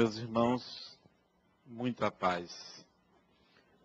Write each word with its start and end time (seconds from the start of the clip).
Meus 0.00 0.16
irmãos, 0.16 0.98
muita 1.66 2.10
paz. 2.10 2.50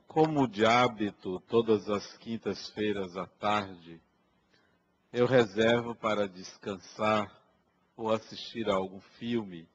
Como 0.08 0.48
de 0.48 0.66
hábito, 0.66 1.42
todas 1.42 1.90
as 1.90 2.16
quintas-feiras 2.20 3.18
à 3.18 3.28
tarde, 3.28 4.02
eu 5.12 5.26
reservo 5.26 5.94
para 5.94 6.26
descansar 6.26 7.30
ou 7.98 8.14
assistir 8.14 8.70
a 8.70 8.76
algum 8.76 9.02
filme, 9.20 9.68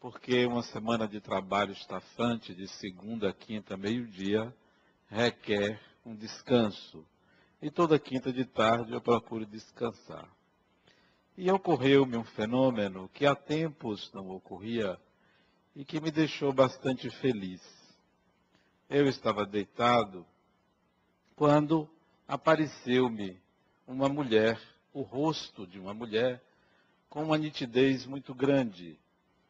porque 0.00 0.46
uma 0.46 0.62
semana 0.62 1.06
de 1.06 1.20
trabalho 1.20 1.72
estafante, 1.72 2.54
de 2.54 2.66
segunda 2.66 3.28
a 3.28 3.34
quinta, 3.34 3.76
meio-dia, 3.76 4.56
requer 5.08 5.78
um 6.06 6.16
descanso. 6.16 7.04
E 7.60 7.70
toda 7.70 7.98
quinta 7.98 8.32
de 8.32 8.46
tarde 8.46 8.94
eu 8.94 9.00
procuro 9.02 9.44
descansar. 9.44 10.26
E 11.36 11.50
ocorreu-me 11.50 12.16
um 12.16 12.24
fenômeno 12.24 13.10
que 13.10 13.26
há 13.26 13.34
tempos 13.34 14.10
não 14.14 14.30
ocorria 14.30 14.98
e 15.74 15.84
que 15.84 16.00
me 16.00 16.10
deixou 16.10 16.52
bastante 16.52 17.08
feliz. 17.10 17.60
Eu 18.88 19.08
estava 19.08 19.46
deitado 19.46 20.26
quando 21.36 21.88
apareceu-me 22.26 23.40
uma 23.86 24.08
mulher, 24.08 24.60
o 24.92 25.02
rosto 25.02 25.66
de 25.66 25.78
uma 25.78 25.94
mulher, 25.94 26.42
com 27.08 27.24
uma 27.24 27.38
nitidez 27.38 28.06
muito 28.06 28.34
grande. 28.34 28.98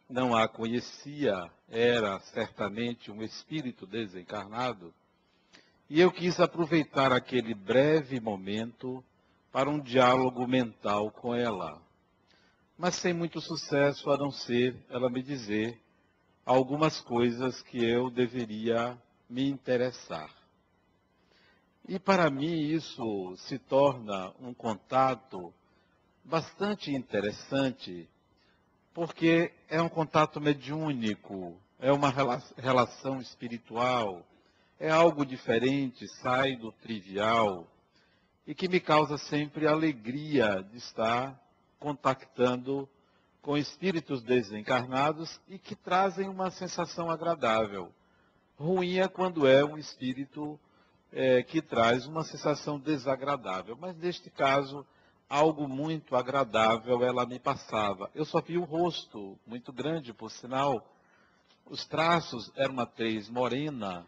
Não 0.09 0.35
a 0.35 0.49
conhecia, 0.49 1.51
era 1.69 2.19
certamente 2.21 3.11
um 3.11 3.23
espírito 3.23 3.87
desencarnado. 3.87 4.95
E 5.89 6.01
eu 6.01 6.11
quis 6.11 6.39
aproveitar 6.39 7.13
aquele 7.13 7.55
breve 7.55 8.21
momento 8.21 9.05
para 9.53 9.69
um 9.69 9.81
diálogo 9.81 10.47
mental 10.47 11.11
com 11.11 11.35
ela. 11.35 11.81
Mas 12.79 12.95
sem 12.95 13.13
muito 13.13 13.41
sucesso, 13.41 14.11
a 14.11 14.17
não 14.17 14.31
ser 14.31 14.77
ela 14.89 15.11
me 15.11 15.23
dizer 15.23 15.79
algumas 16.45 17.01
coisas 17.01 17.63
que 17.63 17.85
eu 17.85 18.11
deveria 18.11 18.97
me 19.29 19.49
interessar. 19.49 20.31
E 21.89 21.99
para 21.99 22.31
mim 22.31 22.61
isso 22.69 23.37
se 23.39 23.59
torna 23.59 24.33
um 24.41 24.53
contato 24.53 25.53
bastante 26.25 26.91
interessante, 26.91 28.09
porque 28.93 29.53
é 29.69 29.81
um 29.81 29.89
contato 29.89 30.41
mediúnico, 30.41 31.57
é 31.79 31.93
uma 31.93 32.13
relação 32.57 33.21
espiritual, 33.21 34.25
é 34.79 34.91
algo 34.91 35.25
diferente, 35.25 36.07
sai 36.23 36.57
do 36.57 36.73
trivial 36.73 37.67
e 38.47 38.55
que 38.55 38.69
me 38.69 38.81
causa 38.81 39.17
sempre 39.19 39.67
alegria 39.67 40.63
de 40.63 40.79
estar 40.79 41.41
contactando 41.79 42.89
com 43.43 43.57
espíritos 43.57 44.23
desencarnados 44.23 45.41
e 45.49 45.59
que 45.59 45.75
trazem 45.75 46.29
uma 46.29 46.51
sensação 46.51 47.11
agradável. 47.11 47.91
Ruim 48.59 48.99
é 48.99 49.09
quando 49.09 49.47
é 49.47 49.65
um 49.65 49.79
espírito 49.79 50.59
é, 51.13 51.43
que 51.43 51.63
traz 51.63 52.07
uma 52.07 52.23
sensação 52.23 52.79
desagradável, 52.79 53.77
mas 53.81 53.97
neste 53.97 54.31
caso, 54.31 54.87
algo 55.29 55.69
muito 55.69 56.15
agradável 56.15 57.03
ela 57.03 57.25
me 57.25 57.39
passava. 57.39 58.11
Eu 58.15 58.25
só 58.25 58.41
vi 58.41 58.59
o 58.59 58.65
rosto, 58.65 59.39
muito 59.47 59.73
grande, 59.73 60.13
por 60.13 60.31
sinal. 60.31 60.87
Os 61.65 61.87
traços 61.87 62.51
eram 62.57 62.75
uma 62.75 62.87
tez 62.87 63.29
morena 63.29 64.07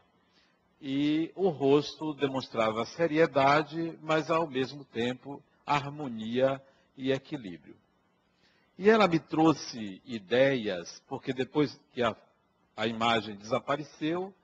e 0.80 1.30
o 1.36 1.48
rosto 1.48 2.12
demonstrava 2.12 2.84
seriedade, 2.84 3.96
mas 4.02 4.30
ao 4.30 4.48
mesmo 4.48 4.84
tempo 4.84 5.42
harmonia 5.64 6.60
e 6.96 7.12
equilíbrio. 7.12 7.76
E 8.82 8.90
ela 8.90 9.06
me 9.06 9.20
trouxe 9.20 10.02
ideias, 10.04 11.00
porque 11.06 11.32
depois 11.32 11.80
que 11.92 12.02
a, 12.02 12.16
a 12.76 12.84
imagem 12.84 13.36
desapareceu, 13.36 14.34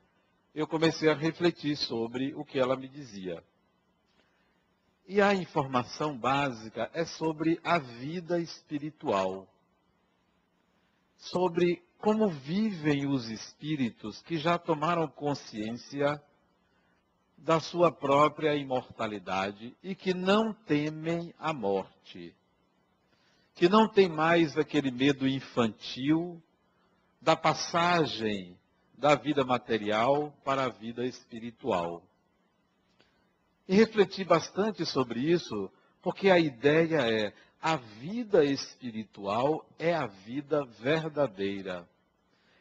eu 0.54 0.64
comecei 0.64 1.10
a 1.10 1.14
refletir 1.14 1.76
sobre 1.76 2.32
o 2.34 2.44
que 2.44 2.56
ela 2.56 2.76
me 2.76 2.86
dizia. 2.86 3.42
E 5.08 5.20
a 5.20 5.34
informação 5.34 6.16
básica 6.16 6.88
é 6.94 7.04
sobre 7.04 7.58
a 7.64 7.78
vida 7.78 8.38
espiritual. 8.38 9.44
Sobre 11.16 11.82
como 11.98 12.28
vivem 12.28 13.08
os 13.08 13.28
espíritos 13.28 14.22
que 14.22 14.38
já 14.38 14.56
tomaram 14.56 15.08
consciência 15.08 16.22
da 17.36 17.58
sua 17.58 17.90
própria 17.90 18.54
imortalidade 18.54 19.76
e 19.82 19.96
que 19.96 20.14
não 20.14 20.52
temem 20.52 21.34
a 21.40 21.52
morte 21.52 22.37
que 23.58 23.68
não 23.68 23.88
tem 23.88 24.08
mais 24.08 24.56
aquele 24.56 24.88
medo 24.88 25.26
infantil 25.26 26.40
da 27.20 27.34
passagem 27.34 28.56
da 28.96 29.16
vida 29.16 29.44
material 29.44 30.32
para 30.44 30.66
a 30.66 30.68
vida 30.68 31.04
espiritual. 31.04 32.04
E 33.66 33.74
refleti 33.74 34.22
bastante 34.22 34.86
sobre 34.86 35.18
isso, 35.18 35.68
porque 36.00 36.30
a 36.30 36.38
ideia 36.38 37.00
é 37.00 37.34
a 37.60 37.74
vida 37.74 38.44
espiritual 38.44 39.68
é 39.76 39.92
a 39.92 40.06
vida 40.06 40.64
verdadeira. 40.80 41.84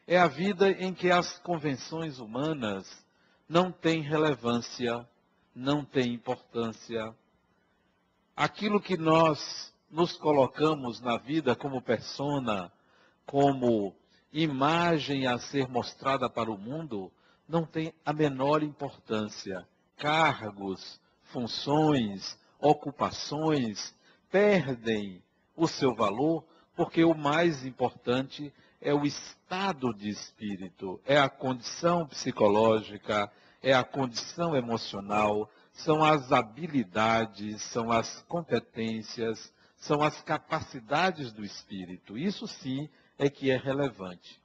É 0.04 0.18
a 0.18 0.26
vida 0.26 0.68
em 0.68 0.92
que 0.92 1.12
as 1.12 1.38
convenções 1.38 2.18
humanas 2.18 2.84
não 3.48 3.70
têm 3.70 4.02
relevância, 4.02 5.08
não 5.54 5.84
têm 5.84 6.12
importância. 6.12 7.14
Aquilo 8.34 8.80
que 8.80 8.96
nós 8.96 9.72
nos 9.90 10.16
colocamos 10.16 11.00
na 11.00 11.16
vida 11.16 11.56
como 11.56 11.80
persona, 11.80 12.70
como 13.26 13.94
imagem 14.32 15.26
a 15.26 15.38
ser 15.38 15.68
mostrada 15.68 16.28
para 16.28 16.50
o 16.50 16.58
mundo, 16.58 17.10
não 17.48 17.64
tem 17.64 17.92
a 18.04 18.12
menor 18.12 18.62
importância. 18.62 19.66
Cargos, 19.96 21.00
funções, 21.24 22.38
ocupações 22.60 23.94
perdem 24.30 25.22
o 25.56 25.66
seu 25.66 25.94
valor 25.94 26.44
porque 26.76 27.02
o 27.04 27.14
mais 27.14 27.64
importante 27.64 28.52
é 28.80 28.94
o 28.94 29.04
estado 29.04 29.92
de 29.92 30.08
espírito, 30.08 31.00
é 31.04 31.18
a 31.18 31.28
condição 31.28 32.06
psicológica, 32.06 33.30
é 33.60 33.72
a 33.72 33.82
condição 33.82 34.54
emocional, 34.54 35.50
são 35.72 36.04
as 36.04 36.30
habilidades, 36.30 37.62
são 37.62 37.90
as 37.90 38.22
competências, 38.28 39.52
são 39.78 40.02
as 40.02 40.20
capacidades 40.22 41.32
do 41.32 41.44
espírito. 41.44 42.18
Isso 42.18 42.46
sim 42.46 42.88
é 43.16 43.30
que 43.30 43.50
é 43.50 43.56
relevante. 43.56 44.40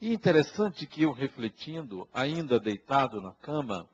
E 0.00 0.12
interessante 0.12 0.86
que 0.86 1.02
eu 1.02 1.12
refletindo, 1.12 2.08
ainda 2.14 2.60
deitado 2.60 3.20
na 3.20 3.32
cama, 3.32 3.88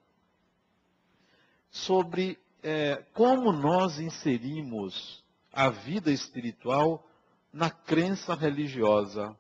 sobre 1.70 2.38
é, 2.62 3.04
como 3.12 3.52
nós 3.52 3.98
inserimos 3.98 5.24
a 5.52 5.70
vida 5.70 6.10
espiritual 6.10 7.08
na 7.52 7.70
crença 7.70 8.34
religiosa. 8.34 9.34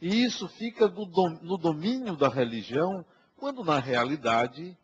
E 0.00 0.24
isso 0.24 0.46
fica 0.48 0.86
no 0.88 1.56
domínio 1.56 2.14
da 2.16 2.28
religião, 2.28 3.04
quando 3.36 3.64
na 3.64 3.78
realidade 3.78 4.76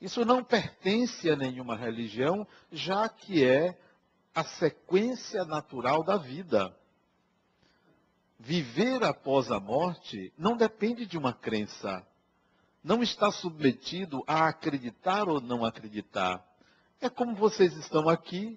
isso 0.00 0.24
não 0.24 0.42
pertence 0.42 1.30
a 1.30 1.36
nenhuma 1.36 1.76
religião, 1.76 2.46
já 2.70 3.08
que 3.08 3.44
é 3.44 3.76
a 4.38 4.44
sequência 4.44 5.44
natural 5.44 6.04
da 6.04 6.16
vida. 6.16 6.72
Viver 8.38 9.02
após 9.02 9.50
a 9.50 9.58
morte 9.58 10.32
não 10.38 10.56
depende 10.56 11.06
de 11.06 11.18
uma 11.18 11.32
crença. 11.32 12.06
Não 12.84 13.02
está 13.02 13.32
submetido 13.32 14.22
a 14.28 14.46
acreditar 14.46 15.28
ou 15.28 15.40
não 15.40 15.64
acreditar. 15.64 16.40
É 17.00 17.08
como 17.08 17.34
vocês 17.34 17.76
estão 17.78 18.08
aqui 18.08 18.56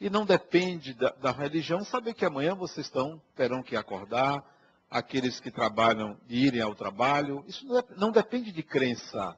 e 0.00 0.08
não 0.08 0.24
depende 0.24 0.94
da, 0.94 1.10
da 1.10 1.32
religião 1.32 1.84
saber 1.84 2.14
que 2.14 2.24
amanhã 2.24 2.54
vocês 2.54 2.86
estão, 2.86 3.20
terão 3.34 3.64
que 3.64 3.74
acordar, 3.74 4.44
aqueles 4.88 5.40
que 5.40 5.50
trabalham 5.50 6.16
irem 6.28 6.60
ao 6.60 6.76
trabalho. 6.76 7.44
Isso 7.48 7.66
não, 7.66 7.78
é, 7.80 7.84
não 7.96 8.12
depende 8.12 8.52
de 8.52 8.62
crença. 8.62 9.36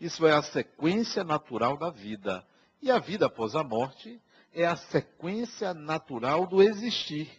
Isso 0.00 0.26
é 0.26 0.32
a 0.32 0.42
sequência 0.42 1.22
natural 1.22 1.76
da 1.76 1.90
vida. 1.90 2.44
E 2.82 2.90
a 2.90 2.98
vida 2.98 3.26
após 3.26 3.54
a 3.54 3.62
morte 3.62 4.20
é 4.52 4.66
a 4.66 4.76
sequência 4.76 5.72
natural 5.74 6.46
do 6.46 6.62
existir. 6.62 7.30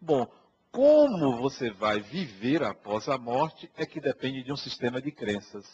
Bom, 0.00 0.26
como 0.70 1.36
você 1.36 1.70
vai 1.70 2.00
viver 2.00 2.62
após 2.62 3.08
a 3.08 3.18
morte 3.18 3.70
é 3.76 3.84
que 3.84 4.00
depende 4.00 4.42
de 4.42 4.52
um 4.52 4.56
sistema 4.56 5.00
de 5.00 5.12
crenças. 5.12 5.66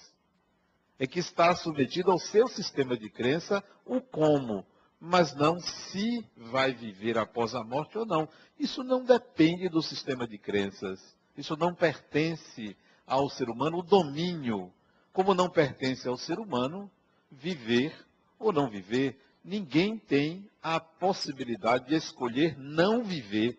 É 0.98 1.06
que 1.06 1.20
está 1.20 1.54
submetido 1.54 2.10
ao 2.10 2.18
seu 2.18 2.48
sistema 2.48 2.96
de 2.96 3.08
crença 3.08 3.62
o 3.86 4.00
como, 4.00 4.66
mas 5.00 5.34
não 5.34 5.60
se 5.60 6.26
vai 6.36 6.72
viver 6.72 7.16
após 7.16 7.54
a 7.54 7.62
morte 7.62 7.96
ou 7.96 8.04
não. 8.04 8.28
Isso 8.58 8.82
não 8.82 9.04
depende 9.04 9.68
do 9.68 9.80
sistema 9.80 10.26
de 10.26 10.36
crenças. 10.36 11.00
Isso 11.36 11.56
não 11.56 11.72
pertence 11.72 12.76
ao 13.06 13.30
ser 13.30 13.48
humano 13.48 13.78
o 13.78 13.82
domínio, 13.82 14.72
como 15.12 15.34
não 15.34 15.48
pertence 15.48 16.08
ao 16.08 16.16
ser 16.16 16.40
humano 16.40 16.90
viver 17.30 17.94
ou 18.38 18.52
não 18.52 18.68
viver 18.68 19.16
ninguém 19.44 19.98
tem 19.98 20.48
a 20.62 20.78
possibilidade 20.78 21.88
de 21.88 21.94
escolher 21.94 22.56
não 22.58 23.02
viver, 23.02 23.58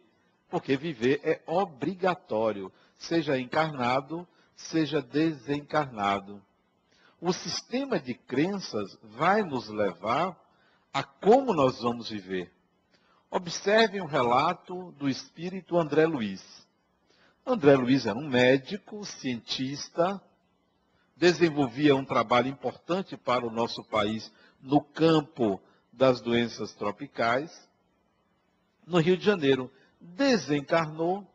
porque 0.50 0.76
viver 0.78 1.20
é 1.24 1.42
obrigatório. 1.46 2.72
seja 2.98 3.40
encarnado, 3.40 4.28
seja 4.56 5.02
desencarnado. 5.02 6.42
O 7.22 7.32
sistema 7.32 8.00
de 8.00 8.14
crenças 8.14 8.98
vai 9.04 9.42
nos 9.42 9.70
levar 9.70 10.38
a 10.94 11.04
como 11.04 11.54
nós 11.54 11.80
vamos 11.80 12.10
viver. 12.10 12.52
Observe 13.32 14.02
um 14.02 14.06
relato 14.06 14.92
do 14.94 15.08
espírito 15.08 15.78
André 15.78 16.06
Luiz. 16.06 16.44
André 17.46 17.76
Luiz 17.76 18.06
era 18.06 18.18
um 18.18 18.28
médico, 18.28 19.06
cientista, 19.06 20.22
desenvolvia 21.16 21.96
um 21.96 22.06
trabalho 22.06 22.48
importante 22.48 23.16
para 23.16 23.46
o 23.46 23.52
nosso 23.52 23.84
país 23.84 24.32
no 24.62 24.82
campo 24.82 25.62
das 26.00 26.22
doenças 26.22 26.74
tropicais. 26.74 27.52
No 28.88 29.00
Rio 29.00 29.18
de 29.18 29.26
Janeiro, 29.26 29.70
desencarnou, 30.00 31.28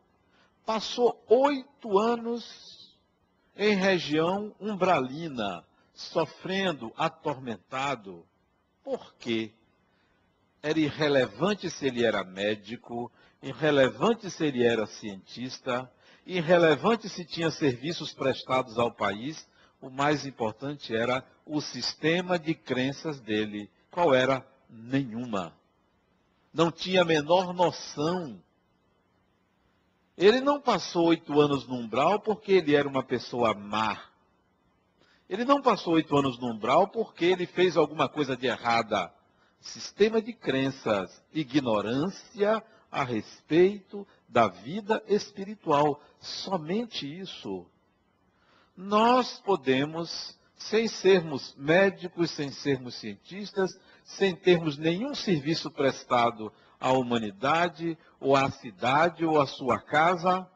passou 0.65 1.23
oito 1.29 1.99
anos 1.99 2.93
em 3.55 3.75
região 3.75 4.53
umbralina, 4.59 5.63
sofrendo, 5.93 6.91
atormentado. 6.97 8.25
Por 8.83 9.13
quê? 9.15 9.53
era 10.65 10.79
irrelevante 10.79 11.69
se 11.69 11.85
ele 11.85 12.03
era 12.03 12.23
médico, 12.23 13.11
irrelevante 13.39 14.31
se 14.31 14.47
ele 14.47 14.63
era 14.63 14.87
cientista, 14.87 15.87
irrelevante 16.25 17.07
se 17.07 17.23
tinha 17.23 17.51
serviços 17.51 18.11
prestados 18.11 18.79
ao 18.79 18.91
país, 18.91 19.47
o 19.79 19.91
mais 19.91 20.25
importante 20.25 20.95
era 20.95 21.23
o 21.45 21.61
sistema 21.61 22.39
de 22.39 22.55
crenças 22.55 23.19
dele. 23.19 23.69
Qual 23.91 24.11
era? 24.15 24.43
Nenhuma. 24.75 25.53
Não 26.53 26.71
tinha 26.71 27.01
a 27.01 27.05
menor 27.05 27.53
noção. 27.53 28.41
Ele 30.17 30.39
não 30.39 30.61
passou 30.61 31.07
oito 31.07 31.39
anos 31.39 31.67
no 31.67 31.75
umbral 31.75 32.19
porque 32.19 32.53
ele 32.53 32.75
era 32.75 32.87
uma 32.87 33.03
pessoa 33.03 33.53
má. 33.53 34.01
Ele 35.29 35.43
não 35.43 35.61
passou 35.61 35.93
oito 35.93 36.15
anos 36.17 36.39
no 36.39 36.53
umbral 36.53 36.87
porque 36.87 37.25
ele 37.25 37.45
fez 37.45 37.75
alguma 37.75 38.07
coisa 38.07 38.37
de 38.37 38.47
errada 38.47 39.11
sistema 39.65 40.21
de 40.21 40.33
crenças, 40.33 41.11
ignorância 41.33 42.63
a 42.91 43.03
respeito 43.03 44.07
da 44.27 44.47
vida 44.47 45.03
espiritual. 45.07 46.01
Somente 46.19 47.05
isso. 47.19 47.65
Nós 48.75 49.39
podemos, 49.39 50.37
sem 50.69 50.87
sermos 50.87 51.53
médicos, 51.57 52.31
sem 52.31 52.51
sermos 52.51 52.95
cientistas, 52.95 53.79
sem 54.03 54.35
termos 54.35 54.77
nenhum 54.77 55.13
serviço 55.13 55.69
prestado 55.69 56.51
à 56.79 56.91
humanidade, 56.91 57.97
ou 58.19 58.35
à 58.35 58.49
cidade, 58.49 59.23
ou 59.23 59.39
à 59.39 59.45
sua 59.45 59.79
casa, 59.79 60.47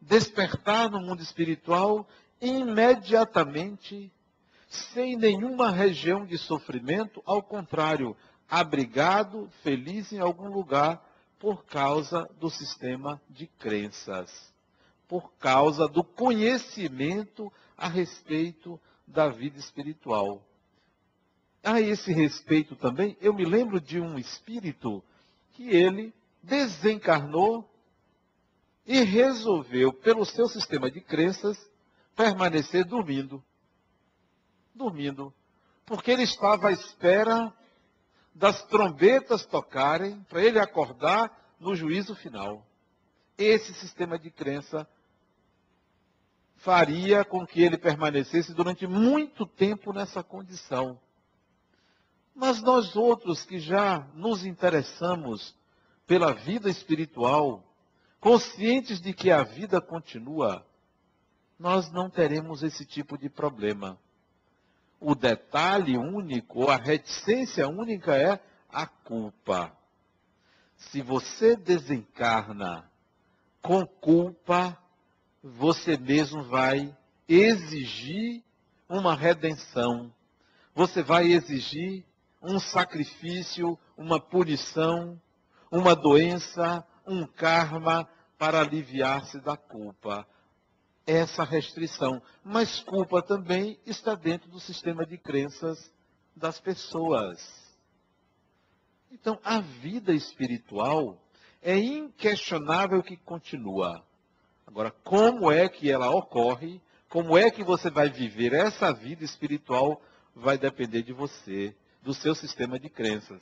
despertar 0.00 0.90
no 0.90 1.00
mundo 1.00 1.22
espiritual 1.22 2.06
imediatamente, 2.40 4.12
sem 4.68 5.16
nenhuma 5.16 5.70
região 5.70 6.26
de 6.26 6.36
sofrimento, 6.36 7.22
ao 7.24 7.42
contrário, 7.42 8.16
abrigado, 8.50 9.48
feliz 9.62 10.12
em 10.12 10.18
algum 10.18 10.48
lugar, 10.48 11.00
por 11.38 11.64
causa 11.64 12.28
do 12.40 12.50
sistema 12.50 13.20
de 13.30 13.46
crenças, 13.46 14.52
por 15.06 15.32
causa 15.34 15.86
do 15.86 16.02
conhecimento 16.02 17.52
a 17.76 17.86
respeito 17.86 18.80
da 19.06 19.28
vida 19.28 19.58
espiritual. 19.58 20.42
A 21.62 21.80
esse 21.80 22.12
respeito 22.12 22.76
também, 22.76 23.16
eu 23.20 23.32
me 23.32 23.44
lembro 23.44 23.80
de 23.80 24.00
um 24.00 24.18
espírito 24.18 25.02
que 25.52 25.68
ele 25.68 26.12
desencarnou 26.42 27.68
e 28.86 29.00
resolveu, 29.00 29.92
pelo 29.92 30.26
seu 30.26 30.46
sistema 30.46 30.90
de 30.90 31.00
crenças, 31.00 31.58
permanecer 32.14 32.84
dormindo. 32.84 33.42
Dormindo. 34.74 35.32
Porque 35.86 36.10
ele 36.10 36.22
estava 36.24 36.68
à 36.68 36.72
espera 36.72 37.52
das 38.34 38.62
trombetas 38.64 39.46
tocarem, 39.46 40.20
para 40.24 40.42
ele 40.42 40.58
acordar 40.58 41.54
no 41.58 41.74
juízo 41.74 42.14
final. 42.14 42.66
Esse 43.38 43.72
sistema 43.74 44.18
de 44.18 44.30
crença 44.30 44.86
faria 46.64 47.24
com 47.24 47.46
que 47.46 47.62
ele 47.62 47.78
permanecesse 47.78 48.52
durante 48.52 48.86
muito 48.86 49.46
tempo 49.46 49.92
nessa 49.92 50.22
condição. 50.22 50.98
Mas 52.34 52.60
nós 52.60 52.96
outros 52.96 53.44
que 53.44 53.60
já 53.60 54.00
nos 54.14 54.44
interessamos 54.44 55.54
pela 56.06 56.32
vida 56.32 56.68
espiritual, 56.68 57.62
conscientes 58.18 59.00
de 59.00 59.12
que 59.12 59.30
a 59.30 59.44
vida 59.44 59.80
continua, 59.80 60.66
nós 61.58 61.92
não 61.92 62.10
teremos 62.10 62.62
esse 62.62 62.84
tipo 62.84 63.16
de 63.16 63.28
problema 63.28 63.98
o 65.04 65.14
detalhe 65.14 65.98
único, 65.98 66.70
a 66.70 66.76
reticência 66.76 67.68
única 67.68 68.16
é 68.16 68.40
a 68.70 68.86
culpa. 68.86 69.70
Se 70.76 71.02
você 71.02 71.54
desencarna 71.54 72.90
com 73.60 73.86
culpa, 73.86 74.78
você 75.44 75.98
mesmo 75.98 76.42
vai 76.44 76.96
exigir 77.28 78.42
uma 78.88 79.14
redenção. 79.14 80.10
Você 80.74 81.02
vai 81.02 81.26
exigir 81.26 82.02
um 82.42 82.58
sacrifício, 82.58 83.78
uma 83.94 84.18
punição, 84.18 85.20
uma 85.70 85.94
doença, 85.94 86.82
um 87.06 87.26
karma 87.26 88.08
para 88.38 88.60
aliviar-se 88.60 89.38
da 89.40 89.56
culpa 89.56 90.26
essa 91.06 91.44
restrição. 91.44 92.22
Mas 92.42 92.80
culpa 92.80 93.20
também 93.20 93.78
está 93.84 94.14
dentro 94.14 94.50
do 94.50 94.58
sistema 94.58 95.04
de 95.04 95.18
crenças 95.18 95.92
das 96.34 96.58
pessoas. 96.58 97.38
Então, 99.10 99.38
a 99.44 99.60
vida 99.60 100.12
espiritual 100.14 101.22
é 101.60 101.78
inquestionável 101.78 103.02
que 103.02 103.16
continua. 103.18 104.02
Agora, 104.66 104.90
como 105.02 105.50
é 105.50 105.68
que 105.68 105.90
ela 105.90 106.10
ocorre? 106.10 106.80
Como 107.08 107.38
é 107.38 107.50
que 107.50 107.62
você 107.62 107.90
vai 107.90 108.08
viver 108.08 108.52
essa 108.52 108.92
vida 108.92 109.24
espiritual? 109.24 110.00
Vai 110.34 110.58
depender 110.58 111.02
de 111.02 111.12
você, 111.12 111.74
do 112.02 112.12
seu 112.12 112.34
sistema 112.34 112.78
de 112.78 112.88
crenças. 112.88 113.40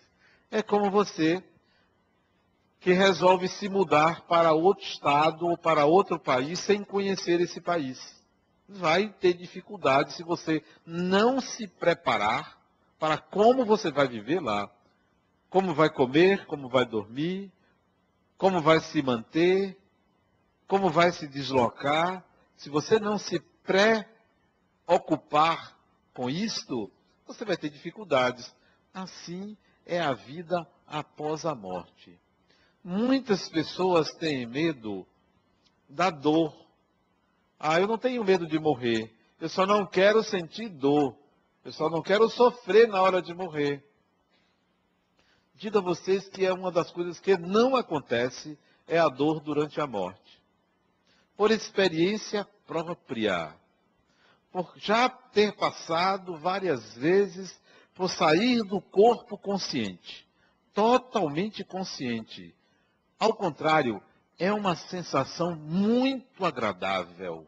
É 0.51 0.63
como 0.63 0.91
você 0.91 1.43
que 2.81 2.93
resolve 2.93 3.49
se 3.49 3.69
mudar 3.69 4.23
para 4.23 4.53
outro 4.53 4.85
estado 4.85 5.47
ou 5.47 5.57
para 5.57 5.87
outro 5.87 6.19
país 6.19 6.59
sem 6.59 6.83
conhecer 6.83 7.41
esse 7.41 7.61
país. 7.61 7.99
Vai 8.69 9.09
ter 9.09 9.35
dificuldade 9.35 10.13
se 10.13 10.23
você 10.25 10.63
não 10.85 11.41
se 11.41 11.69
preparar 11.69 12.59
para 12.99 13.17
como 13.17 13.65
você 13.65 13.91
vai 13.91 14.09
viver 14.09 14.41
lá. 14.41 14.69
Como 15.49 15.75
vai 15.75 15.91
comer, 15.91 16.45
como 16.47 16.69
vai 16.69 16.85
dormir, 16.85 17.53
como 18.37 18.61
vai 18.61 18.81
se 18.81 19.01
manter, 19.03 19.77
como 20.73 20.89
vai 20.89 21.13
se 21.13 21.29
deslocar. 21.29 22.25
Se 22.57 22.71
você 22.71 22.99
não 22.99 23.19
se 23.19 23.39
pré-ocupar 23.63 24.09
com 26.15 26.31
isto, 26.31 26.91
você 27.27 27.45
vai 27.45 27.59
ter 27.59 27.69
dificuldades. 27.69 28.57
Assim 28.95 29.55
é 29.85 30.01
a 30.01 30.15
vida 30.15 30.67
após 30.87 31.45
a 31.45 31.55
morte. 31.55 32.19
Muitas 32.83 33.51
pessoas 33.51 34.15
têm 34.15 34.47
medo 34.47 35.07
da 35.87 36.09
dor. 36.09 36.57
Ah, 37.61 37.79
eu 37.79 37.87
não 37.87 37.99
tenho 37.99 38.25
medo 38.25 38.47
de 38.47 38.59
morrer. 38.59 39.15
Eu 39.39 39.51
só 39.51 39.67
não 39.67 39.85
quero 39.85 40.25
sentir 40.25 40.71
dor. 40.71 41.15
Eu 41.67 41.73
só 41.73 41.91
não 41.91 42.01
quero 42.01 42.31
sofrer 42.31 42.89
na 42.89 43.03
hora 43.03 43.21
de 43.21 43.35
morrer. 43.35 43.87
Digo 45.55 45.77
a 45.77 45.83
vocês 45.83 46.31
que 46.31 46.47
é 46.47 46.53
uma 46.53 46.73
das 46.73 46.91
coisas 46.91 47.21
que 47.21 47.37
não 47.37 47.77
acontece 47.77 48.59
é 48.87 48.99
a 48.99 49.11
dor 49.11 49.39
durante 49.39 49.79
a 49.79 49.87
morte. 49.87 50.32
Por 51.37 51.51
experiência 51.51 52.47
própria. 52.67 53.55
Por 54.51 54.73
já 54.77 55.09
ter 55.09 55.57
passado 55.57 56.37
várias 56.37 56.95
vezes 56.95 57.61
por 57.95 58.09
sair 58.09 58.63
do 58.63 58.81
corpo 58.81 59.37
consciente. 59.39 60.27
Totalmente 60.75 61.63
consciente 61.65 62.55
ao 63.23 63.33
contrário, 63.33 64.03
é 64.37 64.53
uma 64.53 64.75
sensação 64.75 65.55
muito 65.55 66.45
agradável. 66.45 67.47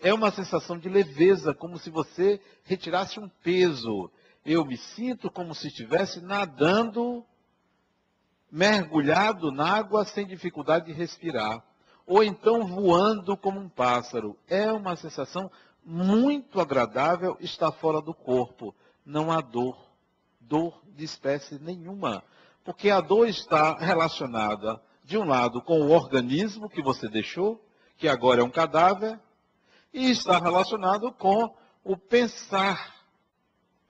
É 0.00 0.12
uma 0.12 0.32
sensação 0.32 0.76
de 0.76 0.88
leveza, 0.88 1.54
como 1.54 1.78
se 1.78 1.88
você 1.88 2.40
retirasse 2.64 3.20
um 3.20 3.28
peso. 3.28 4.10
Eu 4.44 4.64
me 4.64 4.76
sinto 4.76 5.30
como 5.30 5.54
se 5.54 5.68
estivesse 5.68 6.20
nadando, 6.20 7.24
mergulhado 8.50 9.52
na 9.52 9.72
água 9.72 10.04
sem 10.04 10.26
dificuldade 10.26 10.86
de 10.86 10.92
respirar. 10.92 11.64
Ou 12.08 12.24
então 12.24 12.66
voando 12.66 13.36
como 13.36 13.60
um 13.60 13.68
pássaro. 13.68 14.34
É 14.48 14.72
uma 14.72 14.96
sensação 14.96 15.50
muito 15.84 16.58
agradável 16.58 17.36
estar 17.38 17.70
fora 17.70 18.00
do 18.00 18.14
corpo. 18.14 18.74
Não 19.04 19.30
há 19.30 19.42
dor. 19.42 19.76
Dor 20.40 20.80
de 20.86 21.04
espécie 21.04 21.58
nenhuma. 21.58 22.24
Porque 22.64 22.88
a 22.88 23.02
dor 23.02 23.28
está 23.28 23.76
relacionada 23.76 24.80
de 25.04 25.18
um 25.18 25.24
lado, 25.24 25.60
com 25.60 25.82
o 25.82 25.90
organismo 25.90 26.68
que 26.68 26.82
você 26.82 27.08
deixou, 27.08 27.62
que 27.98 28.08
agora 28.08 28.40
é 28.40 28.44
um 28.44 28.50
cadáver, 28.50 29.18
e 29.92 30.10
está 30.10 30.38
relacionado 30.38 31.12
com 31.12 31.54
o 31.84 31.96
pensar 31.96 32.94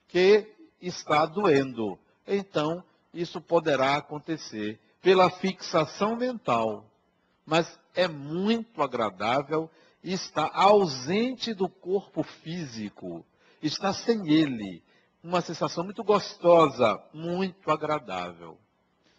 que 0.07 0.45
está 0.81 1.25
doendo. 1.25 1.97
Então, 2.27 2.83
isso 3.13 3.39
poderá 3.39 3.95
acontecer 3.95 4.79
pela 5.01 5.29
fixação 5.29 6.15
mental. 6.15 6.88
Mas 7.49 7.79
é 7.95 8.07
muito 8.07 8.79
agradável 8.83 9.67
e 10.03 10.13
está 10.13 10.51
ausente 10.53 11.51
do 11.51 11.67
corpo 11.67 12.21
físico, 12.21 13.25
está 13.59 13.91
sem 13.91 14.31
ele. 14.31 14.83
Uma 15.23 15.41
sensação 15.41 15.83
muito 15.83 16.03
gostosa, 16.03 17.03
muito 17.11 17.71
agradável. 17.71 18.55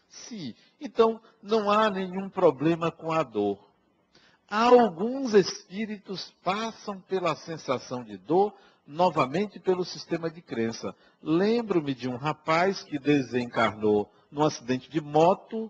Sim, 0.08 0.54
então 0.80 1.20
não 1.42 1.68
há 1.68 1.90
nenhum 1.90 2.30
problema 2.30 2.92
com 2.92 3.10
a 3.10 3.24
dor. 3.24 3.58
Alguns 4.48 5.34
espíritos 5.34 6.32
passam 6.44 7.00
pela 7.00 7.34
sensação 7.34 8.04
de 8.04 8.16
dor 8.16 8.54
novamente 8.86 9.58
pelo 9.58 9.84
sistema 9.84 10.30
de 10.30 10.40
crença. 10.40 10.94
Lembro-me 11.20 11.94
de 11.94 12.08
um 12.08 12.16
rapaz 12.16 12.80
que 12.84 12.96
desencarnou 12.96 14.08
num 14.30 14.44
acidente 14.44 14.88
de 14.88 15.00
moto. 15.00 15.68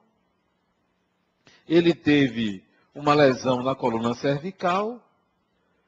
Ele 1.70 1.94
teve 1.94 2.64
uma 2.92 3.14
lesão 3.14 3.62
na 3.62 3.76
coluna 3.76 4.12
cervical 4.14 5.00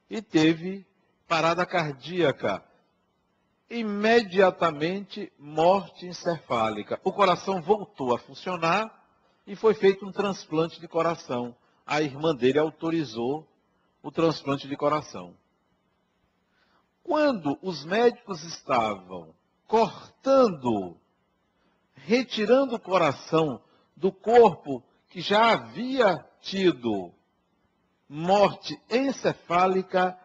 e 0.09 0.23
teve 0.23 0.87
parada 1.27 1.67
cardíaca. 1.67 2.65
Imediatamente 3.69 5.33
morte 5.37 6.07
encefálica. 6.07 7.01
O 7.03 7.13
coração 7.13 7.61
voltou 7.61 8.15
a 8.15 8.19
funcionar 8.21 9.05
e 9.45 9.57
foi 9.57 9.75
feito 9.75 10.07
um 10.07 10.13
transplante 10.13 10.81
de 10.81 10.87
coração. 10.87 11.53
A 11.85 12.01
irmã 12.01 12.33
dele 12.33 12.61
autorizou 12.61 13.45
o 14.01 14.13
transplante 14.13 14.69
de 14.69 14.77
coração. 14.77 15.35
Quando 17.03 17.59
os 17.61 17.85
médicos 17.85 18.45
estavam 18.45 19.35
cortando, 19.67 20.97
retirando 21.97 22.77
o 22.77 22.81
coração 22.81 23.61
do 23.97 24.13
corpo 24.13 24.81
que 25.13 25.21
já 25.21 25.53
havia 25.53 26.25
tido 26.41 27.13
morte 28.09 28.81
encefálica, 28.91 30.19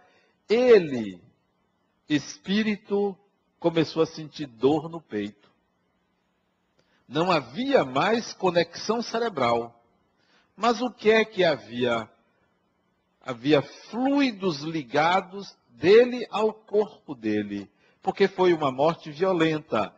ele, 0.48 1.22
espírito, 2.08 3.14
começou 3.60 4.02
a 4.02 4.06
sentir 4.06 4.46
dor 4.46 4.88
no 4.88 5.02
peito. 5.02 5.52
Não 7.06 7.30
havia 7.30 7.84
mais 7.84 8.32
conexão 8.32 9.02
cerebral. 9.02 9.78
Mas 10.56 10.82
o 10.82 10.90
que 10.90 11.12
é 11.12 11.26
que 11.26 11.44
havia? 11.44 12.10
Havia 13.22 13.62
fluidos 13.62 14.62
ligados 14.62 15.54
dele 15.72 16.26
ao 16.32 16.54
corpo 16.54 17.14
dele, 17.14 17.70
porque 18.02 18.30
foi 18.30 18.54
uma 18.54 18.72
morte 18.72 19.12
violenta. 19.12 19.94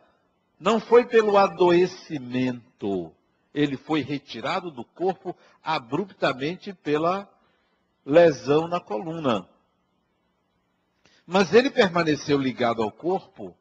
Não 0.58 0.80
foi 0.80 1.06
pelo 1.06 1.36
adoecimento. 1.36 3.14
Ele 3.52 3.76
foi 3.76 4.02
retirado 4.02 4.70
do 4.70 4.84
corpo 4.84 5.36
abruptamente 5.62 6.72
pela 6.72 7.28
lesão 8.04 8.68
na 8.68 8.80
coluna. 8.80 9.48
Mas 11.26 11.52
ele 11.52 11.70
permaneceu 11.70 12.38
ligado 12.38 12.82
ao 12.82 12.90
corpo, 12.90 13.56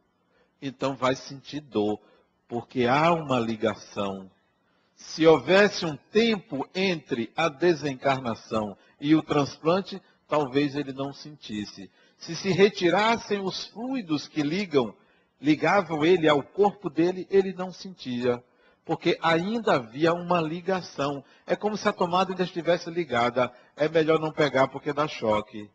então 0.62 0.96
vai 0.96 1.16
sentir 1.16 1.62
dor, 1.62 2.00
porque 2.48 2.86
há 2.86 3.12
uma 3.14 3.40
ligação. 3.40 4.30
Se 4.96 5.26
houvesse 5.26 5.86
um 5.86 5.96
tempo 5.96 6.68
entre 6.74 7.32
a 7.36 7.48
desencarnação 7.48 8.78
e 9.00 9.16
o 9.16 9.22
transplante, 9.24 10.02
talvez 10.28 10.76
ele 10.76 10.94
não 10.94 11.14
sentisse 11.14 11.90
se 12.20 12.36
se 12.36 12.50
retirassem 12.52 13.40
os 13.40 13.66
fluidos 13.68 14.28
que 14.28 14.44
ligam, 14.44 14.94
ligavam 15.42 16.06
ele 16.06 16.28
ao 16.28 16.44
corpo 16.44 16.90
dele, 16.90 17.26
ele 17.30 17.54
não 17.54 17.72
sentia, 17.72 18.44
porque 18.90 19.20
ainda 19.22 19.76
havia 19.76 20.12
uma 20.16 20.42
ligação. 20.42 21.24
É 21.46 21.56
como 21.56 21.78
se 21.78 21.88
a 21.88 21.94
tomada 21.94 22.32
ainda 22.32 22.42
estivesse 22.42 22.90
ligada. 22.90 23.54
É 23.76 23.88
melhor 23.88 24.20
não 24.20 24.32
pegar 24.32 24.68
porque 24.68 24.92
dá 24.92 25.08
choque. 25.08 25.70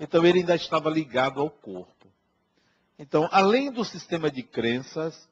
Então 0.00 0.24
ele 0.24 0.38
ainda 0.38 0.54
estava 0.54 0.88
ligado 0.88 1.42
ao 1.42 1.50
corpo. 1.50 2.08
Então, 2.98 3.28
além 3.30 3.70
do 3.70 3.84
sistema 3.84 4.30
de 4.30 4.42
crenças, 4.42 5.28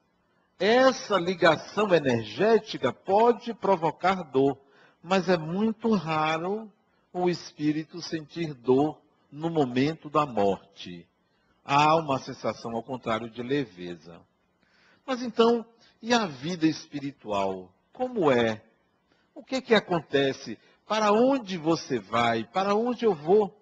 essa 0.59 1.19
ligação 1.19 1.95
energética 1.95 2.93
pode 2.93 3.55
provocar 3.55 4.25
dor, 4.25 4.59
mas 5.03 5.27
é 5.27 5.39
muito 5.39 5.95
raro 5.95 6.71
o 7.15 7.31
espírito 7.31 8.03
sentir 8.03 8.53
dor 8.53 9.01
no 9.31 9.49
momento 9.49 10.11
da 10.11 10.27
morte. 10.27 11.09
Há 11.65 11.97
uma 11.97 12.19
sensação, 12.19 12.73
ao 12.73 12.83
contrário, 12.83 13.31
de 13.31 13.43
leveza. 13.43 14.21
Mas 15.07 15.23
então, 15.23 15.65
e 16.03 16.13
a 16.13 16.27
vida 16.27 16.67
espiritual? 16.67 17.73
Como 17.93 18.31
é? 18.31 18.63
O 19.35 19.43
que, 19.43 19.63
que 19.63 19.75
acontece? 19.75 20.59
Para 20.87 21.13
onde 21.13 21.57
você 21.57 21.99
vai? 21.99 22.45
Para 22.45 22.75
onde 22.75 23.05
eu 23.07 23.15
vou? 23.15 23.57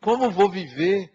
Como 0.00 0.30
vou 0.30 0.48
viver? 0.48 1.12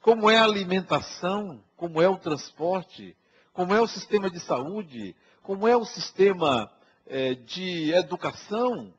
Como 0.00 0.30
é 0.30 0.36
a 0.36 0.44
alimentação? 0.44 1.64
Como 1.76 2.00
é 2.00 2.08
o 2.08 2.18
transporte? 2.18 3.16
Como 3.52 3.74
é 3.74 3.80
o 3.80 3.88
sistema 3.88 4.30
de 4.30 4.38
saúde? 4.38 5.16
Como 5.42 5.66
é 5.66 5.76
o 5.76 5.84
sistema 5.84 6.70
é, 7.06 7.34
de 7.34 7.92
educação? 7.92 8.92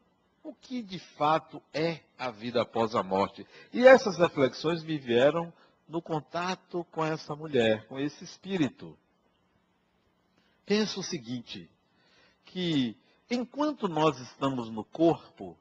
o 0.49 0.53
que 0.53 0.81
de 0.81 0.97
fato 0.97 1.61
é 1.71 1.99
a 2.17 2.31
vida 2.31 2.61
após 2.61 2.95
a 2.95 3.03
morte. 3.03 3.45
E 3.71 3.85
essas 3.85 4.17
reflexões 4.17 4.83
me 4.83 4.97
vieram 4.97 5.53
no 5.87 6.01
contato 6.01 6.83
com 6.91 7.05
essa 7.05 7.35
mulher, 7.35 7.85
com 7.87 7.99
esse 7.99 8.23
espírito. 8.23 8.97
Penso 10.69 10.99
o 10.99 11.03
seguinte, 11.03 11.67
que 12.45 12.95
enquanto 13.27 13.87
nós 13.87 14.19
estamos 14.19 14.69
no 14.69 14.83
corpo, 14.83 15.57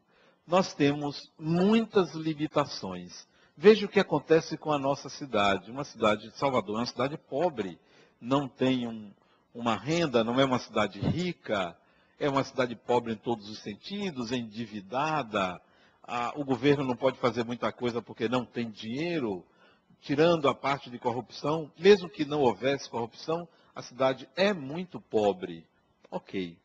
nós 0.46 0.74
temos 0.74 1.32
muitas 1.38 2.12
limitações. 2.12 3.26
Veja 3.56 3.86
o 3.86 3.88
que 3.88 4.00
acontece 4.00 4.58
com 4.58 4.70
a 4.70 4.78
nossa 4.78 5.08
cidade. 5.08 5.70
Uma 5.70 5.84
cidade 5.84 6.28
de 6.28 6.36
Salvador 6.36 6.74
é 6.76 6.80
uma 6.80 6.86
cidade 6.86 7.16
pobre, 7.16 7.80
não 8.20 8.46
tem 8.46 8.86
um, 8.86 9.10
uma 9.54 9.76
renda, 9.76 10.22
não 10.22 10.38
é 10.38 10.44
uma 10.44 10.58
cidade 10.58 11.00
rica, 11.00 11.74
é 12.20 12.28
uma 12.28 12.44
cidade 12.44 12.76
pobre 12.76 13.14
em 13.14 13.16
todos 13.16 13.48
os 13.48 13.60
sentidos, 13.60 14.30
endividada. 14.30 15.58
Ah, 16.02 16.34
o 16.36 16.44
governo 16.44 16.84
não 16.84 16.94
pode 16.94 17.18
fazer 17.18 17.46
muita 17.46 17.72
coisa 17.72 18.02
porque 18.02 18.28
não 18.28 18.44
tem 18.44 18.70
dinheiro. 18.70 19.42
Tirando 20.02 20.50
a 20.50 20.54
parte 20.54 20.90
de 20.90 20.98
corrupção, 20.98 21.72
mesmo 21.78 22.10
que 22.10 22.26
não 22.26 22.42
houvesse 22.42 22.90
corrupção, 22.90 23.48
a 23.78 23.82
cidade 23.82 24.28
é 24.35 24.52
muito 24.52 25.00
pobre. 25.00 25.64
Ok. 26.11 26.58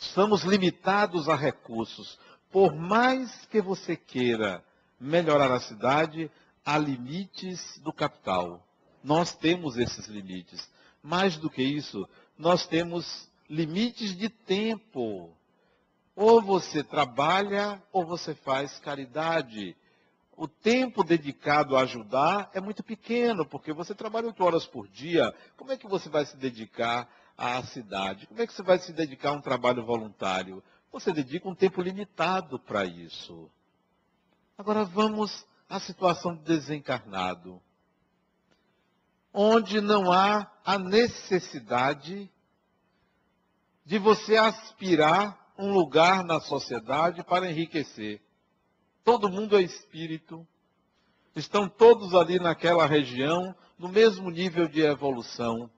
Estamos 0.00 0.42
limitados 0.42 1.28
a 1.28 1.36
recursos. 1.36 2.18
Por 2.50 2.74
mais 2.74 3.44
que 3.50 3.60
você 3.60 3.94
queira 3.94 4.64
melhorar 4.98 5.52
a 5.52 5.60
cidade, 5.60 6.30
há 6.64 6.78
limites 6.78 7.78
do 7.80 7.92
capital. 7.92 8.66
Nós 9.02 9.36
temos 9.36 9.76
esses 9.76 10.06
limites. 10.06 10.66
Mais 11.02 11.36
do 11.36 11.50
que 11.50 11.62
isso, 11.62 12.08
nós 12.38 12.66
temos 12.66 13.30
limites 13.46 14.16
de 14.16 14.30
tempo. 14.30 15.36
Ou 16.16 16.40
você 16.40 16.82
trabalha 16.82 17.82
ou 17.92 18.06
você 18.06 18.34
faz 18.34 18.78
caridade. 18.78 19.76
O 20.36 20.48
tempo 20.48 21.04
dedicado 21.04 21.76
a 21.76 21.82
ajudar 21.82 22.50
é 22.52 22.60
muito 22.60 22.82
pequeno, 22.82 23.46
porque 23.46 23.72
você 23.72 23.94
trabalha 23.94 24.26
oito 24.26 24.42
horas 24.44 24.66
por 24.66 24.88
dia. 24.88 25.32
Como 25.56 25.70
é 25.70 25.76
que 25.76 25.86
você 25.86 26.08
vai 26.08 26.26
se 26.26 26.36
dedicar 26.36 27.08
à 27.38 27.62
cidade? 27.62 28.26
Como 28.26 28.40
é 28.40 28.46
que 28.46 28.52
você 28.52 28.62
vai 28.62 28.78
se 28.78 28.92
dedicar 28.92 29.30
a 29.30 29.34
um 29.34 29.40
trabalho 29.40 29.84
voluntário? 29.84 30.62
Você 30.90 31.12
dedica 31.12 31.48
um 31.48 31.54
tempo 31.54 31.80
limitado 31.80 32.58
para 32.58 32.84
isso. 32.84 33.50
Agora 34.58 34.84
vamos 34.84 35.46
à 35.68 35.78
situação 35.80 36.34
do 36.34 36.42
desencarnado, 36.42 37.60
onde 39.32 39.80
não 39.80 40.12
há 40.12 40.50
a 40.64 40.78
necessidade 40.78 42.30
de 43.84 43.98
você 43.98 44.36
aspirar 44.36 45.52
um 45.58 45.72
lugar 45.72 46.24
na 46.24 46.40
sociedade 46.40 47.22
para 47.22 47.50
enriquecer. 47.50 48.20
Todo 49.04 49.28
mundo 49.28 49.56
é 49.56 49.62
espírito, 49.62 50.46
estão 51.36 51.68
todos 51.68 52.14
ali 52.14 52.38
naquela 52.38 52.86
região, 52.86 53.54
no 53.78 53.88
mesmo 53.88 54.30
nível 54.30 54.66
de 54.66 54.80
evolução. 54.80 55.70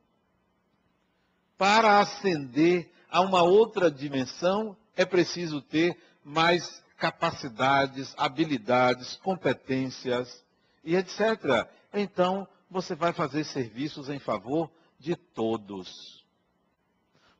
Para 1.58 1.98
ascender 1.98 2.88
a 3.10 3.20
uma 3.20 3.42
outra 3.42 3.90
dimensão, 3.90 4.76
é 4.94 5.04
preciso 5.04 5.60
ter 5.60 5.98
mais 6.22 6.82
capacidades, 6.96 8.14
habilidades, 8.16 9.16
competências 9.16 10.44
e 10.84 10.94
etc. 10.94 11.68
Então, 11.92 12.46
você 12.70 12.94
vai 12.94 13.12
fazer 13.12 13.44
serviços 13.44 14.08
em 14.08 14.18
favor 14.18 14.70
de 14.98 15.16
todos. 15.16 16.24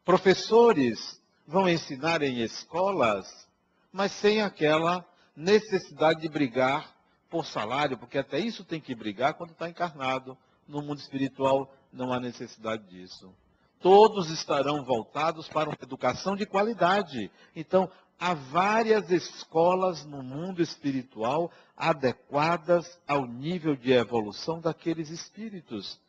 Professores 0.04 1.20
vão 1.46 1.68
ensinar 1.68 2.22
em 2.22 2.40
escolas, 2.40 3.48
mas 3.92 4.12
sem 4.12 4.42
aquela 4.42 5.04
necessidade 5.36 6.20
de 6.22 6.28
brigar 6.28 6.96
por 7.28 7.44
salário, 7.44 7.98
porque 7.98 8.18
até 8.18 8.38
isso 8.38 8.64
tem 8.64 8.80
que 8.80 8.94
brigar 8.94 9.34
quando 9.34 9.50
está 9.50 9.68
encarnado. 9.68 10.36
No 10.66 10.82
mundo 10.82 10.98
espiritual 10.98 11.72
não 11.92 12.12
há 12.12 12.18
necessidade 12.18 12.84
disso. 12.88 13.32
Todos 13.80 14.30
estarão 14.30 14.82
voltados 14.84 15.48
para 15.48 15.68
uma 15.68 15.78
educação 15.80 16.34
de 16.34 16.46
qualidade. 16.46 17.30
Então, 17.54 17.90
há 18.18 18.34
várias 18.34 19.10
escolas 19.10 20.04
no 20.04 20.22
mundo 20.22 20.62
espiritual 20.62 21.52
adequadas 21.76 22.98
ao 23.06 23.26
nível 23.26 23.76
de 23.76 23.92
evolução 23.92 24.60
daqueles 24.60 25.10
espíritos. 25.10 26.00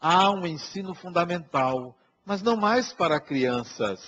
Há 0.00 0.30
um 0.30 0.46
ensino 0.46 0.94
fundamental, 0.94 1.96
mas 2.24 2.42
não 2.42 2.56
mais 2.56 2.92
para 2.92 3.20
crianças, 3.20 4.00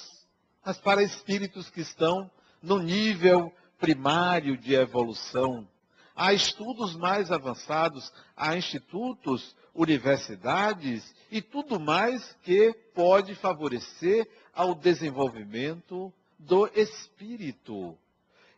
mas 0.64 0.78
para 0.78 1.02
espíritos 1.02 1.70
que 1.70 1.80
estão 1.80 2.30
no 2.60 2.78
nível 2.78 3.52
primário 3.82 4.56
de 4.56 4.74
evolução. 4.74 5.68
Há 6.14 6.32
estudos 6.32 6.94
mais 6.94 7.32
avançados, 7.32 8.12
há 8.36 8.56
institutos, 8.56 9.56
universidades 9.74 11.12
e 11.32 11.42
tudo 11.42 11.80
mais 11.80 12.32
que 12.44 12.72
pode 12.94 13.34
favorecer 13.34 14.28
ao 14.54 14.72
desenvolvimento 14.72 16.12
do 16.38 16.70
espírito. 16.78 17.98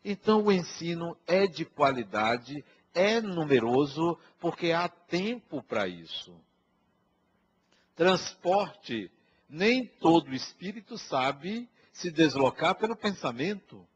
Então, 0.04 0.44
o 0.44 0.52
ensino 0.52 1.16
é 1.26 1.46
de 1.46 1.64
qualidade, 1.64 2.62
é 2.92 3.18
numeroso, 3.18 4.18
porque 4.38 4.72
há 4.72 4.88
tempo 4.88 5.62
para 5.62 5.88
isso. 5.88 6.38
Transporte, 7.96 9.10
nem 9.48 9.86
todo 9.86 10.34
espírito 10.34 10.98
sabe 10.98 11.66
se 11.94 12.10
deslocar 12.10 12.74
pelo 12.74 12.94
pensamento. 12.94 13.88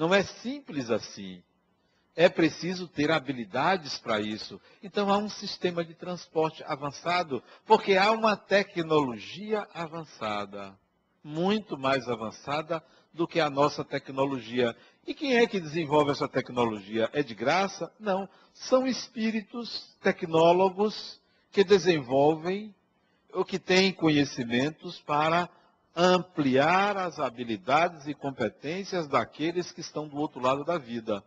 Não 0.00 0.14
é 0.14 0.22
simples 0.22 0.88
assim. 0.88 1.42
É 2.16 2.26
preciso 2.26 2.88
ter 2.88 3.10
habilidades 3.10 3.98
para 3.98 4.18
isso. 4.18 4.58
Então 4.82 5.12
há 5.12 5.18
um 5.18 5.28
sistema 5.28 5.84
de 5.84 5.92
transporte 5.92 6.64
avançado, 6.64 7.42
porque 7.66 7.98
há 7.98 8.10
uma 8.10 8.34
tecnologia 8.34 9.68
avançada, 9.74 10.74
muito 11.22 11.76
mais 11.76 12.08
avançada 12.08 12.82
do 13.12 13.28
que 13.28 13.40
a 13.40 13.50
nossa 13.50 13.84
tecnologia. 13.84 14.74
E 15.06 15.12
quem 15.12 15.36
é 15.36 15.46
que 15.46 15.60
desenvolve 15.60 16.12
essa 16.12 16.26
tecnologia? 16.26 17.10
É 17.12 17.22
de 17.22 17.34
graça? 17.34 17.92
Não. 18.00 18.26
São 18.54 18.86
espíritos 18.86 19.94
tecnólogos 20.00 21.20
que 21.52 21.62
desenvolvem 21.62 22.74
ou 23.34 23.44
que 23.44 23.58
têm 23.58 23.92
conhecimentos 23.92 24.98
para 25.00 25.46
ampliar 25.94 26.96
as 26.96 27.18
habilidades 27.18 28.06
e 28.06 28.14
competências 28.14 29.08
daqueles 29.08 29.72
que 29.72 29.80
estão 29.80 30.06
do 30.06 30.16
outro 30.16 30.40
lado 30.40 30.64
da 30.64 30.78
vida. 30.78 31.24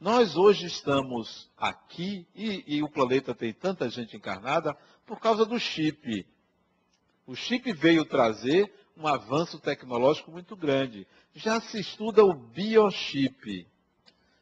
Nós 0.00 0.36
hoje 0.36 0.66
estamos 0.66 1.48
aqui, 1.56 2.26
e, 2.34 2.64
e, 2.66 2.82
o 2.82 2.88
planeta 2.88 3.34
tem 3.34 3.52
tanta 3.52 3.88
gente 3.88 4.16
encarnada, 4.16 4.76
por 5.06 5.20
causa 5.20 5.46
do 5.46 5.58
chip. 5.60 6.26
O 7.26 7.36
chip 7.36 7.72
veio 7.72 8.04
trazer 8.04 8.72
um 8.96 9.06
avanço 9.06 9.58
tecnológico 9.58 10.30
muito 10.30 10.56
grande. 10.56 11.06
Já 11.34 11.60
se 11.60 11.80
estuda 11.80 12.24
o 12.24 12.34
biochip. 12.34 13.66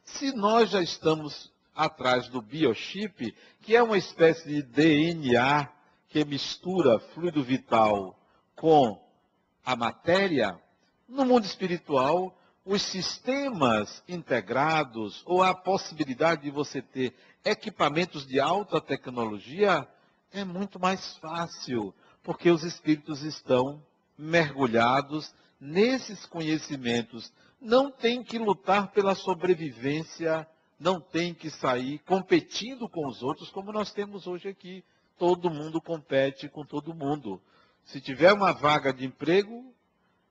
Se 0.03 0.35
nós 0.35 0.71
já 0.71 0.81
estamos 0.81 1.51
atrás 1.75 2.27
do 2.27 2.41
biochip, 2.41 3.35
que 3.61 3.75
é 3.75 3.83
uma 3.83 3.97
espécie 3.97 4.47
de 4.47 4.61
DNA 4.63 5.69
que 6.09 6.25
mistura 6.25 6.99
fluido 6.99 7.41
vital 7.43 8.19
com 8.55 9.00
a 9.65 9.75
matéria, 9.75 10.59
no 11.07 11.25
mundo 11.25 11.45
espiritual, 11.45 12.35
os 12.65 12.81
sistemas 12.81 14.03
integrados 14.07 15.23
ou 15.25 15.41
a 15.41 15.53
possibilidade 15.53 16.43
de 16.43 16.51
você 16.51 16.81
ter 16.81 17.15
equipamentos 17.43 18.25
de 18.25 18.39
alta 18.39 18.79
tecnologia 18.79 19.87
é 20.31 20.43
muito 20.43 20.79
mais 20.79 21.17
fácil, 21.17 21.93
porque 22.23 22.49
os 22.49 22.63
espíritos 22.63 23.23
estão 23.23 23.83
mergulhados 24.17 25.33
nesses 25.59 26.25
conhecimentos. 26.25 27.33
Não 27.59 27.91
tem 27.91 28.23
que 28.23 28.37
lutar 28.37 28.91
pela 28.91 29.15
sobrevivência, 29.15 30.47
não 30.79 30.99
tem 30.99 31.33
que 31.33 31.49
sair 31.49 31.99
competindo 31.99 32.87
com 32.87 33.07
os 33.07 33.21
outros, 33.21 33.49
como 33.49 33.71
nós 33.71 33.91
temos 33.91 34.25
hoje 34.25 34.47
aqui. 34.47 34.83
Todo 35.17 35.49
mundo 35.49 35.79
compete 35.79 36.47
com 36.49 36.65
todo 36.65 36.93
mundo. 36.93 37.41
Se 37.85 37.99
tiver 37.99 38.33
uma 38.33 38.51
vaga 38.53 38.93
de 38.93 39.05
emprego, 39.05 39.73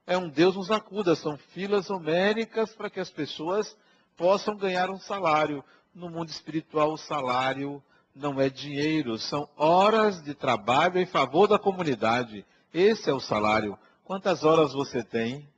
é 0.06 0.16
um 0.16 0.28
Deus 0.28 0.56
nos 0.56 0.70
acuda, 0.70 1.14
são 1.14 1.36
filas 1.36 1.90
homéricas 1.90 2.74
para 2.74 2.90
que 2.90 3.00
as 3.00 3.10
pessoas 3.10 3.76
possam 4.16 4.56
ganhar 4.56 4.90
um 4.90 4.98
salário. 4.98 5.64
No 5.94 6.08
mundo 6.08 6.30
espiritual, 6.30 6.92
o 6.92 6.98
salário 6.98 7.82
não 8.14 8.40
é 8.40 8.48
dinheiro, 8.48 9.18
são 9.18 9.48
horas 9.56 10.22
de 10.22 10.34
trabalho 10.34 10.98
em 10.98 11.06
favor 11.06 11.46
da 11.46 11.58
comunidade. 11.58 12.44
Esse 12.72 13.10
é 13.10 13.12
o 13.12 13.20
salário. 13.20 13.78
Quantas 14.04 14.44
horas 14.44 14.72
você 14.72 15.02
tem 15.02 15.48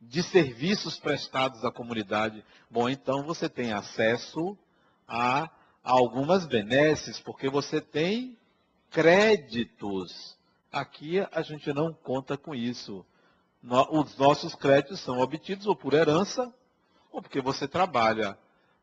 de 0.00 0.22
serviços 0.22 0.98
prestados 0.98 1.64
à 1.64 1.70
comunidade? 1.70 2.44
Bom, 2.70 2.88
então 2.88 3.22
você 3.24 3.48
tem 3.48 3.72
acesso 3.72 4.56
a 5.08 5.50
algumas 5.82 6.46
benesses, 6.46 7.20
porque 7.20 7.48
você 7.48 7.80
tem 7.80 8.36
créditos. 8.90 10.36
Aqui 10.74 11.20
a 11.30 11.40
gente 11.40 11.72
não 11.72 11.92
conta 11.92 12.36
com 12.36 12.52
isso. 12.52 13.06
Os 13.90 14.18
nossos 14.18 14.56
créditos 14.56 15.00
são 15.00 15.20
obtidos 15.20 15.66
ou 15.66 15.76
por 15.76 15.94
herança 15.94 16.52
ou 17.12 17.22
porque 17.22 17.40
você 17.40 17.68
trabalha. 17.68 18.36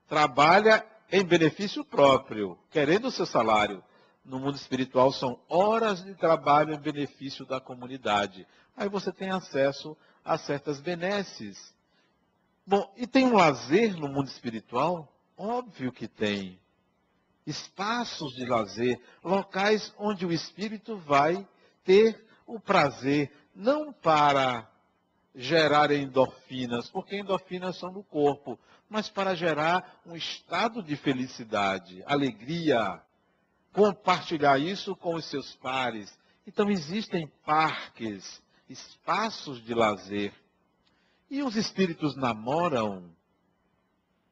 Trabalha 0.08 0.86
em 1.12 1.23
benefício 1.23 1.84
próprio, 1.84 2.58
querendo 2.69 3.10
o 3.10 3.12
seu 3.12 3.25
salário 3.25 3.84
no 4.23 4.39
mundo 4.39 4.56
espiritual 4.56 5.12
são 5.12 5.39
horas 5.49 6.04
de 6.04 6.13
trabalho 6.15 6.73
em 6.73 6.80
benefício 6.80 7.45
da 7.45 7.60
comunidade. 7.60 8.47
Aí 8.77 8.88
você 8.88 9.12
tem 9.12 9.30
acesso 9.30 9.97
a 10.23 10.38
certas 10.38 10.80
benesses. 10.80 11.73
Bom, 12.65 12.89
e 12.95 13.06
tem 13.06 13.25
um 13.25 13.36
lazer 13.36 13.97
no 13.97 14.08
mundo 14.08 14.27
espiritual? 14.27 15.12
Óbvio 15.38 15.91
que 15.91 16.08
tem. 16.08 16.58
Espaços 17.45 18.34
de 18.36 18.45
lazer, 18.45 19.01
locais 19.23 19.93
onde 19.97 20.25
o 20.25 20.32
espírito 20.32 20.95
vai 20.97 21.45
ter 21.84 22.26
o 22.46 22.60
prazer, 22.60 23.32
não 23.56 23.91
para 23.94 24.70
gerar 25.34 25.91
endorfinas, 25.91 26.89
porque 26.89 27.17
endorfinas 27.17 27.78
são 27.78 27.91
do 27.91 28.04
corpo, 28.04 28.60
mas 28.89 29.10
para 29.10 29.36
gerar 29.36 30.02
um 30.06 30.15
estado 30.15 30.84
de 30.84 30.96
felicidade, 30.98 32.04
alegria, 32.06 33.02
compartilhar 33.72 34.60
isso 34.60 34.96
com 34.96 35.15
os 35.15 35.26
seus 35.26 35.56
pares. 35.56 36.17
Então 36.46 36.70
existem 36.70 37.28
parques, 37.46 38.41
espaços 38.67 39.63
de 39.63 39.74
lazer. 39.74 40.34
E 41.30 41.41
os 41.41 41.56
espíritos 41.56 42.15
namoram, 42.17 43.10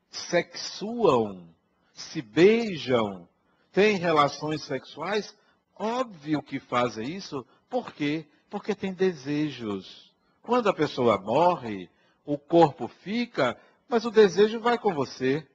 sexuam, 0.10 1.48
se 1.94 2.22
beijam, 2.22 3.28
têm 3.72 3.98
relações 3.98 4.64
sexuais. 4.64 5.34
Óbvio 5.80 6.44
que 6.44 6.60
fazem 6.60 7.16
isso. 7.16 7.44
Por 7.68 7.92
quê? 7.94 8.28
Porque 8.52 8.76
tem 8.76 8.94
desejos. 8.94 10.14
Quando 10.44 10.70
a 10.70 10.74
pessoa 10.74 11.18
morre, 11.18 11.90
o 12.24 12.38
corpo 12.38 12.88
fica, 12.88 13.58
mas 13.88 14.06
o 14.06 14.12
desejo 14.12 14.60
vai 14.60 14.78
com 14.78 14.94
você 14.94 15.48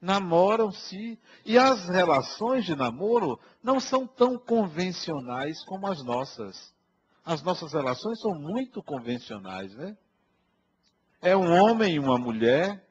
namoram-se. 0.00 1.18
E 1.44 1.58
as 1.58 1.88
relações 1.88 2.64
de 2.64 2.74
namoro 2.74 3.38
não 3.62 3.78
são 3.78 4.06
tão 4.06 4.38
convencionais 4.38 5.62
como 5.64 5.86
as 5.86 6.02
nossas. 6.02 6.72
As 7.24 7.42
nossas 7.42 7.72
relações 7.72 8.20
são 8.20 8.34
muito 8.34 8.82
convencionais, 8.82 9.74
né? 9.74 9.96
É 11.20 11.36
um 11.36 11.52
homem 11.52 11.94
e 11.94 11.98
uma 11.98 12.16
mulher, 12.16 12.82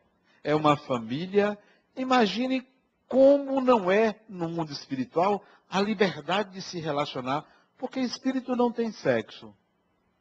é 0.43 0.53
uma 0.53 0.77
família. 0.77 1.57
Imagine 1.95 2.65
como 3.09 3.59
não 3.59 3.91
é 3.91 4.15
no 4.29 4.47
mundo 4.47 4.71
espiritual 4.71 5.43
a 5.67 5.81
liberdade 5.81 6.51
de 6.51 6.61
se 6.61 6.79
relacionar, 6.79 7.43
porque 7.77 7.99
espírito 7.99 8.55
não 8.55 8.71
tem 8.71 8.91
sexo. 8.91 9.53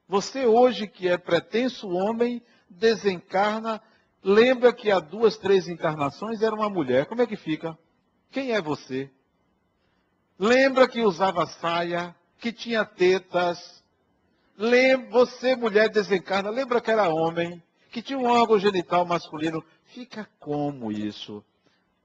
Você 0.09 0.47
hoje 0.47 0.89
que 0.89 1.07
é 1.07 1.19
pretenso 1.19 1.89
homem 1.89 2.43
desencarna 2.69 3.81
lembra 4.23 4.73
que 4.73 4.91
há 4.91 4.99
duas, 4.99 5.37
três 5.37 5.69
encarnações 5.69 6.43
era 6.43 6.55
uma 6.55 6.71
mulher. 6.71 7.07
Como 7.07 7.21
é 7.21 7.27
que 7.27 7.37
fica? 7.37 7.79
Quem 8.31 8.53
é 8.53 8.61
você? 8.61 9.11
Lembra 10.39 10.89
que 10.89 11.03
usava 11.03 11.47
saia, 11.47 12.15
que 12.39 12.53
tinha 12.53 12.85
tetas. 12.85 13.83
Lembra, 14.57 15.11
você, 15.11 15.55
mulher, 15.55 15.89
desencarna. 15.89 16.51
Lembra 16.51 16.81
que 16.81 16.91
era 16.91 17.09
homem, 17.09 17.63
que 17.91 18.01
tinha 18.01 18.19
um 18.19 18.27
órgão 18.27 18.59
genital 18.59 19.05
masculino. 19.05 19.63
Fica 19.87 20.29
como 20.39 20.91
isso? 20.91 21.45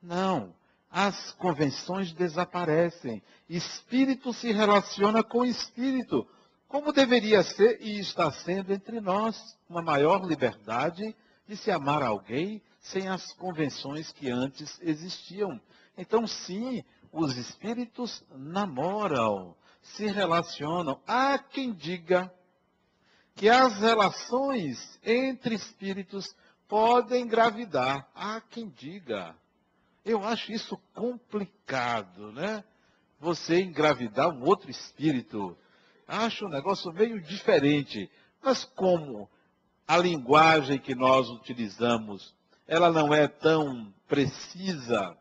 Não. 0.01 0.53
As 0.95 1.31
convenções 1.31 2.13
desaparecem. 2.13 3.23
Espírito 3.49 4.31
se 4.31 4.51
relaciona 4.51 5.23
com 5.23 5.43
espírito. 5.43 6.27
Como 6.67 6.93
deveria 6.93 7.41
ser 7.41 7.81
e 7.81 7.99
está 7.99 8.31
sendo 8.31 8.71
entre 8.71 9.01
nós 9.01 9.57
uma 9.67 9.81
maior 9.81 10.23
liberdade 10.23 11.15
de 11.47 11.57
se 11.57 11.71
amar 11.71 12.03
alguém 12.03 12.61
sem 12.79 13.07
as 13.07 13.33
convenções 13.33 14.11
que 14.11 14.29
antes 14.29 14.79
existiam. 14.83 15.59
Então, 15.97 16.27
sim, 16.27 16.83
os 17.11 17.37
espíritos 17.37 18.23
namoram, 18.29 19.55
se 19.81 20.05
relacionam. 20.05 21.01
Há 21.07 21.39
quem 21.39 21.73
diga 21.73 22.31
que 23.35 23.49
as 23.49 23.79
relações 23.79 24.99
entre 25.03 25.55
espíritos 25.55 26.35
podem 26.67 27.23
engravidar. 27.23 28.07
Há 28.13 28.39
quem 28.41 28.69
diga. 28.69 29.35
Eu 30.05 30.23
acho 30.23 30.51
isso 30.51 30.77
complicado, 30.93 32.31
né? 32.33 32.63
Você 33.19 33.61
engravidar 33.61 34.29
um 34.29 34.43
outro 34.43 34.69
espírito. 34.69 35.57
Acho 36.07 36.45
um 36.45 36.49
negócio 36.49 36.91
meio 36.91 37.21
diferente. 37.21 38.11
Mas 38.41 38.65
como 38.65 39.29
a 39.87 39.97
linguagem 39.97 40.77
que 40.77 40.93
nós 40.93 41.29
utilizamos, 41.29 42.35
ela 42.67 42.91
não 42.91 43.13
é 43.13 43.27
tão 43.27 43.93
precisa, 44.07 45.17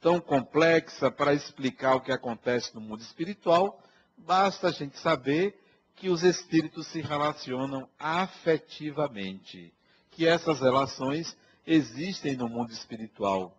tão 0.00 0.20
complexa 0.20 1.10
para 1.10 1.32
explicar 1.32 1.94
o 1.94 2.00
que 2.00 2.12
acontece 2.12 2.74
no 2.74 2.80
mundo 2.80 3.00
espiritual, 3.00 3.80
basta 4.16 4.68
a 4.68 4.72
gente 4.72 4.98
saber 4.98 5.58
que 5.94 6.08
os 6.08 6.22
espíritos 6.22 6.86
se 6.88 7.00
relacionam 7.00 7.88
afetivamente, 7.98 9.72
que 10.10 10.26
essas 10.26 10.60
relações 10.60 11.36
existem 11.66 12.36
no 12.36 12.48
mundo 12.48 12.72
espiritual. 12.72 13.56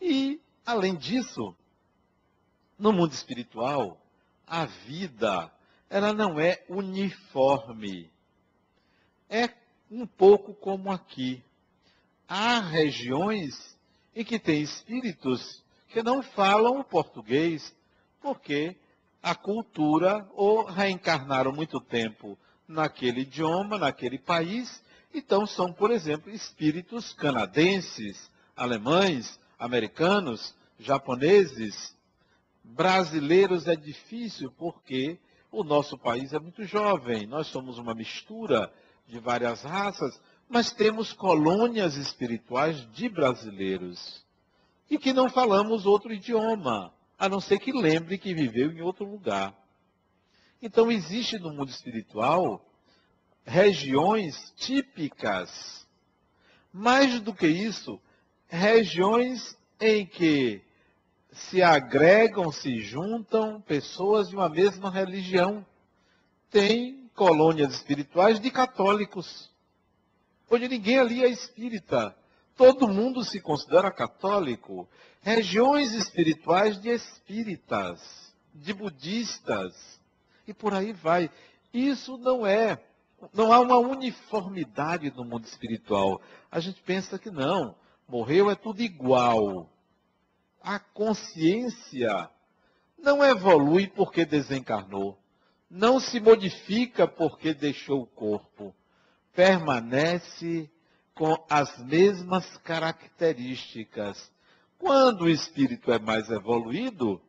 E, 0.00 0.40
além 0.64 0.94
disso, 0.94 1.54
no 2.78 2.92
mundo 2.92 3.12
espiritual, 3.12 4.00
a 4.46 4.66
vida, 4.66 5.50
ela 5.88 6.12
não 6.12 6.38
é 6.38 6.62
uniforme. 6.68 8.10
É 9.28 9.48
um 9.90 10.06
pouco 10.06 10.54
como 10.54 10.90
aqui. 10.90 11.42
Há 12.28 12.60
regiões 12.60 13.76
em 14.14 14.24
que 14.24 14.38
tem 14.38 14.62
espíritos 14.62 15.62
que 15.88 16.02
não 16.02 16.22
falam 16.22 16.80
o 16.80 16.84
português, 16.84 17.74
porque 18.20 18.76
a 19.22 19.34
cultura 19.34 20.28
ou 20.34 20.64
reencarnaram 20.64 21.52
muito 21.52 21.80
tempo 21.80 22.38
naquele 22.66 23.20
idioma, 23.20 23.78
naquele 23.78 24.18
país. 24.18 24.82
Então 25.12 25.46
são, 25.46 25.72
por 25.72 25.90
exemplo, 25.90 26.30
espíritos 26.30 27.12
canadenses, 27.12 28.30
alemães, 28.56 29.38
americanos, 29.58 30.54
japoneses. 30.78 31.96
Brasileiros 32.62 33.66
é 33.66 33.76
difícil 33.76 34.50
porque 34.52 35.18
o 35.50 35.62
nosso 35.62 35.96
país 35.98 36.32
é 36.32 36.38
muito 36.38 36.64
jovem, 36.64 37.26
nós 37.26 37.46
somos 37.46 37.78
uma 37.78 37.94
mistura 37.94 38.72
de 39.06 39.18
várias 39.18 39.62
raças, 39.62 40.20
mas 40.48 40.72
temos 40.72 41.12
colônias 41.12 41.96
espirituais 41.96 42.90
de 42.92 43.08
brasileiros 43.08 44.24
e 44.90 44.98
que 44.98 45.12
não 45.12 45.30
falamos 45.30 45.86
outro 45.86 46.12
idioma, 46.12 46.92
a 47.18 47.28
não 47.28 47.40
ser 47.40 47.58
que 47.58 47.72
lembre 47.72 48.18
que 48.18 48.34
viveu 48.34 48.72
em 48.72 48.80
outro 48.80 49.04
lugar. 49.04 49.54
Então, 50.60 50.90
existe 50.90 51.38
no 51.38 51.52
mundo 51.52 51.68
espiritual 51.68 52.64
regiões 53.44 54.52
típicas. 54.56 55.86
Mais 56.72 57.20
do 57.20 57.34
que 57.34 57.46
isso, 57.46 58.00
regiões 58.48 59.56
em 59.80 60.06
que 60.06 60.62
se 61.32 61.62
agregam, 61.62 62.52
se 62.52 62.80
juntam 62.80 63.60
pessoas 63.60 64.28
de 64.28 64.36
uma 64.36 64.48
mesma 64.48 64.90
religião. 64.90 65.64
Tem 66.50 67.10
colônias 67.14 67.74
espirituais 67.74 68.38
de 68.40 68.50
católicos, 68.50 69.50
onde 70.50 70.68
ninguém 70.68 70.98
ali 70.98 71.24
é 71.24 71.28
espírita. 71.28 72.16
Todo 72.56 72.88
mundo 72.88 73.24
se 73.24 73.40
considera 73.40 73.90
católico. 73.90 74.88
Regiões 75.20 75.92
espirituais 75.92 76.80
de 76.80 76.90
espíritas, 76.90 78.32
de 78.54 78.72
budistas, 78.72 80.00
e 80.46 80.54
por 80.54 80.72
aí 80.72 80.92
vai. 80.92 81.30
Isso 81.72 82.16
não 82.18 82.46
é, 82.46 82.80
não 83.32 83.52
há 83.52 83.58
uma 83.58 83.78
uniformidade 83.78 85.10
no 85.16 85.24
mundo 85.24 85.46
espiritual. 85.46 86.20
A 86.50 86.60
gente 86.60 86.80
pensa 86.82 87.18
que 87.18 87.30
não, 87.30 87.74
morreu 88.08 88.50
é 88.50 88.54
tudo 88.54 88.82
igual. 88.82 89.70
A 90.62 90.78
consciência 90.78 92.28
não 92.98 93.22
evolui 93.24 93.86
porque 93.86 94.24
desencarnou 94.24 95.18
não 95.74 95.98
se 95.98 96.20
modifica 96.20 97.06
porque 97.06 97.52
deixou 97.52 98.02
o 98.02 98.06
corpo, 98.06 98.72
permanece 99.34 100.70
com 101.12 101.36
as 101.50 101.76
mesmas 101.84 102.56
características. 102.58 104.30
Quando 104.78 105.22
o 105.22 105.28
espírito 105.28 105.90
é 105.90 105.98
mais 105.98 106.30
evoluído, 106.30 107.20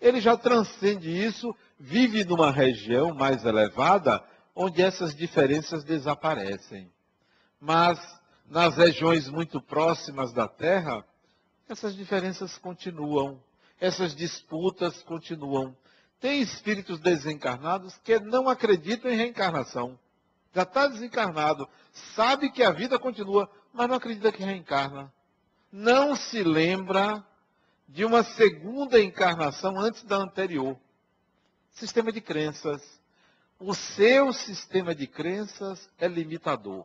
ele 0.00 0.18
já 0.18 0.34
transcende 0.34 1.10
isso, 1.10 1.54
vive 1.78 2.24
numa 2.24 2.50
região 2.50 3.14
mais 3.14 3.44
elevada, 3.44 4.24
onde 4.56 4.80
essas 4.80 5.14
diferenças 5.14 5.84
desaparecem. 5.84 6.90
Mas 7.60 7.98
nas 8.50 8.76
regiões 8.76 9.28
muito 9.28 9.62
próximas 9.62 10.32
da 10.32 10.48
Terra, 10.48 11.04
essas 11.68 11.94
diferenças 11.94 12.58
continuam, 12.58 13.40
essas 13.80 14.12
disputas 14.14 15.00
continuam. 15.04 15.74
Tem 16.20 16.42
espíritos 16.42 16.98
desencarnados 16.98 17.96
que 17.98 18.18
não 18.18 18.48
acreditam 18.48 19.08
em 19.08 19.16
reencarnação. 19.16 19.96
Já 20.52 20.62
está 20.62 20.88
desencarnado, 20.88 21.68
sabe 22.16 22.50
que 22.50 22.64
a 22.64 22.72
vida 22.72 22.98
continua, 22.98 23.48
mas 23.72 23.88
não 23.88 23.94
acredita 23.94 24.32
que 24.32 24.42
reencarna. 24.42 25.12
Não 25.70 26.16
se 26.16 26.42
lembra 26.42 27.24
de 27.88 28.04
uma 28.04 28.24
segunda 28.24 29.00
encarnação 29.00 29.78
antes 29.78 30.02
da 30.02 30.16
anterior. 30.16 30.76
Sistema 31.70 32.10
de 32.10 32.20
crenças. 32.20 32.82
O 33.60 33.74
seu 33.74 34.32
sistema 34.32 34.92
de 34.92 35.06
crenças 35.06 35.88
é 35.98 36.08
limitador. 36.08 36.84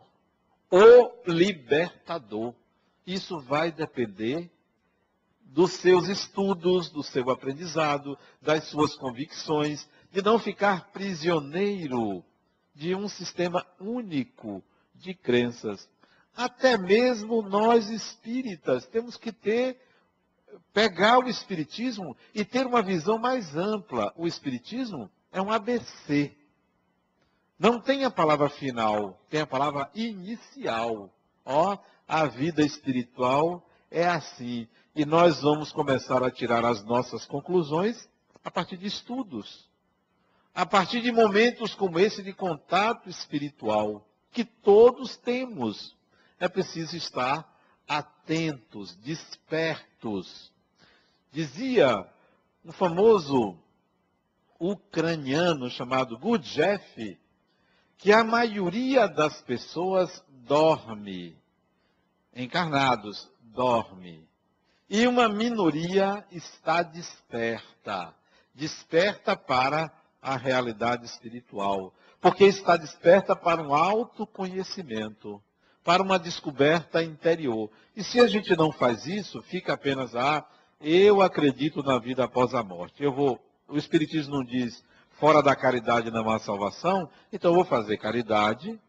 O 0.70 1.32
libertador. 1.32 2.54
Isso 3.06 3.40
vai 3.40 3.72
depender 3.72 4.50
dos 5.42 5.74
seus 5.74 6.08
estudos, 6.08 6.90
do 6.90 7.04
seu 7.04 7.30
aprendizado, 7.30 8.18
das 8.42 8.66
suas 8.66 8.96
convicções, 8.96 9.88
de 10.12 10.22
não 10.22 10.40
ficar 10.40 10.92
prisioneiro 10.92 12.24
de 12.74 12.94
um 12.96 13.08
sistema 13.08 13.66
único 13.80 14.64
de 14.94 15.14
crenças. 15.14 15.90
Até 16.36 16.78
mesmo 16.78 17.42
nós 17.42 17.90
espíritas 17.90 18.86
temos 18.88 19.16
que 19.18 19.32
ter 19.32 19.80
pegar 20.74 21.20
o 21.20 21.30
espiritismo 21.30 22.16
e 22.34 22.44
ter 22.44 22.66
uma 22.66 22.82
visão 22.82 23.18
mais 23.18 23.56
ampla. 23.56 24.14
O 24.16 24.28
espiritismo 24.28 25.10
é 25.32 25.42
um 25.42 25.52
ABC. 25.52 26.36
Não 27.58 27.80
tem 27.80 28.04
a 28.04 28.12
palavra 28.12 28.50
final, 28.50 29.20
tem 29.30 29.42
a 29.42 29.48
palavra 29.48 29.90
inicial. 29.96 31.10
Ó, 31.46 31.78
a 32.08 32.26
vida 32.26 32.62
espiritual 32.64 33.66
é 33.90 34.06
assim. 34.06 34.68
E 34.94 35.06
nós 35.06 35.42
vamos 35.42 35.72
começar 35.72 36.22
a 36.22 36.32
tirar 36.32 36.66
as 36.66 36.84
nossas 36.84 37.26
conclusões 37.26 38.10
a 38.44 38.52
partir 38.52 38.78
de 38.78 38.88
estudos. 38.88 39.70
A 40.54 40.66
partir 40.66 41.02
de 41.02 41.12
momentos 41.12 41.74
como 41.74 42.00
esse 42.00 42.22
de 42.22 42.34
contato 42.34 43.10
espiritual, 43.10 44.06
que 44.32 44.44
todos 44.44 45.16
temos. 45.18 45.96
É 46.38 46.50
preciso 46.50 46.98
estar 46.98 47.50
atentos, 47.88 48.96
despertos. 48.98 50.52
Dizia 51.32 52.06
um 52.64 52.72
famoso 52.72 53.58
ucraniano 54.60 55.70
chamado 55.70 56.18
Gurdjieff 56.18 57.18
que 57.98 58.12
a 58.12 58.24
maioria 58.24 59.08
das 59.08 59.42
pessoas 59.42 60.24
dorme, 60.30 61.38
encarnados, 62.36 63.30
dorme. 63.42 64.28
E 64.90 65.08
uma 65.08 65.28
minoria 65.28 66.26
está 66.32 66.84
desperta 66.84 68.14
desperta 68.56 69.36
para 69.36 69.92
a 70.22 70.38
realidade 70.38 71.06
espiritual, 71.06 71.94
porque 72.22 72.46
está 72.46 72.78
desperta 72.78 73.36
para 73.36 73.62
um 73.62 73.76
autoconhecimento, 73.76 75.44
para 75.84 76.02
uma 76.02 76.18
descoberta 76.18 77.04
interior. 77.04 77.70
E 77.96 78.04
se 78.04 78.20
a 78.20 78.28
gente 78.28 78.56
não 78.56 78.72
faz 78.72 79.06
isso, 79.06 79.42
fica 79.44 79.74
apenas 79.74 80.16
ah, 80.16 80.44
eu 80.82 81.22
acredito 81.22 81.84
na 81.84 82.00
vida 82.00 82.24
após 82.24 82.56
a 82.56 82.64
morte. 82.64 83.04
Eu 83.04 83.14
vou, 83.14 83.40
o 83.68 83.78
espiritismo 83.78 84.38
não 84.38 84.44
diz 84.44 84.84
fora 85.20 85.42
da 85.42 85.56
caridade 85.56 86.12
não 86.12 86.30
há 86.30 86.40
salvação, 86.40 87.10
então 87.32 87.52
eu 87.52 87.56
vou 87.56 87.66
fazer 87.66 87.98
caridade, 87.98 88.80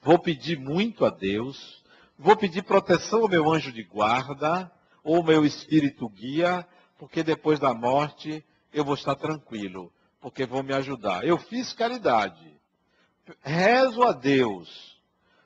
vou 0.00 0.18
pedir 0.18 0.58
muito 0.58 1.04
a 1.04 1.10
Deus, 1.10 1.82
vou 2.18 2.36
pedir 2.36 2.62
proteção 2.62 3.22
ao 3.22 3.28
meu 3.28 3.50
anjo 3.52 3.72
de 3.72 3.82
guarda, 3.82 4.70
ou 5.02 5.22
meu 5.22 5.44
espírito 5.44 6.08
guia, 6.08 6.66
porque 6.98 7.22
depois 7.22 7.58
da 7.58 7.72
morte 7.74 8.44
eu 8.72 8.84
vou 8.84 8.94
estar 8.94 9.14
tranquilo, 9.14 9.92
porque 10.20 10.46
vão 10.46 10.62
me 10.62 10.72
ajudar. 10.74 11.24
Eu 11.24 11.38
fiz 11.38 11.72
caridade, 11.72 12.60
rezo 13.42 14.02
a 14.02 14.12
Deus, 14.12 15.00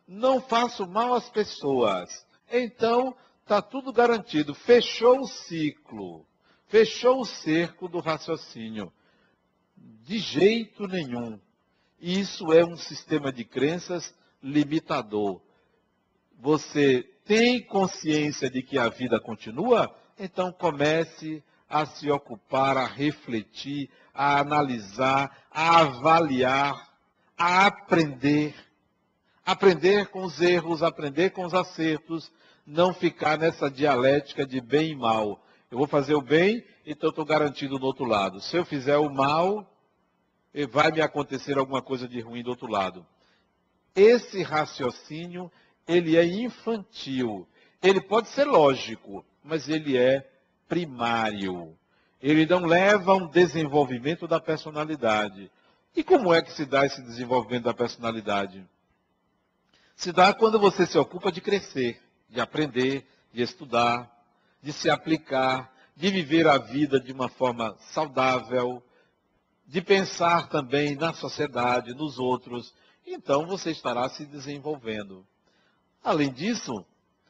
não 0.07 0.41
faço 0.41 0.87
mal 0.87 1.15
às 1.15 1.29
pessoas, 1.31 2.27
então 2.51 3.15
está 3.43 3.61
tudo 3.61 3.93
garantido. 3.93 4.55
Fechou 4.55 5.21
o 5.21 5.27
ciclo. 5.27 6.25
Fechou 6.69 7.21
o 7.21 7.27
cerco 7.27 7.89
do 7.89 7.99
raciocínio. 7.99 8.93
De 9.81 10.19
jeito 10.19 10.87
nenhum. 10.87 11.41
Isso 12.01 12.53
é 12.53 12.65
um 12.65 12.77
sistema 12.77 13.33
de 13.33 13.45
crenças 13.45 14.15
limitador. 14.43 15.41
Você 16.39 17.03
tem 17.25 17.63
consciência 17.63 18.51
de 18.51 18.63
que 18.63 18.79
a 18.79 18.89
vida 18.89 19.21
continua? 19.21 19.95
Então 20.19 20.53
comece 20.53 21.43
a 21.69 21.87
se 21.87 22.11
ocupar, 22.11 22.77
a 22.77 22.87
refletir, 22.87 23.89
a 24.13 24.41
analisar, 24.41 25.47
a 25.51 25.81
avaliar, 25.81 26.91
a 27.39 27.67
aprender. 27.67 28.55
Aprender 29.45 30.09
com 30.09 30.25
os 30.25 30.41
erros, 30.41 30.83
aprender 30.83 31.31
com 31.31 31.45
os 31.45 31.55
acertos, 31.55 32.31
não 32.67 32.93
ficar 32.93 33.39
nessa 33.39 33.71
dialética 33.71 34.47
de 34.47 34.61
bem 34.61 34.93
e 34.93 34.97
mal. 34.97 35.45
Eu 35.71 35.79
vou 35.79 35.87
fazer 35.87 36.15
o 36.15 36.21
bem, 36.21 36.65
então 36.85 37.11
estou 37.11 37.25
garantido 37.25 37.79
do 37.79 37.87
outro 37.87 38.05
lado. 38.05 38.41
Se 38.41 38.57
eu 38.57 38.65
fizer 38.65 38.97
o 38.97 39.09
mal, 39.09 39.73
vai 40.71 40.91
me 40.91 41.01
acontecer 41.01 41.57
alguma 41.57 41.81
coisa 41.81 42.09
de 42.09 42.21
ruim 42.21 42.43
do 42.43 42.51
outro 42.51 42.67
lado. 42.67 43.07
Esse 43.95 44.43
raciocínio, 44.43 45.51
ele 45.87 46.17
é 46.17 46.25
infantil. 46.25 47.47
Ele 47.81 48.01
pode 48.01 48.29
ser 48.29 48.45
lógico, 48.45 49.25
mas 49.45 49.69
ele 49.69 49.97
é 49.97 50.29
primário. 50.69 51.77
Ele 52.21 52.45
não 52.47 52.67
leva 52.67 53.13
a 53.13 53.17
um 53.17 53.29
desenvolvimento 53.29 54.27
da 54.27 54.41
personalidade. 54.41 55.51
E 55.95 56.03
como 56.03 56.35
é 56.35 56.43
que 56.43 56.53
se 56.53 56.67
dá 56.67 56.85
esse 56.85 57.01
desenvolvimento 57.03 57.65
da 57.65 57.75
personalidade? 57.75 58.67
Se 59.95 60.13
dá 60.13 60.35
quando 60.35 60.59
você 60.59 60.85
se 60.85 60.99
ocupa 60.99 61.31
de 61.31 61.41
crescer, 61.41 62.01
de 62.29 62.41
aprender, 62.41 63.07
de 63.33 63.43
estudar, 63.43 64.11
de 64.63 64.73
se 64.73 64.91
aplicar, 64.91 65.73
de 65.97 66.11
viver 66.11 66.47
a 66.47 66.59
vida 66.59 67.01
de 67.01 67.13
uma 67.13 67.29
forma 67.29 67.77
saudável, 67.93 68.83
de 69.67 69.81
pensar 69.81 70.49
também 70.49 70.97
na 70.97 71.13
sociedade, 71.13 71.95
nos 71.95 72.19
outros. 72.19 72.75
Então 73.07 73.47
você 73.47 73.71
estará 73.71 74.09
se 74.09 74.25
desenvolvendo. 74.27 75.27
Além 76.03 76.33
disso, 76.33 76.85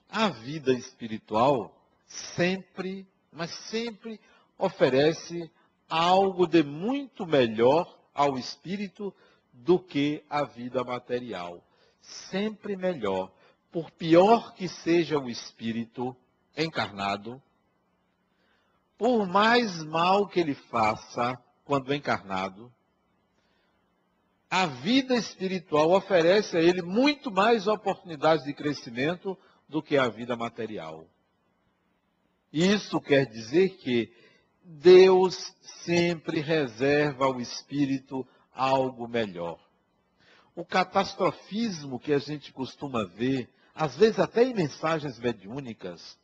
a 0.09 0.29
vida 0.29 0.73
espiritual 0.73 1.77
sempre, 2.07 3.07
mas 3.33 3.51
sempre 3.69 4.21
oferece 4.59 5.51
algo 5.89 6.47
de 6.47 6.63
muito 6.63 7.27
melhor 7.27 7.99
ao 8.15 8.39
espírito 8.39 9.15
do 9.53 9.79
que 9.79 10.25
a 10.29 10.45
vida 10.45 10.83
material. 10.85 11.65
Sempre 12.01 12.77
melhor. 12.77 13.33
Por 13.71 13.91
pior 13.91 14.55
que 14.55 14.69
seja 14.69 15.19
o 15.19 15.29
espírito 15.29 16.17
encarnado, 16.57 17.43
por 18.99 19.27
mais 19.27 19.83
mal 19.85 20.29
que 20.29 20.41
ele 20.41 20.55
faça 20.55 21.39
quando 21.65 21.95
encarnado, 21.95 22.73
a 24.51 24.67
vida 24.67 25.15
espiritual 25.15 25.93
oferece 25.93 26.57
a 26.57 26.61
ele 26.61 26.83
muito 26.83 27.31
mais 27.31 27.69
oportunidades 27.69 28.45
de 28.45 28.53
crescimento 28.53 29.39
do 29.69 29.81
que 29.81 29.97
a 29.97 30.09
vida 30.09 30.35
material. 30.35 31.07
Isso 32.53 33.01
quer 33.01 33.27
dizer 33.27 33.77
que 33.77 34.13
Deus 34.63 35.55
sempre 35.85 36.41
reserva 36.41 37.27
ao 37.27 37.41
espírito 37.41 38.27
algo 38.53 39.07
melhor. 39.07 39.59
O 40.55 40.65
catastrofismo 40.65 42.01
que 42.01 42.13
a 42.13 42.19
gente 42.19 42.53
costuma 42.53 43.05
ver, 43.05 43.49
às 43.75 43.97
vezes 43.97 44.19
até 44.19 44.43
em 44.43 44.53
mensagens 44.53 45.19
mediúnicas, 45.19 46.19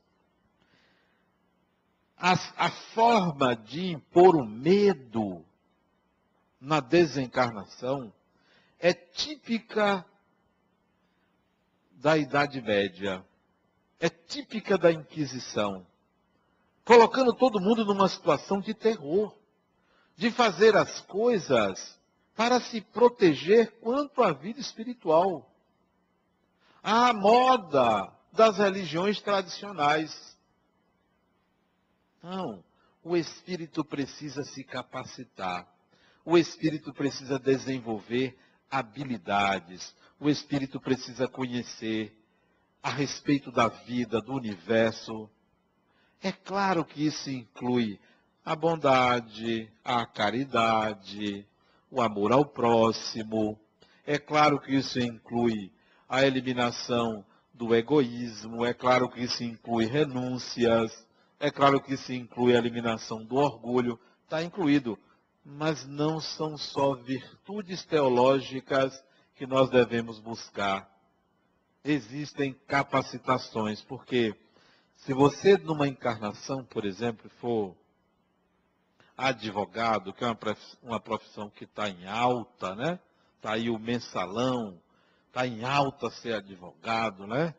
a, 2.16 2.32
a 2.56 2.70
forma 2.70 3.54
de 3.54 3.92
impor 3.92 4.36
o 4.36 4.46
medo 4.46 5.44
na 6.60 6.80
desencarnação 6.80 8.12
é 8.78 8.92
típica 8.92 10.04
da 11.92 12.16
Idade 12.16 12.60
Média, 12.60 13.24
é 13.98 14.08
típica 14.08 14.76
da 14.78 14.92
Inquisição 14.92 15.86
colocando 16.86 17.34
todo 17.34 17.60
mundo 17.60 17.84
numa 17.84 18.08
situação 18.08 18.60
de 18.60 18.72
terror, 18.72 19.36
de 20.16 20.30
fazer 20.30 20.76
as 20.76 21.00
coisas 21.00 21.98
para 22.36 22.60
se 22.60 22.80
proteger 22.80 23.72
quanto 23.80 24.22
à 24.22 24.32
vida 24.32 24.60
espiritual. 24.60 25.50
A 26.80 27.12
moda 27.12 28.12
das 28.32 28.58
religiões 28.58 29.20
tradicionais. 29.20 30.35
Não, 32.26 32.64
o 33.04 33.16
espírito 33.16 33.84
precisa 33.84 34.42
se 34.42 34.64
capacitar. 34.64 35.64
O 36.24 36.36
espírito 36.36 36.92
precisa 36.92 37.38
desenvolver 37.38 38.36
habilidades. 38.68 39.94
O 40.18 40.28
espírito 40.28 40.80
precisa 40.80 41.28
conhecer 41.28 42.12
a 42.82 42.90
respeito 42.90 43.52
da 43.52 43.68
vida, 43.68 44.20
do 44.20 44.32
universo, 44.32 45.30
é 46.22 46.32
claro 46.32 46.84
que 46.84 47.06
isso 47.06 47.30
inclui 47.30 48.00
a 48.44 48.56
bondade, 48.56 49.70
a 49.84 50.04
caridade, 50.04 51.46
o 51.88 52.00
amor 52.00 52.32
ao 52.32 52.44
próximo. 52.44 53.56
É 54.04 54.18
claro 54.18 54.58
que 54.58 54.74
isso 54.74 54.98
inclui 54.98 55.70
a 56.08 56.26
eliminação 56.26 57.24
do 57.54 57.74
egoísmo, 57.74 58.64
é 58.64 58.74
claro 58.74 59.08
que 59.08 59.22
isso 59.22 59.44
inclui 59.44 59.86
renúncias, 59.86 61.05
é 61.38 61.50
claro 61.50 61.80
que 61.80 61.94
isso 61.94 62.12
inclui 62.12 62.54
a 62.54 62.58
eliminação 62.58 63.24
do 63.24 63.36
orgulho, 63.36 63.98
está 64.24 64.42
incluído. 64.42 64.98
Mas 65.44 65.86
não 65.86 66.20
são 66.20 66.56
só 66.56 66.94
virtudes 66.94 67.84
teológicas 67.84 69.02
que 69.36 69.46
nós 69.46 69.70
devemos 69.70 70.18
buscar. 70.18 70.90
Existem 71.84 72.52
capacitações, 72.66 73.80
porque 73.82 74.34
se 74.96 75.12
você, 75.12 75.56
numa 75.56 75.86
encarnação, 75.86 76.64
por 76.64 76.84
exemplo, 76.84 77.30
for 77.38 77.76
advogado, 79.16 80.12
que 80.12 80.24
é 80.24 80.36
uma 80.82 81.00
profissão 81.00 81.48
que 81.48 81.64
está 81.64 81.88
em 81.88 82.06
alta, 82.06 82.74
né? 82.74 82.98
Está 83.36 83.52
aí 83.52 83.70
o 83.70 83.78
mensalão, 83.78 84.80
está 85.28 85.46
em 85.46 85.64
alta 85.64 86.10
ser 86.10 86.34
advogado, 86.34 87.26
né? 87.26 87.54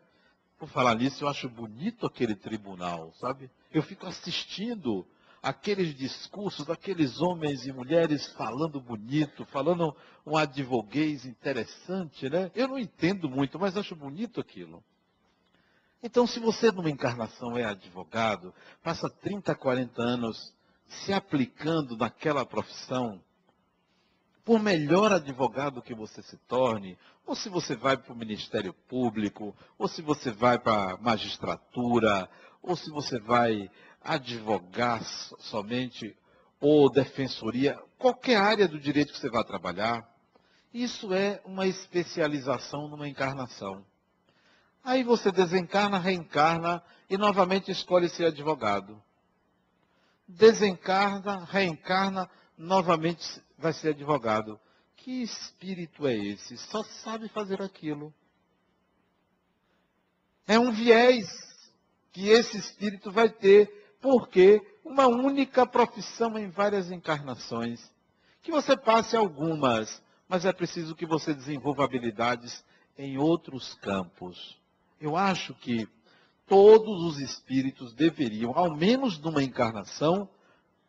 Por 0.58 0.68
falar 0.68 0.94
nisso, 0.96 1.24
eu 1.24 1.28
acho 1.28 1.48
bonito 1.48 2.04
aquele 2.04 2.34
tribunal, 2.34 3.12
sabe? 3.14 3.50
Eu 3.72 3.82
fico 3.82 4.06
assistindo 4.06 5.06
aqueles 5.42 5.94
discursos 5.94 6.66
daqueles 6.66 7.20
homens 7.20 7.66
e 7.66 7.72
mulheres 7.72 8.26
falando 8.32 8.80
bonito, 8.80 9.44
falando 9.46 9.94
um 10.26 10.36
advoguês 10.36 11.24
interessante, 11.24 12.28
né? 12.28 12.50
Eu 12.54 12.68
não 12.68 12.78
entendo 12.78 13.28
muito, 13.28 13.58
mas 13.58 13.76
acho 13.76 13.94
bonito 13.94 14.40
aquilo. 14.40 14.82
Então, 16.02 16.26
se 16.26 16.38
você 16.38 16.70
numa 16.70 16.90
encarnação 16.90 17.56
é 17.56 17.64
advogado, 17.64 18.54
passa 18.82 19.10
30, 19.10 19.54
40 19.54 20.00
anos 20.00 20.54
se 20.88 21.12
aplicando 21.12 21.96
naquela 21.96 22.46
profissão, 22.46 23.20
por 24.44 24.58
melhor 24.60 25.12
advogado 25.12 25.82
que 25.82 25.94
você 25.94 26.22
se 26.22 26.36
torne, 26.48 26.96
ou 27.26 27.36
se 27.36 27.50
você 27.50 27.76
vai 27.76 27.98
para 27.98 28.14
o 28.14 28.16
Ministério 28.16 28.72
Público, 28.72 29.54
ou 29.76 29.86
se 29.86 30.00
você 30.00 30.30
vai 30.30 30.58
para 30.58 30.94
a 30.94 30.96
magistratura, 30.96 32.26
ou 32.62 32.76
se 32.76 32.90
você 32.90 33.18
vai 33.18 33.70
advogar 34.00 35.02
somente, 35.38 36.16
ou 36.60 36.90
defensoria, 36.90 37.78
qualquer 37.98 38.36
área 38.36 38.66
do 38.66 38.78
direito 38.78 39.12
que 39.12 39.18
você 39.18 39.30
vai 39.30 39.44
trabalhar, 39.44 40.08
isso 40.72 41.12
é 41.14 41.40
uma 41.44 41.66
especialização 41.66 42.88
numa 42.88 43.08
encarnação. 43.08 43.84
Aí 44.82 45.02
você 45.02 45.30
desencarna, 45.30 45.98
reencarna 45.98 46.82
e 47.08 47.16
novamente 47.16 47.70
escolhe 47.70 48.08
ser 48.08 48.26
advogado. 48.26 49.02
Desencarna, 50.26 51.44
reencarna, 51.44 52.28
novamente 52.56 53.42
vai 53.56 53.72
ser 53.72 53.90
advogado. 53.90 54.58
Que 54.96 55.22
espírito 55.22 56.06
é 56.06 56.14
esse? 56.16 56.56
Só 56.56 56.82
sabe 56.82 57.28
fazer 57.28 57.62
aquilo. 57.62 58.12
É 60.46 60.58
um 60.58 60.72
viés 60.72 61.26
que 62.18 62.30
esse 62.30 62.58
espírito 62.58 63.12
vai 63.12 63.28
ter, 63.28 63.94
porque 64.00 64.60
uma 64.84 65.06
única 65.06 65.64
profissão 65.64 66.36
em 66.36 66.50
várias 66.50 66.90
encarnações. 66.90 67.80
Que 68.42 68.50
você 68.50 68.76
passe 68.76 69.16
algumas, 69.16 70.02
mas 70.28 70.44
é 70.44 70.52
preciso 70.52 70.96
que 70.96 71.06
você 71.06 71.32
desenvolva 71.32 71.84
habilidades 71.84 72.64
em 72.98 73.18
outros 73.18 73.72
campos. 73.74 74.58
Eu 75.00 75.16
acho 75.16 75.54
que 75.54 75.88
todos 76.48 77.04
os 77.04 77.20
espíritos 77.20 77.94
deveriam, 77.94 78.50
ao 78.52 78.74
menos 78.74 79.16
numa 79.20 79.44
encarnação, 79.44 80.28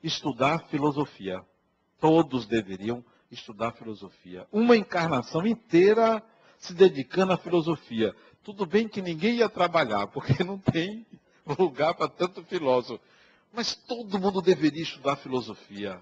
estudar 0.01 0.67
filosofia. 0.69 1.45
Todos 1.99 2.47
deveriam 2.47 3.05
estudar 3.29 3.73
filosofia. 3.73 4.47
Uma 4.51 4.75
encarnação 4.75 5.45
inteira 5.45 6.23
se 6.57 6.73
dedicando 6.73 7.33
à 7.33 7.37
filosofia. 7.37 8.15
Tudo 8.43 8.65
bem 8.65 8.87
que 8.87 9.01
ninguém 9.01 9.37
ia 9.37 9.49
trabalhar, 9.49 10.07
porque 10.07 10.41
não 10.43 10.57
tem 10.57 11.05
lugar 11.57 11.93
para 11.93 12.09
tanto 12.09 12.43
filósofo. 12.43 13.03
Mas 13.51 13.75
todo 13.75 14.19
mundo 14.19 14.41
deveria 14.41 14.83
estudar 14.83 15.15
filosofia. 15.15 16.01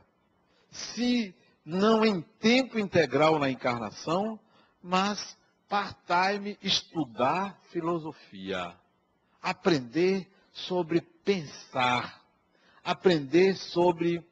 Se 0.70 1.34
não 1.66 2.06
em 2.06 2.22
tempo 2.40 2.78
integral 2.78 3.40
na 3.40 3.50
encarnação, 3.50 4.40
mas 4.82 5.38
part-time 5.68 6.58
estudar 6.62 7.60
filosofia. 7.72 8.76
Aprender 9.42 10.30
sobre 10.52 11.02
pensar. 11.02 12.22
Aprender 12.84 13.56
sobre 13.56 14.26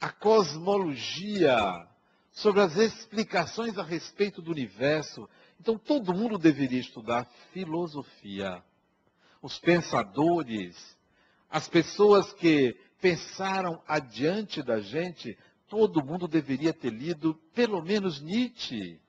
a 0.00 0.10
cosmologia, 0.10 1.86
sobre 2.32 2.60
as 2.60 2.76
explicações 2.76 3.78
a 3.78 3.82
respeito 3.82 4.42
do 4.42 4.50
universo. 4.50 5.28
Então 5.62 5.78
todo 5.78 6.12
mundo 6.12 6.38
deveria 6.38 6.80
estudar 6.80 7.24
filosofia. 7.52 8.60
Os 9.40 9.60
pensadores, 9.60 10.76
as 11.48 11.68
pessoas 11.68 12.32
que 12.32 12.76
pensaram 13.00 13.80
adiante 13.86 14.60
da 14.60 14.80
gente, 14.80 15.38
todo 15.68 16.04
mundo 16.04 16.26
deveria 16.26 16.72
ter 16.72 16.90
lido 16.90 17.36
pelo 17.54 17.80
menos 17.80 18.20
Nietzsche. 18.20 19.00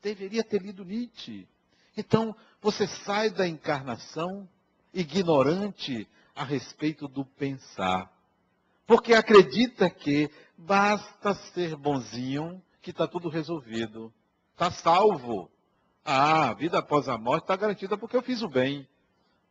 Deveria 0.00 0.44
ter 0.44 0.62
lido 0.62 0.84
Nietzsche. 0.84 1.48
Então, 1.96 2.36
você 2.62 2.86
sai 2.86 3.30
da 3.30 3.48
encarnação 3.48 4.48
ignorante 4.92 6.06
a 6.36 6.44
respeito 6.44 7.08
do 7.08 7.24
pensar. 7.24 8.08
Porque 8.86 9.12
acredita 9.12 9.90
que 9.90 10.30
basta 10.56 11.34
ser 11.52 11.74
bonzinho 11.74 12.62
que 12.80 12.90
está 12.90 13.08
tudo 13.08 13.28
resolvido. 13.28 14.14
Está 14.52 14.70
salvo. 14.70 15.50
Ah, 16.04 16.50
a 16.50 16.54
vida 16.54 16.78
após 16.78 17.08
a 17.08 17.16
morte 17.16 17.44
está 17.44 17.56
garantida 17.56 17.96
porque 17.96 18.16
eu 18.16 18.22
fiz 18.22 18.42
o 18.42 18.48
bem. 18.48 18.86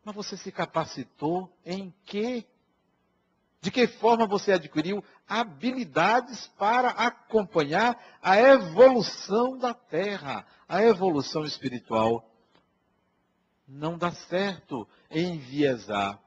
Mas 0.03 0.13
você 0.13 0.37
se 0.37 0.51
capacitou 0.51 1.51
em 1.65 1.93
quê? 2.05 2.45
De 3.61 3.71
que 3.71 3.87
forma 3.87 4.27
você 4.27 4.51
adquiriu 4.51 5.03
habilidades 5.27 6.47
para 6.59 6.89
acompanhar 6.89 7.97
a 8.21 8.37
evolução 8.37 9.57
da 9.57 9.73
Terra, 9.73 10.45
a 10.67 10.83
evolução 10.83 11.45
espiritual? 11.45 12.29
Não 13.65 13.97
dá 13.97 14.11
certo 14.11 14.87
enviesar. 15.09 16.19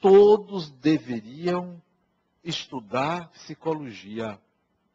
Todos 0.00 0.70
deveriam 0.70 1.82
estudar 2.44 3.28
psicologia. 3.30 4.38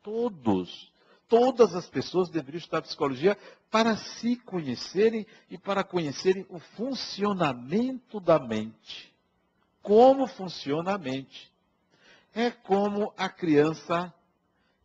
Todos. 0.04 0.94
Todas 1.27 1.73
as 1.73 1.89
pessoas 1.89 2.29
deveriam 2.29 2.59
estudar 2.59 2.81
psicologia 2.83 3.38
para 3.71 3.97
se 3.97 4.35
conhecerem 4.35 5.25
e 5.49 5.57
para 5.57 5.83
conhecerem 5.83 6.45
o 6.49 6.59
funcionamento 6.59 8.19
da 8.19 8.39
mente. 8.39 9.13
Como 9.81 10.27
funciona 10.27 10.95
a 10.95 10.97
mente. 10.97 11.51
É 12.33 12.51
como 12.51 13.13
a 13.17 13.29
criança 13.29 14.13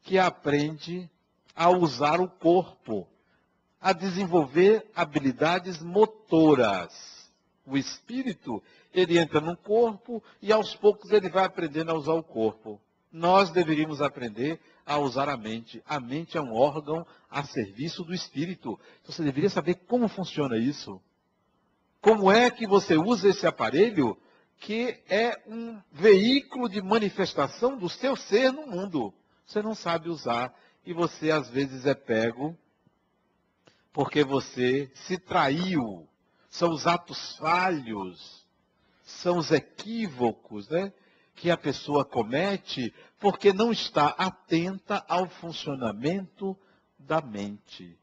que 0.02 0.18
aprende 0.18 1.10
a 1.54 1.68
usar 1.68 2.20
o 2.20 2.28
corpo, 2.28 3.06
a 3.80 3.92
desenvolver 3.92 4.86
habilidades 4.94 5.82
motoras. 5.82 7.28
O 7.66 7.76
espírito, 7.76 8.62
ele 8.94 9.18
entra 9.18 9.40
no 9.40 9.56
corpo 9.56 10.22
e 10.40 10.52
aos 10.52 10.74
poucos 10.74 11.10
ele 11.10 11.28
vai 11.28 11.44
aprendendo 11.44 11.90
a 11.90 11.94
usar 11.94 12.14
o 12.14 12.22
corpo. 12.22 12.80
Nós 13.12 13.50
deveríamos 13.50 14.00
aprender 14.00 14.60
a 14.90 14.98
usar 14.98 15.28
a 15.28 15.36
mente. 15.36 15.80
A 15.86 16.00
mente 16.00 16.36
é 16.36 16.40
um 16.40 16.52
órgão 16.52 17.06
a 17.30 17.44
serviço 17.44 18.02
do 18.02 18.12
espírito. 18.12 18.76
Então 19.00 19.14
você 19.14 19.22
deveria 19.22 19.48
saber 19.48 19.76
como 19.86 20.08
funciona 20.08 20.58
isso. 20.58 21.00
Como 22.00 22.28
é 22.32 22.50
que 22.50 22.66
você 22.66 22.96
usa 22.96 23.28
esse 23.28 23.46
aparelho 23.46 24.18
que 24.58 25.00
é 25.08 25.40
um 25.46 25.80
veículo 25.92 26.68
de 26.68 26.82
manifestação 26.82 27.78
do 27.78 27.88
seu 27.88 28.16
ser 28.16 28.52
no 28.52 28.66
mundo? 28.66 29.14
Você 29.46 29.62
não 29.62 29.76
sabe 29.76 30.08
usar 30.08 30.52
e 30.84 30.92
você 30.92 31.30
às 31.30 31.48
vezes 31.48 31.86
é 31.86 31.94
pego 31.94 32.58
porque 33.92 34.24
você 34.24 34.90
se 34.92 35.16
traiu. 35.18 36.04
São 36.48 36.70
os 36.70 36.84
atos 36.84 37.36
falhos, 37.36 38.44
são 39.04 39.38
os 39.38 39.52
equívocos, 39.52 40.68
né? 40.68 40.92
que 41.40 41.50
a 41.50 41.56
pessoa 41.56 42.04
comete 42.04 42.92
porque 43.20 43.52
não 43.52 43.70
está 43.70 44.08
atenta 44.08 45.04
ao 45.06 45.28
funcionamento 45.28 46.58
da 46.98 47.20
mente. 47.20 47.96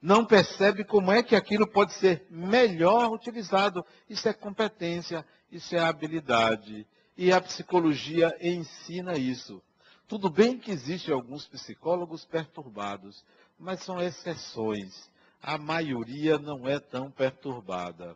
Não 0.00 0.24
percebe 0.24 0.84
como 0.84 1.10
é 1.10 1.22
que 1.22 1.34
aquilo 1.34 1.66
pode 1.66 1.94
ser 1.94 2.26
melhor 2.28 3.10
utilizado. 3.10 3.82
Isso 4.06 4.28
é 4.28 4.34
competência, 4.34 5.26
isso 5.50 5.74
é 5.74 5.78
habilidade. 5.78 6.86
E 7.16 7.32
a 7.32 7.40
psicologia 7.40 8.36
ensina 8.38 9.16
isso. 9.16 9.62
Tudo 10.06 10.28
bem 10.28 10.58
que 10.58 10.70
existem 10.70 11.14
alguns 11.14 11.46
psicólogos 11.46 12.26
perturbados, 12.26 13.24
mas 13.58 13.80
são 13.80 13.98
exceções. 13.98 15.10
A 15.40 15.56
maioria 15.56 16.38
não 16.38 16.68
é 16.68 16.78
tão 16.78 17.10
perturbada. 17.10 18.14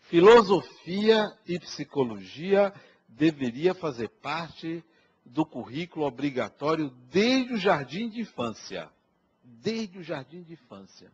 Filosofia 0.00 1.24
e 1.46 1.58
psicologia 1.60 2.74
deveria 3.16 3.74
fazer 3.74 4.08
parte 4.08 4.84
do 5.24 5.44
currículo 5.44 6.06
obrigatório 6.06 6.90
desde 7.10 7.54
o 7.54 7.56
jardim 7.56 8.08
de 8.08 8.20
infância. 8.20 8.88
Desde 9.42 9.98
o 9.98 10.02
jardim 10.02 10.42
de 10.42 10.54
infância. 10.54 11.10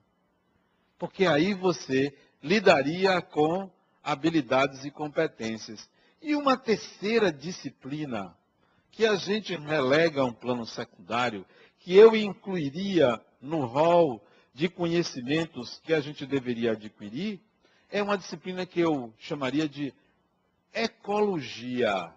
Porque 0.99 1.27
aí 1.27 1.55
você 1.55 2.17
lidaria 2.43 3.21
com 3.21 3.71
habilidades 4.03 4.85
e 4.85 4.91
competências. 4.91 5.89
E 6.21 6.35
uma 6.35 6.57
terceira 6.57 7.33
disciplina 7.33 8.37
que 8.91 9.07
a 9.07 9.15
gente 9.17 9.55
relega 9.55 10.23
a 10.23 10.25
um 10.25 10.33
plano 10.33 10.67
secundário, 10.67 11.47
que 11.79 11.95
eu 11.95 12.17
incluiria 12.17 13.21
no 13.41 13.65
rol 13.65 14.25
de 14.53 14.69
conhecimentos 14.69 15.81
que 15.85 15.95
a 15.95 16.01
gente 16.01 16.27
deveria 16.27 16.73
adquirir, 16.73 17.41
é 17.91 18.03
uma 18.03 18.19
disciplina 18.19 18.67
que 18.67 18.81
eu 18.81 19.13
chamaria 19.19 19.69
de 19.69 19.95
ecologia. 20.73 22.13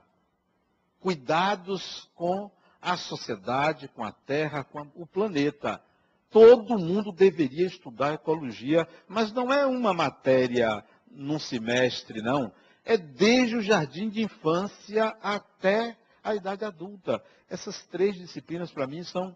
Cuidados 1.00 2.10
com 2.16 2.52
a 2.82 2.98
sociedade, 2.98 3.88
com 3.88 4.04
a 4.04 4.12
terra, 4.12 4.64
com 4.64 4.88
o 4.96 5.06
planeta. 5.06 5.82
Todo 6.30 6.80
mundo 6.80 7.12
deveria 7.12 7.68
estudar 7.68 8.14
ecologia, 8.14 8.88
mas 9.08 9.32
não 9.32 9.52
é 9.52 9.66
uma 9.66 9.94
matéria 9.94 10.84
num 11.10 11.38
semestre, 11.38 12.22
não. 12.22 12.52
É 12.86 12.98
desde 12.98 13.58
o 13.58 13.62
jardim 13.62 14.10
de 14.10 14.24
infância 14.24 15.16
até 15.22 15.98
a 16.24 16.34
idade 16.34 16.64
adulta. 16.64 17.24
Essas 17.50 17.86
três 17.88 18.16
disciplinas, 18.16 18.72
para 18.72 18.88
mim, 18.88 19.04
são 19.04 19.36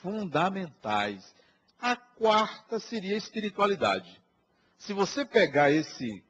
fundamentais. 0.00 1.34
A 1.80 1.96
quarta 1.96 2.78
seria 2.78 3.16
espiritualidade. 3.16 4.20
Se 4.78 4.92
você 4.92 5.24
pegar 5.24 5.70
esse, 5.70 6.22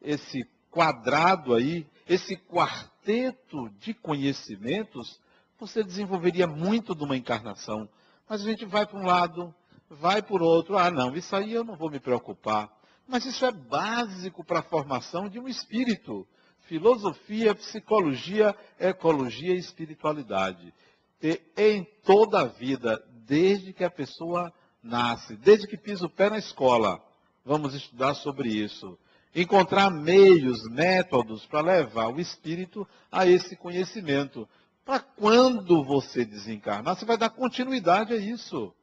esse 0.00 0.44
quadrado 0.70 1.54
aí, 1.54 1.86
esse 2.08 2.36
quarteto 2.36 3.68
de 3.78 3.92
conhecimentos, 3.92 5.20
você 5.58 5.82
desenvolveria 5.82 6.46
muito 6.46 6.94
de 6.94 7.04
uma 7.04 7.16
encarnação. 7.16 7.88
Mas 8.28 8.42
a 8.42 8.44
gente 8.44 8.64
vai 8.64 8.86
para 8.86 8.98
um 8.98 9.04
lado, 9.04 9.54
vai 9.88 10.22
por 10.22 10.40
outro. 10.40 10.78
Ah, 10.78 10.90
não, 10.90 11.14
isso 11.14 11.34
aí 11.34 11.52
eu 11.52 11.64
não 11.64 11.76
vou 11.76 11.90
me 11.90 12.00
preocupar. 12.00 12.70
Mas 13.06 13.24
isso 13.24 13.44
é 13.44 13.50
básico 13.50 14.44
para 14.44 14.60
a 14.60 14.62
formação 14.62 15.28
de 15.28 15.38
um 15.38 15.48
espírito. 15.48 16.26
Filosofia, 16.60 17.54
psicologia, 17.54 18.54
ecologia 18.78 19.54
e 19.54 19.58
espiritualidade. 19.58 20.72
E 21.20 21.40
em 21.56 21.84
toda 22.04 22.40
a 22.40 22.44
vida, 22.44 23.04
desde 23.26 23.72
que 23.72 23.82
a 23.82 23.90
pessoa 23.90 24.52
nasce, 24.82 25.36
desde 25.36 25.66
que 25.66 25.76
pisa 25.76 26.06
o 26.06 26.10
pé 26.10 26.30
na 26.30 26.38
escola, 26.38 27.04
vamos 27.44 27.74
estudar 27.74 28.14
sobre 28.14 28.48
isso 28.48 28.96
encontrar 29.34 29.90
meios, 29.90 30.68
métodos 30.68 31.46
para 31.46 31.60
levar 31.60 32.08
o 32.08 32.20
espírito 32.20 32.86
a 33.10 33.26
esse 33.26 33.56
conhecimento. 33.56 34.48
Para 34.84 35.00
quando 35.00 35.84
você 35.84 36.24
desencarnar, 36.24 36.96
você 36.96 37.04
vai 37.04 37.16
dar 37.16 37.30
continuidade 37.30 38.12
a 38.12 38.16
isso. 38.16 38.74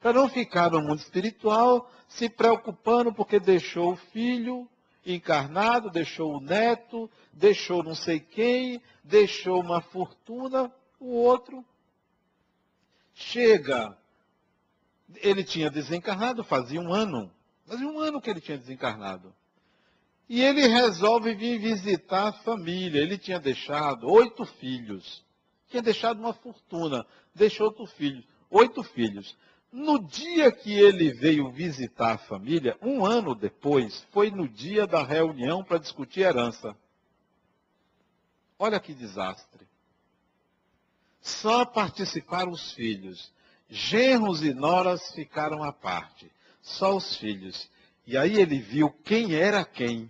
Para 0.00 0.14
não 0.14 0.28
ficar 0.28 0.70
no 0.70 0.80
mundo 0.80 1.00
espiritual 1.00 1.90
se 2.08 2.28
preocupando 2.28 3.12
porque 3.12 3.38
deixou 3.38 3.92
o 3.92 3.96
filho 3.96 4.68
encarnado, 5.04 5.90
deixou 5.90 6.36
o 6.36 6.40
neto, 6.40 7.10
deixou 7.32 7.82
não 7.82 7.94
sei 7.94 8.20
quem, 8.20 8.82
deixou 9.04 9.60
uma 9.60 9.80
fortuna, 9.80 10.72
o 10.98 11.12
outro 11.12 11.64
chega. 13.14 13.96
Ele 15.16 15.44
tinha 15.44 15.70
desencarnado 15.70 16.42
fazia 16.42 16.80
um 16.80 16.92
ano. 16.92 17.30
Fazia 17.66 17.86
um 17.86 17.98
ano 17.98 18.20
que 18.20 18.30
ele 18.30 18.40
tinha 18.40 18.58
desencarnado. 18.58 19.34
E 20.30 20.40
ele 20.42 20.68
resolve 20.68 21.34
vir 21.34 21.58
visitar 21.58 22.28
a 22.28 22.32
família. 22.32 23.00
Ele 23.00 23.18
tinha 23.18 23.40
deixado 23.40 24.08
oito 24.08 24.46
filhos. 24.46 25.24
Tinha 25.68 25.82
deixado 25.82 26.20
uma 26.20 26.32
fortuna. 26.32 27.04
Deixou 27.34 27.66
oito 27.66 27.84
filhos. 27.84 28.24
Oito 28.48 28.80
filhos. 28.84 29.36
No 29.72 29.98
dia 29.98 30.52
que 30.52 30.72
ele 30.72 31.12
veio 31.12 31.50
visitar 31.50 32.12
a 32.12 32.18
família, 32.18 32.78
um 32.80 33.04
ano 33.04 33.34
depois, 33.34 34.06
foi 34.12 34.30
no 34.30 34.48
dia 34.48 34.86
da 34.86 35.02
reunião 35.02 35.64
para 35.64 35.78
discutir 35.78 36.20
herança. 36.20 36.76
Olha 38.56 38.78
que 38.78 38.94
desastre. 38.94 39.66
Só 41.20 41.64
participaram 41.64 42.52
os 42.52 42.70
filhos. 42.72 43.32
Genros 43.68 44.44
e 44.44 44.54
noras 44.54 45.10
ficaram 45.10 45.64
à 45.64 45.72
parte. 45.72 46.30
Só 46.62 46.96
os 46.96 47.16
filhos. 47.16 47.68
E 48.06 48.16
aí 48.16 48.36
ele 48.36 48.60
viu 48.60 48.90
quem 48.90 49.34
era 49.34 49.64
quem. 49.64 50.08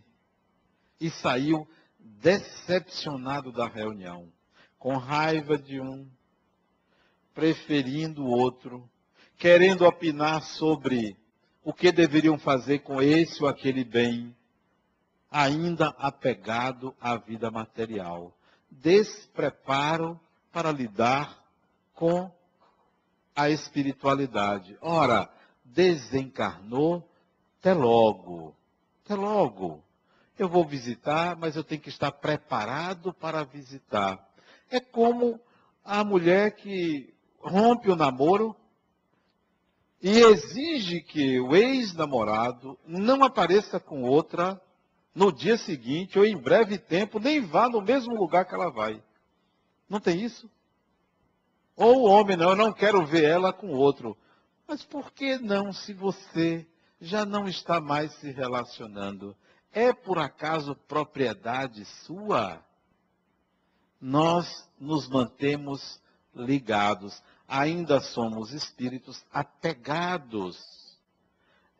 E 1.01 1.11
saiu 1.11 1.67
decepcionado 1.99 3.51
da 3.51 3.67
reunião. 3.67 4.31
Com 4.79 4.97
raiva 4.97 5.59
de 5.59 5.81
um, 5.81 6.09
preferindo 7.35 8.25
o 8.25 8.31
outro, 8.31 8.89
querendo 9.37 9.87
opinar 9.87 10.43
sobre 10.43 11.17
o 11.63 11.73
que 11.73 11.93
deveriam 11.93 12.39
fazer 12.39 12.81
com 12.81 13.01
esse 13.03 13.43
ou 13.43 13.49
aquele 13.49 13.85
bem, 13.85 14.35
ainda 15.31 15.89
apegado 15.99 16.95
à 17.01 17.17
vida 17.17 17.51
material. 17.51 18.35
Despreparo 18.71 20.19
para 20.53 20.73
lidar 20.73 21.43
com 21.95 22.31
a 23.35 23.49
espiritualidade. 23.49 24.77
Ora, 24.81 25.31
desencarnou, 25.65 27.09
até 27.59 27.73
logo, 27.73 28.55
até 29.05 29.15
logo. 29.15 29.83
Eu 30.41 30.49
vou 30.49 30.65
visitar, 30.65 31.37
mas 31.37 31.55
eu 31.55 31.63
tenho 31.63 31.83
que 31.83 31.91
estar 31.91 32.11
preparado 32.11 33.13
para 33.13 33.45
visitar. 33.45 34.19
É 34.71 34.81
como 34.81 35.39
a 35.85 36.03
mulher 36.03 36.53
que 36.53 37.13
rompe 37.39 37.91
o 37.91 37.95
namoro 37.95 38.57
e 40.01 40.09
exige 40.09 41.03
que 41.03 41.39
o 41.39 41.55
ex-namorado 41.55 42.79
não 42.87 43.23
apareça 43.23 43.79
com 43.79 44.03
outra 44.03 44.59
no 45.15 45.31
dia 45.31 45.59
seguinte 45.59 46.19
ou 46.19 46.25
em 46.25 46.39
breve 46.39 46.79
tempo, 46.79 47.21
nem 47.21 47.43
vá 47.43 47.69
no 47.69 47.83
mesmo 47.83 48.15
lugar 48.15 48.47
que 48.47 48.55
ela 48.55 48.71
vai. 48.71 49.03
Não 49.91 50.01
tem 50.01 50.23
isso? 50.23 50.51
Ou 51.77 51.99
o 51.99 52.05
homem, 52.05 52.39
não, 52.39 52.49
eu 52.49 52.57
não 52.57 52.73
quero 52.73 53.05
ver 53.05 53.25
ela 53.25 53.53
com 53.53 53.75
outro. 53.75 54.17
Mas 54.67 54.83
por 54.83 55.13
que 55.13 55.37
não 55.37 55.71
se 55.71 55.93
você 55.93 56.67
já 56.99 57.27
não 57.27 57.47
está 57.47 57.79
mais 57.79 58.11
se 58.15 58.31
relacionando? 58.31 59.37
É 59.73 59.93
por 59.93 60.19
acaso 60.19 60.75
propriedade 60.89 61.85
sua? 61.85 62.65
Nós 64.01 64.69
nos 64.79 65.09
mantemos 65.09 66.01
ligados. 66.35 67.23
Ainda 67.47 68.01
somos 68.01 68.53
espíritos 68.53 69.25
apegados, 69.33 70.59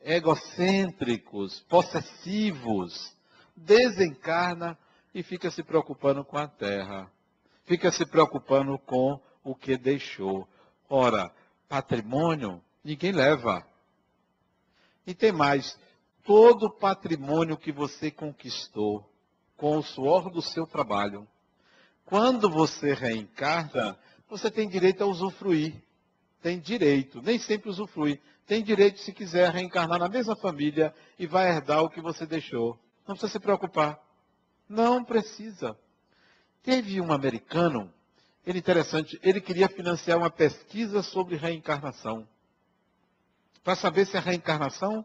egocêntricos, 0.01 1.61
possessivos. 1.61 3.17
Desencarna 3.57 4.79
e 5.15 5.23
fica 5.23 5.51
se 5.51 5.63
preocupando 5.63 6.25
com 6.25 6.39
a 6.39 6.49
terra 6.49 7.11
fica 7.71 7.93
se 7.93 8.05
preocupando 8.05 8.77
com 8.81 9.21
o 9.45 9.55
que 9.55 9.77
deixou. 9.77 10.49
Ora, 10.89 11.33
patrimônio 11.69 12.61
ninguém 12.83 13.13
leva. 13.13 13.65
E 15.07 15.15
tem 15.15 15.31
mais: 15.31 15.79
todo 16.31 16.71
patrimônio 16.71 17.57
que 17.57 17.73
você 17.73 18.09
conquistou 18.09 19.05
com 19.57 19.77
o 19.77 19.83
suor 19.83 20.31
do 20.31 20.41
seu 20.41 20.65
trabalho, 20.65 21.27
quando 22.05 22.49
você 22.49 22.95
reencarna, 22.95 23.99
você 24.29 24.49
tem 24.49 24.69
direito 24.69 25.03
a 25.03 25.09
usufruir. 25.09 25.75
Tem 26.41 26.61
direito, 26.61 27.21
nem 27.21 27.37
sempre 27.37 27.69
usufrui. 27.69 28.21
Tem 28.47 28.63
direito, 28.63 29.01
se 29.01 29.13
quiser, 29.13 29.51
reencarnar 29.53 29.99
na 29.99 30.09
mesma 30.09 30.37
família 30.37 30.95
e 31.19 31.27
vai 31.27 31.49
herdar 31.51 31.83
o 31.83 31.91
que 31.91 32.01
você 32.01 32.25
deixou. 32.25 32.79
Não 33.09 33.17
precisa 33.17 33.33
se 33.33 33.41
preocupar. 33.41 34.01
Não 34.69 35.03
precisa. 35.03 35.77
Teve 36.63 37.01
um 37.01 37.13
americano, 37.13 37.93
ele 38.47 38.61
interessante, 38.61 39.19
ele 39.21 39.41
queria 39.41 39.69
financiar 39.69 40.17
uma 40.17 40.31
pesquisa 40.31 41.03
sobre 41.03 41.35
reencarnação. 41.35 42.25
Para 43.65 43.75
saber 43.75 44.07
se 44.07 44.17
a 44.17 44.21
reencarnação 44.21 45.05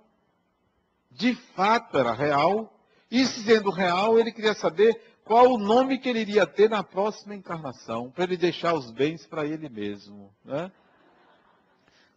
de 1.15 1.35
fato 1.55 1.97
era 1.97 2.13
real. 2.13 2.71
E 3.09 3.25
sendo 3.25 3.69
real, 3.69 4.19
ele 4.19 4.31
queria 4.31 4.53
saber 4.53 4.99
qual 5.23 5.53
o 5.53 5.57
nome 5.57 5.97
que 5.97 6.09
ele 6.09 6.19
iria 6.19 6.45
ter 6.45 6.69
na 6.69 6.83
próxima 6.83 7.35
encarnação, 7.35 8.11
para 8.11 8.25
ele 8.25 8.37
deixar 8.37 8.73
os 8.73 8.91
bens 8.91 9.25
para 9.25 9.45
ele 9.45 9.69
mesmo. 9.69 10.33
Né? 10.43 10.71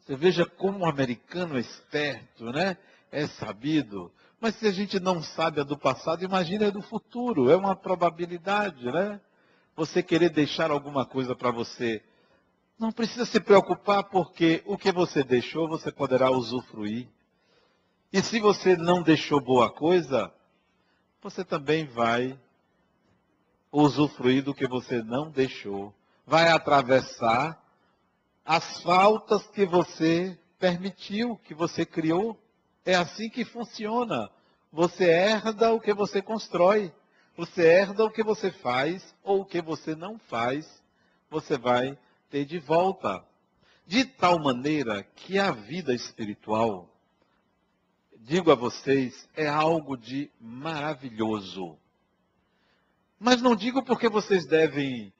Você 0.00 0.16
veja 0.16 0.44
como 0.44 0.80
o 0.80 0.86
americano 0.86 1.56
é 1.56 1.60
esperto, 1.60 2.44
né? 2.46 2.76
é 3.12 3.26
sabido. 3.26 4.10
Mas 4.40 4.56
se 4.56 4.66
a 4.66 4.72
gente 4.72 4.98
não 5.00 5.22
sabe 5.22 5.60
a 5.60 5.64
do 5.64 5.76
passado, 5.76 6.24
imagina 6.24 6.68
a 6.68 6.70
do 6.70 6.82
futuro. 6.82 7.50
É 7.50 7.56
uma 7.56 7.76
probabilidade, 7.76 8.90
né? 8.90 9.20
você 9.78 10.02
querer 10.02 10.30
deixar 10.30 10.72
alguma 10.72 11.06
coisa 11.06 11.36
para 11.36 11.52
você, 11.52 12.02
não 12.76 12.90
precisa 12.90 13.24
se 13.24 13.38
preocupar, 13.38 14.02
porque 14.04 14.60
o 14.66 14.76
que 14.76 14.90
você 14.90 15.22
deixou, 15.22 15.68
você 15.68 15.92
poderá 15.92 16.32
usufruir. 16.32 17.08
E 18.12 18.22
se 18.22 18.40
você 18.40 18.76
não 18.76 19.02
deixou 19.02 19.40
boa 19.40 19.70
coisa, 19.70 20.32
você 21.22 21.44
também 21.44 21.86
vai 21.86 22.38
usufruir 23.70 24.42
do 24.42 24.54
que 24.54 24.66
você 24.66 25.02
não 25.02 25.30
deixou. 25.30 25.94
Vai 26.26 26.48
atravessar 26.48 27.62
as 28.44 28.82
faltas 28.82 29.46
que 29.48 29.66
você 29.66 30.38
permitiu, 30.58 31.36
que 31.44 31.54
você 31.54 31.84
criou. 31.84 32.38
É 32.84 32.94
assim 32.94 33.28
que 33.28 33.44
funciona. 33.44 34.30
Você 34.72 35.04
herda 35.04 35.72
o 35.72 35.80
que 35.80 35.92
você 35.92 36.22
constrói. 36.22 36.92
Você 37.38 37.62
herda 37.62 38.04
o 38.04 38.10
que 38.10 38.24
você 38.24 38.50
faz 38.50 39.14
ou 39.22 39.42
o 39.42 39.44
que 39.44 39.62
você 39.62 39.94
não 39.94 40.18
faz, 40.18 40.82
você 41.30 41.56
vai 41.56 41.96
ter 42.28 42.44
de 42.44 42.58
volta. 42.58 43.24
De 43.86 44.04
tal 44.04 44.40
maneira 44.40 45.04
que 45.04 45.38
a 45.38 45.52
vida 45.52 45.94
espiritual, 45.94 46.92
digo 48.28 48.52
a 48.52 48.54
vocês, 48.54 49.26
é 49.34 49.48
algo 49.48 49.96
de 49.96 50.30
maravilhoso. 50.38 51.78
Mas 53.18 53.40
não 53.40 53.56
digo 53.56 53.82
porque 53.82 54.06
vocês 54.06 54.46
devem 54.46 55.10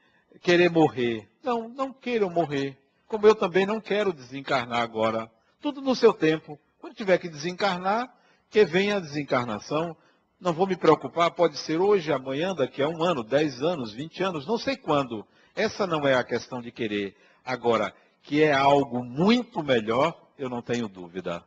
querer 0.43 0.71
morrer. 0.71 1.27
Não, 1.43 1.71
não 1.71 1.91
queiram 1.91 2.29
morrer. 2.29 2.77
Como 3.07 3.27
eu 3.27 3.35
também 3.35 3.65
não 3.65 3.81
quero 3.81 4.13
desencarnar 4.13 4.83
agora. 4.83 5.31
Tudo 5.59 5.81
no 5.81 5.97
seu 5.97 6.13
tempo. 6.13 6.61
Quando 6.79 6.95
tiver 6.95 7.17
que 7.17 7.31
desencarnar, 7.31 8.15
que 8.51 8.63
venha 8.67 8.99
a 8.99 9.01
desencarnação. 9.01 9.97
Não 10.39 10.53
vou 10.53 10.67
me 10.67 10.77
preocupar, 10.77 11.31
pode 11.31 11.57
ser 11.57 11.81
hoje, 11.81 12.13
amanhã, 12.13 12.55
daqui 12.55 12.83
a 12.83 12.89
um 12.89 13.03
ano, 13.03 13.25
dez 13.25 13.63
anos, 13.63 13.93
vinte 13.93 14.23
anos, 14.23 14.47
não 14.47 14.59
sei 14.59 14.77
quando. 14.77 15.27
Essa 15.57 15.87
não 15.87 16.07
é 16.07 16.15
a 16.15 16.23
questão 16.23 16.61
de 16.61 16.71
querer. 16.71 17.17
Agora, 17.45 17.93
que 18.23 18.43
é 18.43 18.53
algo 18.53 19.03
muito 19.03 19.65
melhor, 19.65 20.15
eu 20.39 20.49
não 20.51 20.61
tenho 20.61 20.89
dúvida. 20.89 21.43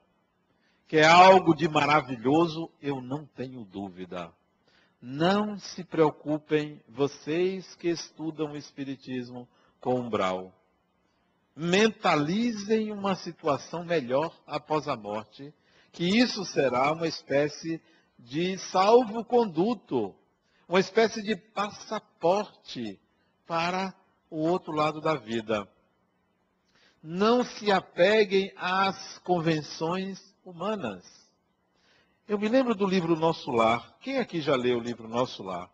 Que 0.91 0.97
é 0.97 1.05
algo 1.05 1.55
de 1.55 1.69
maravilhoso, 1.69 2.69
eu 2.81 3.01
não 3.01 3.25
tenho 3.25 3.63
dúvida. 3.63 4.29
Não 5.01 5.57
se 5.57 5.85
preocupem, 5.85 6.83
vocês 6.85 7.73
que 7.75 7.87
estudam 7.87 8.51
o 8.51 8.57
Espiritismo 8.57 9.47
com 9.79 9.95
umbral. 9.95 10.53
Mentalizem 11.55 12.91
uma 12.91 13.15
situação 13.15 13.85
melhor 13.85 14.37
após 14.45 14.89
a 14.89 14.97
morte, 14.97 15.53
que 15.93 16.03
isso 16.03 16.43
será 16.43 16.91
uma 16.91 17.07
espécie 17.07 17.81
de 18.19 18.57
salvo-conduto, 18.57 20.13
uma 20.67 20.81
espécie 20.81 21.23
de 21.23 21.37
passaporte 21.37 22.99
para 23.47 23.95
o 24.29 24.39
outro 24.39 24.73
lado 24.73 24.99
da 24.99 25.15
vida. 25.15 25.65
Não 27.01 27.45
se 27.45 27.71
apeguem 27.71 28.51
às 28.57 29.19
convenções 29.19 30.30
humanas. 30.43 31.05
Eu 32.27 32.39
me 32.39 32.47
lembro 32.47 32.73
do 32.73 32.85
livro 32.85 33.15
Nosso 33.15 33.51
Lar. 33.51 33.95
Quem 33.99 34.17
aqui 34.17 34.41
já 34.41 34.55
leu 34.55 34.77
o 34.77 34.81
livro 34.81 35.07
Nosso 35.07 35.43
Lar? 35.43 35.69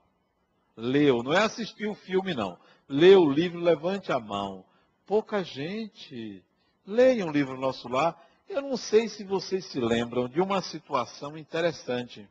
Leu, 0.76 1.24
não 1.24 1.34
é 1.34 1.44
assistir 1.44 1.88
o 1.88 1.96
filme, 1.96 2.34
não. 2.34 2.58
Leu 2.88 3.22
o 3.22 3.32
livro, 3.32 3.60
levante 3.60 4.12
a 4.12 4.20
mão. 4.20 4.66
Pouca 5.06 5.44
gente. 5.44 6.44
Leiam 6.86 7.30
o 7.30 7.32
livro 7.32 7.58
Nosso 7.58 7.88
Lar. 7.88 8.22
Eu 8.48 8.62
não 8.62 8.78
sei 8.78 9.10
se 9.10 9.24
vocês 9.24 9.66
se 9.66 9.80
lembram 9.80 10.28
de 10.28 10.42
uma 10.42 10.62
situação 10.62 11.38
interessante. 11.38 12.28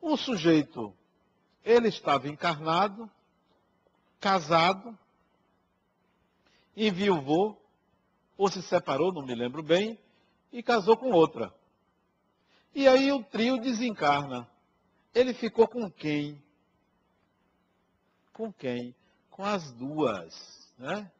O 0.00 0.16
sujeito, 0.16 0.92
ele 1.64 1.88
estava 1.88 2.28
encarnado, 2.28 3.10
casado, 4.18 4.98
enviuvou, 6.76 7.60
ou 8.36 8.50
se 8.50 8.62
separou, 8.62 9.12
não 9.12 9.24
me 9.24 9.34
lembro 9.34 9.62
bem, 9.62 9.98
e 10.52 10.62
casou 10.62 10.96
com 10.96 11.10
outra. 11.10 11.52
E 12.74 12.86
aí 12.86 13.10
o 13.10 13.22
trio 13.22 13.60
desencarna. 13.60 14.48
Ele 15.14 15.34
ficou 15.34 15.66
com 15.66 15.90
quem? 15.90 16.42
Com 18.32 18.52
quem? 18.52 18.94
Com 19.30 19.44
as 19.44 19.70
duas. 19.72 20.34
Né? 20.78 21.10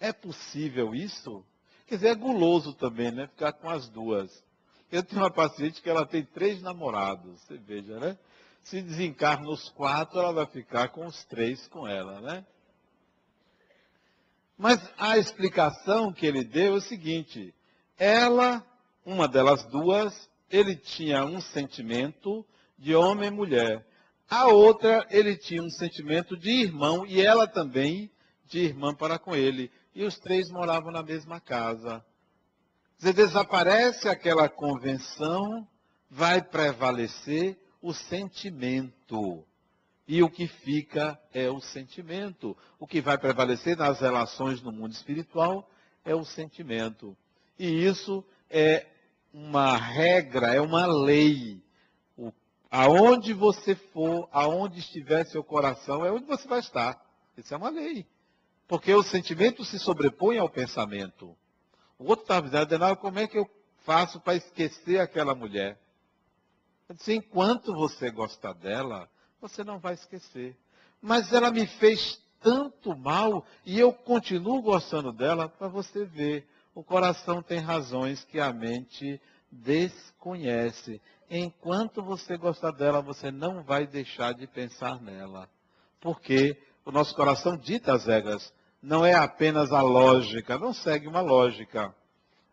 É 0.00 0.12
possível 0.12 0.94
isso? 0.94 1.44
Quer 1.86 1.96
dizer, 1.96 2.08
é 2.08 2.14
guloso 2.14 2.74
também, 2.74 3.10
né? 3.10 3.26
Ficar 3.28 3.52
com 3.52 3.70
as 3.70 3.88
duas. 3.88 4.44
Eu 4.90 5.02
tenho 5.02 5.22
uma 5.22 5.30
paciente 5.30 5.82
que 5.82 5.90
ela 5.90 6.06
tem 6.06 6.24
três 6.24 6.62
namorados, 6.62 7.40
você 7.42 7.56
veja, 7.56 7.98
né? 7.98 8.18
Se 8.62 8.82
desencarna 8.82 9.48
os 9.48 9.68
quatro, 9.70 10.18
ela 10.18 10.32
vai 10.32 10.46
ficar 10.46 10.88
com 10.88 11.06
os 11.06 11.24
três 11.24 11.66
com 11.68 11.86
ela, 11.86 12.20
né? 12.20 12.44
Mas 14.58 14.80
a 14.96 15.18
explicação 15.18 16.12
que 16.12 16.26
ele 16.26 16.42
deu 16.42 16.74
é 16.74 16.76
o 16.78 16.80
seguinte: 16.80 17.54
ela, 17.98 18.64
uma 19.04 19.26
delas 19.26 19.64
duas, 19.66 20.28
ele 20.50 20.76
tinha 20.76 21.24
um 21.24 21.40
sentimento 21.40 22.44
de 22.78 22.94
homem 22.94 23.28
e 23.28 23.30
mulher. 23.30 23.86
A 24.28 24.46
outra, 24.48 25.06
ele 25.10 25.36
tinha 25.36 25.62
um 25.62 25.70
sentimento 25.70 26.36
de 26.36 26.50
irmão 26.50 27.06
e 27.06 27.20
ela 27.20 27.46
também 27.46 28.10
de 28.46 28.58
irmã 28.58 28.94
para 28.94 29.18
com 29.18 29.34
ele. 29.34 29.70
E 29.94 30.04
os 30.04 30.18
três 30.18 30.50
moravam 30.50 30.90
na 30.90 31.02
mesma 31.02 31.40
casa. 31.40 32.04
Você 32.98 33.12
desaparece 33.12 34.08
aquela 34.08 34.48
convenção, 34.48 35.66
vai 36.10 36.42
prevalecer 36.42 37.58
o 37.80 37.92
sentimento. 37.92 39.44
E 40.08 40.22
o 40.22 40.30
que 40.30 40.46
fica 40.46 41.20
é 41.32 41.50
o 41.50 41.60
sentimento. 41.60 42.56
O 42.78 42.86
que 42.86 43.00
vai 43.00 43.18
prevalecer 43.18 43.76
nas 43.76 44.00
relações 44.00 44.62
no 44.62 44.72
mundo 44.72 44.92
espiritual 44.92 45.68
é 46.04 46.14
o 46.14 46.24
sentimento. 46.24 47.16
E 47.58 47.86
isso 47.86 48.24
é 48.50 48.86
uma 49.32 49.76
regra, 49.76 50.54
é 50.54 50.60
uma 50.60 50.86
lei. 50.86 51.62
O, 52.16 52.32
aonde 52.70 53.32
você 53.32 53.74
for, 53.74 54.28
aonde 54.32 54.80
estiver 54.80 55.26
seu 55.26 55.42
coração, 55.42 56.04
é 56.04 56.10
onde 56.10 56.26
você 56.26 56.46
vai 56.46 56.60
estar. 56.60 57.00
Isso 57.36 57.52
é 57.52 57.56
uma 57.56 57.70
lei. 57.70 58.06
Porque 58.66 58.92
o 58.92 59.02
sentimento 59.02 59.64
se 59.64 59.78
sobrepõe 59.78 60.38
ao 60.38 60.48
pensamento. 60.48 61.36
O 61.98 62.04
outro 62.08 62.24
estava 62.24 62.46
dizendo, 62.46 62.62
Adenal, 62.62 62.96
como 62.96 63.18
é 63.18 63.26
que 63.26 63.38
eu 63.38 63.48
faço 63.84 64.20
para 64.20 64.34
esquecer 64.34 65.00
aquela 65.00 65.34
mulher? 65.34 65.78
Eu 66.88 66.94
disse, 66.94 67.14
enquanto 67.14 67.74
você 67.74 68.10
gostar 68.10 68.52
dela, 68.52 69.08
você 69.40 69.64
não 69.64 69.78
vai 69.78 69.94
esquecer. 69.94 70.56
Mas 71.00 71.32
ela 71.32 71.50
me 71.50 71.66
fez 71.66 72.20
tanto 72.40 72.96
mal 72.96 73.44
e 73.64 73.78
eu 73.78 73.92
continuo 73.92 74.62
gostando 74.62 75.12
dela 75.12 75.48
para 75.48 75.68
você 75.68 76.04
ver. 76.04 76.48
O 76.76 76.84
coração 76.84 77.42
tem 77.42 77.58
razões 77.58 78.22
que 78.26 78.38
a 78.38 78.52
mente 78.52 79.18
desconhece. 79.50 81.00
Enquanto 81.30 82.02
você 82.02 82.36
gostar 82.36 82.70
dela, 82.72 83.00
você 83.00 83.30
não 83.30 83.62
vai 83.62 83.86
deixar 83.86 84.34
de 84.34 84.46
pensar 84.46 85.00
nela. 85.00 85.48
Porque 85.98 86.54
o 86.84 86.92
nosso 86.92 87.14
coração 87.14 87.56
dita 87.56 87.94
as 87.94 88.04
regras. 88.04 88.52
Não 88.82 89.06
é 89.06 89.14
apenas 89.14 89.72
a 89.72 89.80
lógica, 89.80 90.58
não 90.58 90.74
segue 90.74 91.08
uma 91.08 91.22
lógica. 91.22 91.94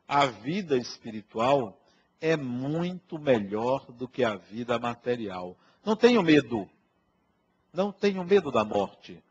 A 0.07 0.25
vida 0.25 0.77
espiritual 0.77 1.77
é 2.21 2.37
muito 2.37 3.19
melhor 3.19 3.85
do 3.91 4.07
que 4.07 4.23
a 4.23 4.37
vida 4.37 4.79
material. 4.79 5.57
Não 5.83 5.97
tenho 5.97 6.23
medo. 6.23 6.65
Não 7.73 7.91
tenho 7.91 8.23
medo 8.23 8.53
da 8.53 8.63
morte. 8.63 9.21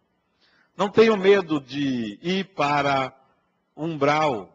Não 0.76 0.90
tenho 0.90 1.16
medo 1.16 1.58
de 1.58 2.18
ir 2.20 2.52
para 2.54 3.10
umbral. 3.74 4.51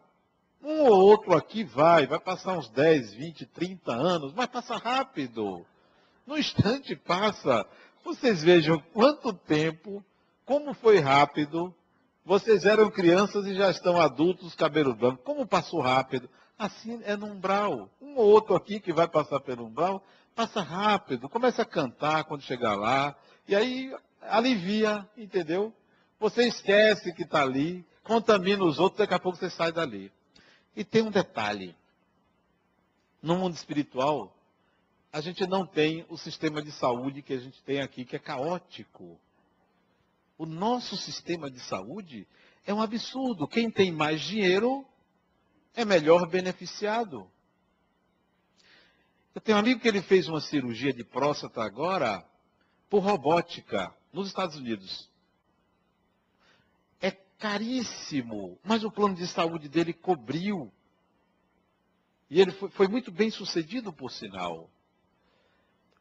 Um 0.68 0.82
ou 0.82 1.00
outro 1.00 1.34
aqui 1.34 1.64
vai, 1.64 2.06
vai 2.06 2.20
passar 2.20 2.52
uns 2.52 2.68
10, 2.68 3.14
20, 3.14 3.46
30 3.46 3.90
anos, 3.90 4.34
mas 4.34 4.48
passa 4.48 4.76
rápido. 4.76 5.64
No 6.26 6.36
instante 6.36 6.94
passa. 6.94 7.66
Vocês 8.04 8.42
vejam 8.42 8.78
quanto 8.92 9.32
tempo, 9.32 10.04
como 10.44 10.74
foi 10.74 10.98
rápido. 10.98 11.74
Vocês 12.22 12.66
eram 12.66 12.90
crianças 12.90 13.46
e 13.46 13.54
já 13.54 13.70
estão 13.70 13.98
adultos, 13.98 14.54
cabelo 14.54 14.94
branco. 14.94 15.22
Como 15.24 15.46
passou 15.46 15.80
rápido. 15.80 16.28
Assim 16.58 17.00
é 17.04 17.16
no 17.16 17.28
umbral. 17.28 17.88
Um 17.98 18.16
ou 18.16 18.26
outro 18.26 18.54
aqui 18.54 18.78
que 18.78 18.92
vai 18.92 19.08
passar 19.08 19.40
pelo 19.40 19.64
umbral, 19.64 20.04
passa 20.34 20.60
rápido, 20.60 21.30
começa 21.30 21.62
a 21.62 21.64
cantar 21.64 22.24
quando 22.24 22.42
chegar 22.42 22.76
lá, 22.76 23.16
e 23.48 23.56
aí 23.56 23.96
alivia, 24.20 25.08
entendeu? 25.16 25.72
Você 26.20 26.46
esquece 26.46 27.14
que 27.14 27.22
está 27.22 27.40
ali, 27.40 27.86
contamina 28.04 28.62
os 28.64 28.78
outros, 28.78 28.98
daqui 28.98 29.14
a 29.14 29.18
pouco 29.18 29.38
você 29.38 29.48
sai 29.48 29.72
dali. 29.72 30.12
E 30.78 30.84
tem 30.84 31.02
um 31.02 31.10
detalhe. 31.10 31.74
No 33.20 33.36
mundo 33.36 33.56
espiritual, 33.56 34.32
a 35.12 35.20
gente 35.20 35.44
não 35.44 35.66
tem 35.66 36.06
o 36.08 36.16
sistema 36.16 36.62
de 36.62 36.70
saúde 36.70 37.20
que 37.20 37.32
a 37.32 37.38
gente 37.40 37.60
tem 37.64 37.80
aqui, 37.80 38.04
que 38.04 38.14
é 38.14 38.18
caótico. 38.20 39.18
O 40.38 40.46
nosso 40.46 40.96
sistema 40.96 41.50
de 41.50 41.58
saúde 41.58 42.28
é 42.64 42.72
um 42.72 42.80
absurdo. 42.80 43.48
Quem 43.48 43.68
tem 43.68 43.90
mais 43.90 44.20
dinheiro 44.20 44.86
é 45.74 45.84
melhor 45.84 46.28
beneficiado. 46.28 47.28
Eu 49.34 49.40
tenho 49.40 49.58
um 49.58 49.60
amigo 49.60 49.80
que 49.80 49.88
ele 49.88 50.00
fez 50.00 50.28
uma 50.28 50.40
cirurgia 50.40 50.92
de 50.92 51.02
próstata 51.02 51.60
agora 51.60 52.24
por 52.88 53.00
robótica 53.00 53.92
nos 54.12 54.28
Estados 54.28 54.54
Unidos. 54.54 55.07
Caríssimo, 57.38 58.58
mas 58.64 58.82
o 58.82 58.90
plano 58.90 59.14
de 59.14 59.26
saúde 59.26 59.68
dele 59.68 59.92
cobriu. 59.92 60.72
E 62.28 62.40
ele 62.40 62.50
foi, 62.52 62.70
foi 62.70 62.88
muito 62.88 63.10
bem 63.10 63.30
sucedido, 63.30 63.92
por 63.92 64.10
sinal. 64.10 64.68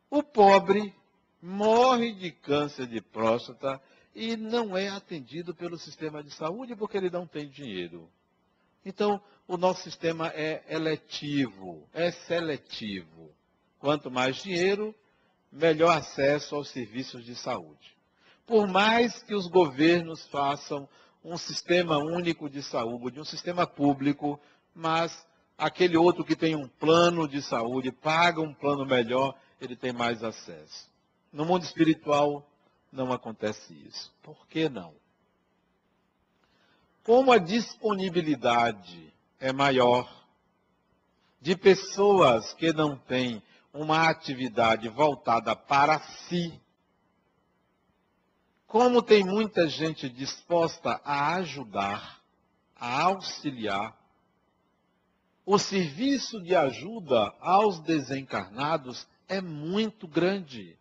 O 0.10 0.24
pobre 0.24 0.94
morre 1.42 2.14
de 2.14 2.32
câncer 2.32 2.88
de 2.88 3.02
próstata 3.02 3.82
e 4.16 4.36
não 4.36 4.76
é 4.76 4.90
atendido 4.90 5.54
pelo 5.54 5.78
sistema 5.78 6.24
de 6.24 6.32
saúde 6.32 6.76
porque 6.76 6.98
ele 6.98 7.10
não 7.10 7.28
tem 7.28 7.48
dinheiro. 7.48 8.10
Então, 8.84 9.22
o 9.48 9.58
nosso 9.58 9.84
sistema 9.84 10.30
é 10.30 10.64
eletivo, 10.68 11.88
é 11.94 12.10
seletivo. 12.12 13.32
Quanto 13.80 14.10
mais 14.10 14.38
dinheiro, 14.38 14.96
melhor 15.52 15.96
acesso 15.96 16.56
aos 16.56 16.70
serviços 16.70 17.24
de 17.24 17.36
saúde. 17.36 17.96
Por 18.46 18.68
mais 18.68 19.22
que 19.24 19.36
os 19.36 19.48
governos 19.48 20.26
façam 20.28 20.88
um 21.24 21.38
sistema 21.38 21.98
único 21.98 22.50
de 22.50 22.62
saúde, 22.62 23.20
um 23.20 23.26
sistema 23.26 23.68
público, 23.68 24.40
mas 24.74 25.26
aquele 25.58 25.98
outro 25.98 26.24
que 26.24 26.36
tem 26.36 26.56
um 26.56 26.68
plano 26.68 27.28
de 27.28 27.42
saúde, 27.42 27.92
paga 27.92 28.42
um 28.42 28.54
plano 28.54 28.86
melhor, 28.86 29.36
ele 29.60 29.76
tem 29.76 29.92
mais 29.92 30.24
acesso. 30.24 30.90
No 31.32 31.46
mundo 31.46 31.64
espiritual, 31.64 32.48
não 32.92 33.12
acontece 33.12 33.74
isso. 33.74 34.14
Por 34.22 34.48
que 34.48 34.70
não? 34.70 34.94
como 37.08 37.32
a 37.32 37.38
disponibilidade 37.38 39.14
é 39.40 39.54
maior 39.54 40.14
de 41.40 41.56
pessoas 41.56 42.54
que 42.54 42.74
não 42.74 42.98
têm 42.98 43.42
uma 43.74 44.10
atividade 44.10 44.90
voltada 44.90 45.56
para 45.56 46.02
si, 46.02 46.60
como 48.68 49.02
tem 49.02 49.24
muita 49.24 49.68
gente 49.68 50.08
disposta 50.10 51.02
a 51.04 51.36
ajudar, 51.36 52.22
a 52.76 53.04
auxiliar, 53.04 53.98
o 55.46 55.58
serviço 55.58 56.42
de 56.42 56.56
ajuda 56.56 57.34
aos 57.40 57.80
desencarnados 57.80 59.08
é 59.28 59.42
muito 59.42 60.08
grande. 60.08 60.78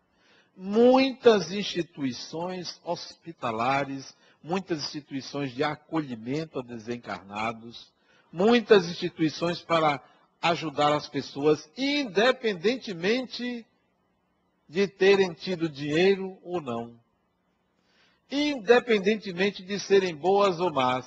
Muitas 0.55 1.51
instituições 1.51 2.79
hospitalares 2.83 4.15
muitas 4.47 4.79
instituições 4.79 5.53
de 5.53 5.63
acolhimento 5.63 6.59
a 6.59 6.61
desencarnados, 6.61 7.91
muitas 8.31 8.89
instituições 8.89 9.61
para 9.61 10.01
ajudar 10.41 10.93
as 10.93 11.07
pessoas, 11.07 11.69
independentemente 11.77 13.65
de 14.69 14.87
terem 14.87 15.33
tido 15.33 15.67
dinheiro 15.67 16.37
ou 16.43 16.61
não. 16.61 16.97
Independentemente 18.29 19.63
de 19.63 19.79
serem 19.79 20.15
boas 20.15 20.59
ou 20.59 20.71
más. 20.71 21.05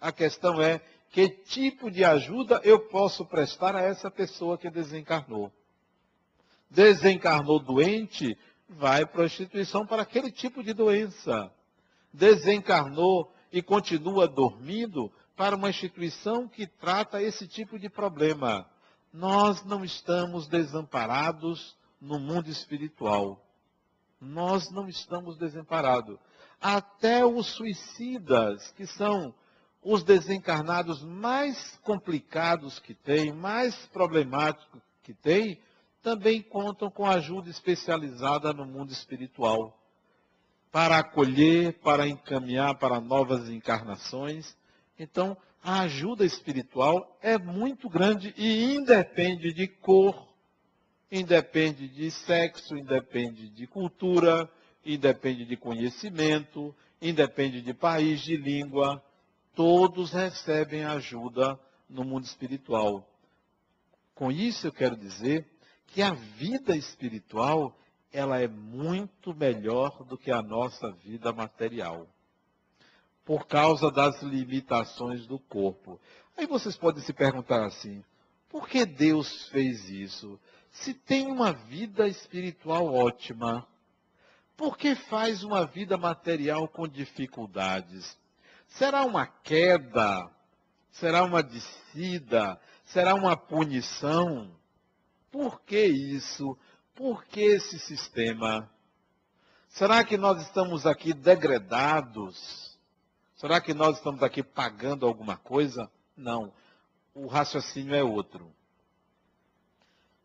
A 0.00 0.12
questão 0.12 0.60
é 0.60 0.80
que 1.10 1.28
tipo 1.28 1.90
de 1.90 2.04
ajuda 2.04 2.60
eu 2.64 2.88
posso 2.88 3.24
prestar 3.24 3.74
a 3.74 3.82
essa 3.82 4.10
pessoa 4.10 4.58
que 4.58 4.70
desencarnou. 4.70 5.50
Desencarnou 6.70 7.58
doente, 7.58 8.36
vai 8.68 9.06
para 9.06 9.22
a 9.22 9.26
instituição 9.26 9.86
para 9.86 10.02
aquele 10.02 10.30
tipo 10.30 10.62
de 10.62 10.72
doença 10.72 11.50
desencarnou 12.12 13.32
e 13.52 13.62
continua 13.62 14.26
dormindo 14.26 15.12
para 15.36 15.56
uma 15.56 15.70
instituição 15.70 16.48
que 16.48 16.66
trata 16.66 17.22
esse 17.22 17.46
tipo 17.46 17.78
de 17.78 17.88
problema. 17.88 18.68
Nós 19.12 19.64
não 19.64 19.84
estamos 19.84 20.48
desamparados 20.48 21.76
no 22.00 22.18
mundo 22.18 22.50
espiritual. 22.50 23.44
Nós 24.20 24.70
não 24.70 24.88
estamos 24.88 25.36
desamparados. 25.36 26.18
Até 26.60 27.24
os 27.24 27.46
suicidas, 27.46 28.72
que 28.72 28.86
são 28.86 29.34
os 29.82 30.02
desencarnados 30.02 31.02
mais 31.02 31.78
complicados 31.82 32.78
que 32.78 32.94
tem, 32.94 33.32
mais 33.32 33.74
problemáticos 33.86 34.80
que 35.02 35.14
tem, 35.14 35.60
também 36.02 36.42
contam 36.42 36.90
com 36.90 37.06
ajuda 37.06 37.48
especializada 37.48 38.52
no 38.52 38.64
mundo 38.64 38.92
espiritual 38.92 39.78
para 40.70 40.98
acolher, 40.98 41.78
para 41.80 42.06
encaminhar 42.06 42.74
para 42.76 43.00
novas 43.00 43.48
encarnações 43.48 44.56
Então, 44.98 45.36
a 45.62 45.80
ajuda 45.80 46.24
espiritual 46.24 47.18
é 47.20 47.38
muito 47.38 47.88
grande 47.88 48.34
e 48.36 48.74
independe 48.74 49.52
de 49.52 49.66
cor, 49.66 50.27
independe 51.10 51.88
de 51.88 52.10
sexo, 52.10 52.76
independe 52.76 53.48
de 53.48 53.66
cultura, 53.66 54.50
independe 54.84 55.44
de 55.44 55.56
conhecimento, 55.56 56.74
independe 57.00 57.62
de 57.62 57.74
país, 57.74 58.20
de 58.20 58.36
língua. 58.36 59.02
Todos 59.54 60.12
recebem 60.12 60.84
ajuda 60.84 61.58
no 61.88 62.04
mundo 62.04 62.24
espiritual. 62.24 63.08
Com 64.14 64.30
isso 64.30 64.66
eu 64.66 64.72
quero 64.72 64.96
dizer 64.96 65.46
que 65.86 66.02
a 66.02 66.10
vida 66.12 66.76
espiritual 66.76 67.76
ela 68.12 68.40
é 68.40 68.48
muito 68.48 69.34
melhor 69.34 70.04
do 70.04 70.16
que 70.16 70.30
a 70.30 70.42
nossa 70.42 70.90
vida 70.90 71.32
material. 71.32 72.06
Por 73.24 73.46
causa 73.46 73.90
das 73.90 74.22
limitações 74.22 75.26
do 75.26 75.38
corpo. 75.38 76.00
Aí 76.36 76.46
vocês 76.46 76.76
podem 76.76 77.02
se 77.02 77.12
perguntar 77.12 77.66
assim: 77.66 78.02
por 78.48 78.68
que 78.68 78.86
Deus 78.86 79.48
fez 79.48 79.88
isso? 79.90 80.40
Se 80.80 80.94
tem 80.94 81.26
uma 81.26 81.52
vida 81.52 82.06
espiritual 82.06 82.94
ótima, 82.94 83.66
por 84.56 84.78
que 84.78 84.94
faz 84.94 85.42
uma 85.42 85.66
vida 85.66 85.96
material 85.96 86.68
com 86.68 86.86
dificuldades? 86.86 88.16
Será 88.68 89.04
uma 89.04 89.26
queda? 89.26 90.30
Será 90.92 91.24
uma 91.24 91.42
descida? 91.42 92.60
Será 92.84 93.14
uma 93.16 93.36
punição? 93.36 94.54
Por 95.32 95.60
que 95.62 95.84
isso? 95.84 96.56
Por 96.94 97.24
que 97.24 97.40
esse 97.40 97.78
sistema? 97.80 98.70
Será 99.68 100.04
que 100.04 100.16
nós 100.16 100.40
estamos 100.42 100.86
aqui 100.86 101.12
degradados? 101.12 102.78
Será 103.34 103.60
que 103.60 103.74
nós 103.74 103.96
estamos 103.96 104.22
aqui 104.22 104.44
pagando 104.44 105.06
alguma 105.06 105.36
coisa? 105.36 105.90
Não. 106.16 106.52
O 107.14 107.26
raciocínio 107.26 107.96
é 107.96 108.02
outro. 108.02 108.54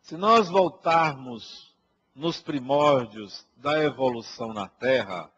Se 0.03 0.17
nós 0.17 0.49
voltarmos 0.49 1.73
nos 2.13 2.41
primórdios 2.41 3.47
da 3.55 3.81
evolução 3.81 4.53
na 4.53 4.67
Terra, 4.67 5.31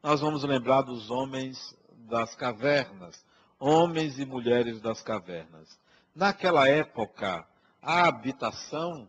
nós 0.00 0.20
vamos 0.20 0.44
lembrar 0.44 0.82
dos 0.82 1.10
homens 1.10 1.76
das 2.08 2.32
cavernas, 2.36 3.24
homens 3.58 4.16
e 4.20 4.24
mulheres 4.24 4.80
das 4.80 5.02
cavernas. 5.02 5.76
Naquela 6.14 6.68
época, 6.68 7.44
a 7.82 8.06
habitação 8.06 9.08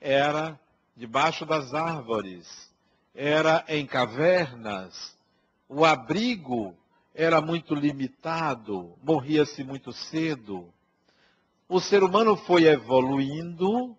era 0.00 0.58
debaixo 0.96 1.44
das 1.44 1.74
árvores, 1.74 2.72
era 3.14 3.66
em 3.68 3.84
cavernas, 3.84 5.14
o 5.68 5.84
abrigo 5.84 6.74
era 7.14 7.42
muito 7.42 7.74
limitado, 7.74 8.96
morria-se 9.02 9.62
muito 9.62 9.92
cedo. 9.92 10.72
O 11.68 11.80
ser 11.80 12.02
humano 12.02 12.34
foi 12.34 12.64
evoluindo 12.64 13.97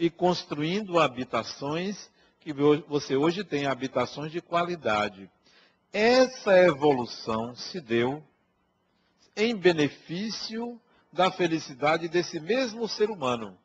e 0.00 0.08
construindo 0.08 0.98
habitações 0.98 2.10
que 2.40 2.54
você 2.54 3.16
hoje 3.16 3.44
tem 3.44 3.66
habitações 3.66 4.32
de 4.32 4.40
qualidade. 4.40 5.30
Essa 5.92 6.58
evolução 6.58 7.54
se 7.54 7.82
deu 7.82 8.24
em 9.36 9.54
benefício 9.54 10.80
da 11.12 11.30
felicidade 11.30 12.08
desse 12.08 12.40
mesmo 12.40 12.88
ser 12.88 13.10
humano. 13.10 13.58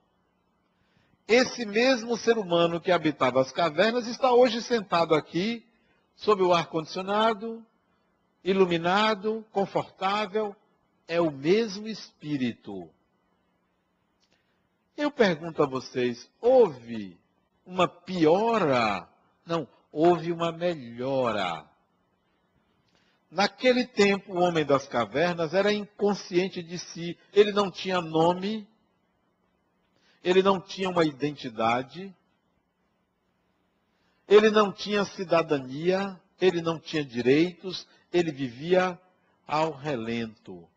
Esse 1.26 1.66
mesmo 1.66 2.18
ser 2.18 2.38
humano 2.38 2.82
que 2.82 2.92
habitava 2.92 3.40
as 3.40 3.54
cavernas 3.54 4.06
está 4.06 4.34
hoje 4.34 4.62
sentado 4.62 5.16
aqui, 5.16 5.66
sob 6.18 6.44
o 6.44 6.54
ar-condicionado, 6.54 7.66
iluminado, 8.44 9.46
confortável. 9.54 10.54
É 11.08 11.22
o 11.22 11.32
mesmo 11.32 11.88
espírito. 11.88 12.90
Eu 14.98 15.12
pergunto 15.12 15.62
a 15.62 15.66
vocês: 15.66 16.30
houve 16.40 17.18
uma 17.66 17.88
piora? 17.88 19.08
Não, 19.46 19.68
houve 19.92 20.32
uma 20.32 20.52
melhora. 20.52 21.66
Naquele 23.30 23.86
tempo, 23.86 24.34
o 24.34 24.40
homem 24.40 24.66
das 24.66 24.88
cavernas 24.88 25.54
era 25.54 25.74
inconsciente 25.74 26.64
de 26.64 26.80
si. 26.80 27.18
Ele 27.34 27.52
não 27.52 27.70
tinha 27.70 28.00
nome, 28.00 28.68
ele 30.24 30.42
não 30.42 30.62
tinha 30.62 30.90
uma 30.90 31.04
identidade, 31.04 32.16
ele 34.28 34.50
não 34.50 34.72
tinha 34.72 35.04
cidadania, 35.04 36.20
ele 36.40 36.62
não 36.62 36.80
tinha 36.80 37.04
direitos, 37.04 37.88
ele 38.12 38.32
vivia 38.32 39.00
ao 39.46 39.72
relento. 39.72 40.68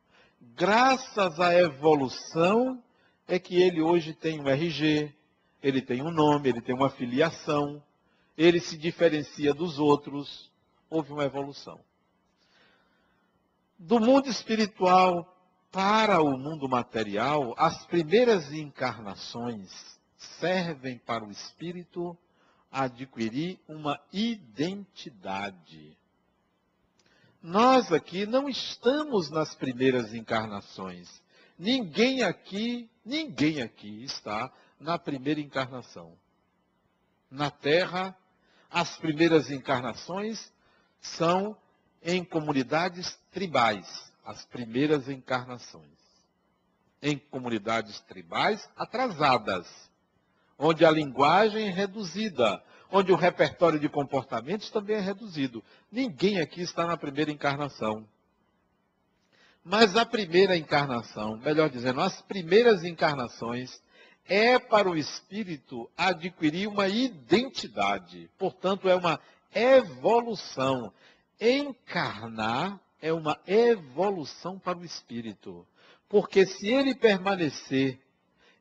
Graças 0.41 1.39
à 1.39 1.55
evolução, 1.55 2.83
é 3.29 3.39
que 3.39 3.61
ele 3.61 3.83
hoje 3.83 4.15
tem 4.15 4.41
um 4.41 4.49
RG, 4.49 5.15
ele 5.63 5.83
tem 5.83 6.03
um 6.03 6.11
nome, 6.11 6.49
ele 6.49 6.63
tem 6.63 6.75
uma 6.75 6.89
filiação, 6.89 7.83
ele 8.37 8.59
se 8.59 8.77
diferencia 8.79 9.53
dos 9.53 9.79
outros. 9.79 10.51
Houve 10.89 11.13
uma 11.13 11.25
evolução. 11.25 11.79
Do 13.79 14.01
mundo 14.01 14.29
espiritual 14.31 15.37
para 15.71 16.23
o 16.23 16.39
mundo 16.39 16.67
material, 16.67 17.55
as 17.59 17.85
primeiras 17.87 18.51
encarnações 18.51 19.99
servem 20.17 20.97
para 20.99 21.23
o 21.23 21.31
espírito 21.31 22.17
adquirir 22.73 23.61
uma 23.69 24.01
identidade. 24.11 25.97
Nós 27.43 27.93
aqui 27.93 28.27
não 28.27 28.49
estamos 28.49 29.31
nas 29.31 29.55
primeiras 29.55 30.15
encarnações. 30.15 31.23
Ninguém 31.59 32.23
aqui, 32.23 32.89
ninguém 33.05 33.61
aqui 33.61 34.05
está 34.05 34.53
na 34.79 34.99
primeira 34.99 35.41
encarnação. 35.41 36.17
Na 37.31 37.51
Terra, 37.51 38.17
as 38.71 38.97
primeiras 38.97 39.51
encarnações 39.51 40.53
são 41.01 41.57
em 42.03 42.25
comunidades 42.25 43.19
tribais, 43.33 44.13
as 44.25 44.45
primeiras 44.47 45.09
encarnações. 45.09 45.99
Em 47.03 47.19
comunidades 47.19 48.01
tribais 48.01 48.69
atrasadas, 48.77 49.67
onde 50.59 50.85
a 50.85 50.91
linguagem 50.91 51.69
é 51.69 51.71
reduzida, 51.71 52.63
onde 52.91 53.13
o 53.13 53.17
repertório 53.17 53.79
de 53.79 53.89
comportamentos 53.89 54.71
também 54.71 54.97
é 54.97 55.01
reduzido. 55.01 55.63
Ninguém 55.91 56.41
aqui 56.41 56.61
está 56.61 56.87
na 56.87 56.97
primeira 56.97 57.31
encarnação. 57.31 58.09
Mas 59.69 59.95
a 59.97 60.07
primeira 60.07 60.57
encarnação, 60.57 61.37
melhor 61.37 61.69
dizendo, 61.69 62.01
as 62.01 62.23
primeiras 62.23 62.85
encarnações, 62.85 63.83
é 64.27 64.59
para 64.59 64.89
o 64.89 64.97
espírito 64.97 65.91
adquirir 65.95 66.67
uma 66.67 66.89
identidade. 66.89 68.31
Portanto, 68.39 68.89
é 68.89 68.95
uma 68.95 69.21
evolução. 69.55 70.91
Encarnar 71.39 72.81
é 73.03 73.13
uma 73.13 73.39
evolução 73.47 74.59
para 74.59 74.79
o 74.79 74.85
espírito. 74.87 75.67
Porque 76.09 76.47
se 76.47 76.69
ele 76.69 76.95
permanecer 76.95 78.01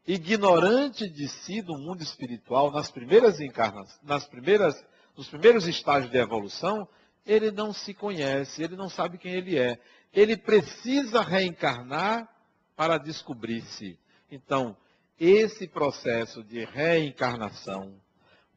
ignorante 0.05 1.09
de 1.09 1.29
si 1.29 1.61
do 1.61 1.77
mundo 1.77 2.03
espiritual 2.03 2.69
nas 2.69 2.91
primeiras 2.91 3.39
encarnações, 3.39 3.97
nas 4.03 4.25
primeiras, 4.25 4.75
nos 5.15 5.29
primeiros 5.29 5.67
estágios 5.67 6.11
de 6.11 6.17
evolução, 6.17 6.85
ele 7.27 7.51
não 7.51 7.71
se 7.71 7.93
conhece, 7.93 8.63
ele 8.63 8.75
não 8.75 8.89
sabe 8.89 9.17
quem 9.17 9.33
ele 9.33 9.59
é 9.59 9.77
ele 10.13 10.35
precisa 10.35 11.21
reencarnar 11.21 12.27
para 12.75 12.97
descobrir-se. 12.97 13.99
Então, 14.31 14.75
esse 15.19 15.67
processo 15.67 16.43
de 16.43 16.65
reencarnação, 16.65 17.93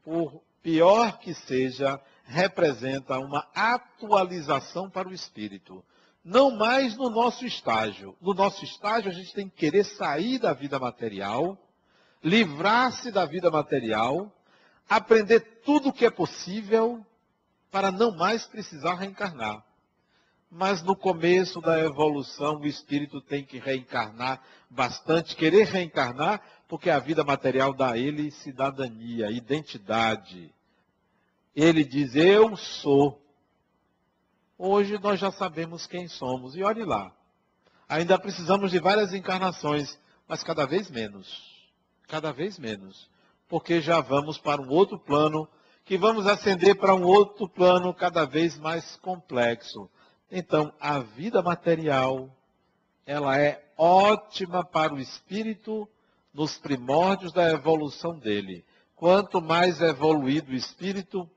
por 0.03 0.43
pior 0.63 1.19
que 1.19 1.35
seja, 1.35 2.01
representa 2.25 3.19
uma 3.19 3.47
atualização 3.55 4.89
para 4.89 5.09
o 5.09 5.13
espírito. 5.13 5.85
Não 6.25 6.51
mais 6.51 6.97
no 6.97 7.11
nosso 7.11 7.47
estágio. 7.47 8.17
No 8.21 8.33
nosso 8.33 8.65
estágio, 8.65 9.11
a 9.11 9.15
gente 9.15 9.35
tem 9.35 9.49
que 9.49 9.57
querer 9.57 9.85
sair 9.85 10.39
da 10.39 10.55
vida 10.55 10.79
material, 10.79 11.59
livrar-se 12.23 13.11
da 13.11 13.25
vida 13.25 13.51
material, 13.51 14.31
aprender 14.89 15.41
tudo 15.65 15.89
o 15.91 15.93
que 15.93 16.05
é 16.05 16.11
possível 16.11 17.05
para 17.71 17.91
não 17.91 18.11
mais 18.17 18.47
precisar 18.47 18.95
reencarnar. 18.95 19.65
Mas 20.51 20.83
no 20.83 20.97
começo 20.97 21.61
da 21.61 21.79
evolução, 21.79 22.57
o 22.57 22.67
espírito 22.67 23.21
tem 23.21 23.45
que 23.45 23.59
reencarnar 23.59 24.43
bastante, 24.69 25.37
querer 25.37 25.67
reencarnar, 25.67 26.43
porque 26.67 26.91
a 26.91 26.99
vida 26.99 27.23
material 27.23 27.73
dá 27.73 27.93
a 27.93 27.99
ele 27.99 28.33
cidadania, 28.33 29.31
identidade. 29.31 30.53
Ele 31.55 31.85
diz: 31.85 32.17
Eu 32.17 32.57
sou. 32.57 33.21
Hoje 34.59 34.99
nós 34.99 35.21
já 35.21 35.31
sabemos 35.31 35.87
quem 35.87 36.09
somos. 36.09 36.57
E 36.57 36.63
olhe 36.63 36.85
lá. 36.85 37.13
Ainda 37.89 38.19
precisamos 38.19 38.71
de 38.71 38.79
várias 38.79 39.13
encarnações, 39.13 39.99
mas 40.29 40.43
cada 40.43 40.67
vez 40.67 40.91
menos. 40.91 41.29
Cada 42.07 42.33
vez 42.33 42.59
menos. 42.59 43.09
Porque 43.49 43.81
já 43.81 44.01
vamos 44.01 44.39
para 44.39 44.61
um 44.61 44.69
outro 44.69 44.99
plano, 44.99 45.49
que 45.91 45.99
vamos 45.99 46.25
ascender 46.25 46.77
para 46.77 46.95
um 46.95 47.03
outro 47.03 47.49
plano 47.49 47.93
cada 47.93 48.25
vez 48.25 48.57
mais 48.59 48.97
complexo 48.97 49.91
então, 50.31 50.73
a 50.79 51.01
vida 51.01 51.43
material 51.43 52.31
ela 53.05 53.37
é 53.37 53.65
ótima 53.77 54.65
para 54.65 54.95
o 54.95 55.01
espírito 55.01 55.89
nos 56.33 56.57
primórdios 56.57 57.33
da 57.33 57.51
evolução 57.51 58.17
dele. 58.17 58.65
Quanto 58.95 59.41
mais 59.41 59.81
evoluído 59.81 60.53
o 60.53 60.55
espírito, 60.55 61.29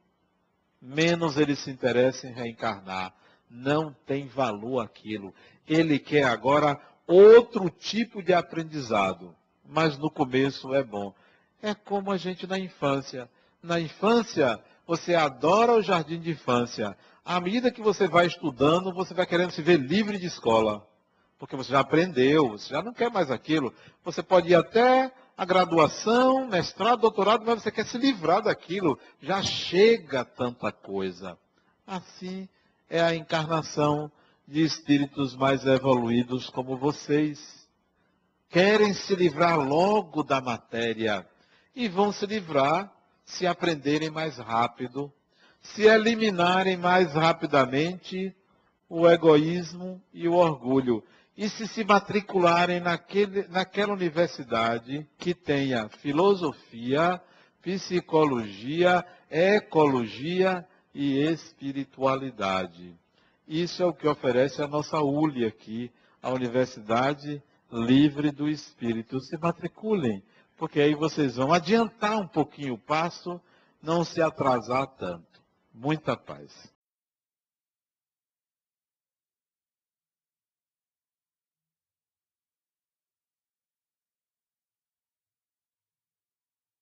menos 0.80 1.38
ele 1.38 1.56
se 1.56 1.72
interessa 1.72 2.28
em 2.28 2.34
reencarnar. 2.34 3.14
Não 3.50 3.92
tem 4.06 4.28
valor 4.28 4.82
aquilo. 4.82 5.34
Ele 5.68 5.98
quer 5.98 6.26
agora 6.26 6.80
outro 7.08 7.70
tipo 7.72 8.22
de 8.22 8.34
aprendizado. 8.34 9.36
Mas 9.66 9.98
no 9.98 10.12
começo 10.12 10.76
é 10.76 10.84
bom. 10.84 11.16
É 11.62 11.74
como 11.74 12.12
a 12.12 12.18
gente 12.18 12.46
na 12.46 12.60
infância. 12.60 13.28
Na 13.64 13.80
infância, 13.80 14.62
você 14.86 15.16
adora 15.16 15.72
o 15.72 15.82
jardim 15.82 16.20
de 16.20 16.32
infância. 16.32 16.98
À 17.24 17.40
medida 17.40 17.72
que 17.72 17.82
você 17.82 18.10
vai 18.10 18.28
estudando, 18.28 18.94
você 18.94 19.14
vai 19.14 19.26
querendo 19.26 19.52
se 19.52 19.62
ver 19.62 19.80
livre 19.80 20.18
de 20.18 20.26
escola. 20.26 20.86
Porque 21.40 21.56
você 21.56 21.72
já 21.72 21.80
aprendeu, 21.80 22.50
você 22.50 22.74
já 22.74 22.84
não 22.84 22.94
quer 22.94 23.10
mais 23.10 23.32
aquilo. 23.32 23.74
Você 24.04 24.22
pode 24.22 24.50
ir 24.50 24.56
até 24.56 25.10
a 25.38 25.46
graduação, 25.46 26.46
mestrado, 26.46 27.00
doutorado, 27.00 27.46
mas 27.46 27.64
você 27.64 27.72
quer 27.72 27.86
se 27.86 27.98
livrar 27.98 28.42
daquilo. 28.42 29.00
Já 29.22 29.42
chega 29.42 30.26
tanta 30.26 30.70
coisa. 30.70 31.38
Assim 31.88 32.50
é 32.90 33.02
a 33.02 33.16
encarnação 33.16 34.12
de 34.46 34.62
espíritos 34.62 35.36
mais 35.38 35.66
evoluídos 35.66 36.50
como 36.50 36.76
vocês. 36.76 37.66
Querem 38.50 38.94
se 38.94 39.16
livrar 39.16 39.58
logo 39.58 40.22
da 40.22 40.42
matéria 40.42 41.26
e 41.74 41.88
vão 41.88 42.12
se 42.12 42.26
livrar 42.26 42.92
se 43.26 43.48
aprenderem 43.48 44.10
mais 44.10 44.38
rápido, 44.38 45.12
se 45.62 45.84
eliminarem 45.84 46.78
mais 46.78 47.14
rapidamente 47.14 48.36
o 48.90 49.08
egoísmo 49.08 50.02
e 50.14 50.28
o 50.28 50.34
orgulho 50.34 51.04
e 51.36 51.50
se 51.50 51.68
se 51.68 51.84
matricularem 51.84 52.80
naquele, 52.80 53.48
naquela 53.48 53.94
universidade 53.94 55.08
que 55.18 55.34
tenha 55.34 55.90
filosofia, 55.90 57.20
psicologia, 57.62 59.04
ecologia 59.32 60.66
e 60.94 61.20
espiritualidade. 61.24 62.96
Isso 63.48 63.82
é 63.82 63.86
o 63.86 63.94
que 63.94 64.08
oferece 64.08 64.62
a 64.62 64.68
nossa 64.68 65.02
ULI 65.02 65.46
aqui, 65.46 65.92
a 66.22 66.30
Universidade 66.30 67.42
Livre 67.72 68.32
do 68.32 68.48
Espírito. 68.48 69.20
Se 69.20 69.38
matriculem, 69.38 70.24
porque 70.58 70.80
aí 70.80 70.96
vocês 70.96 71.36
vão 71.36 71.52
adiantar 71.54 72.18
um 72.18 72.28
pouquinho 72.28 72.76
o 72.76 72.80
passo, 72.80 73.40
não 73.82 74.04
se 74.04 74.22
atrasar 74.22 74.88
tanto. 74.88 75.42
Muita 75.74 76.16
paz. 76.16 76.73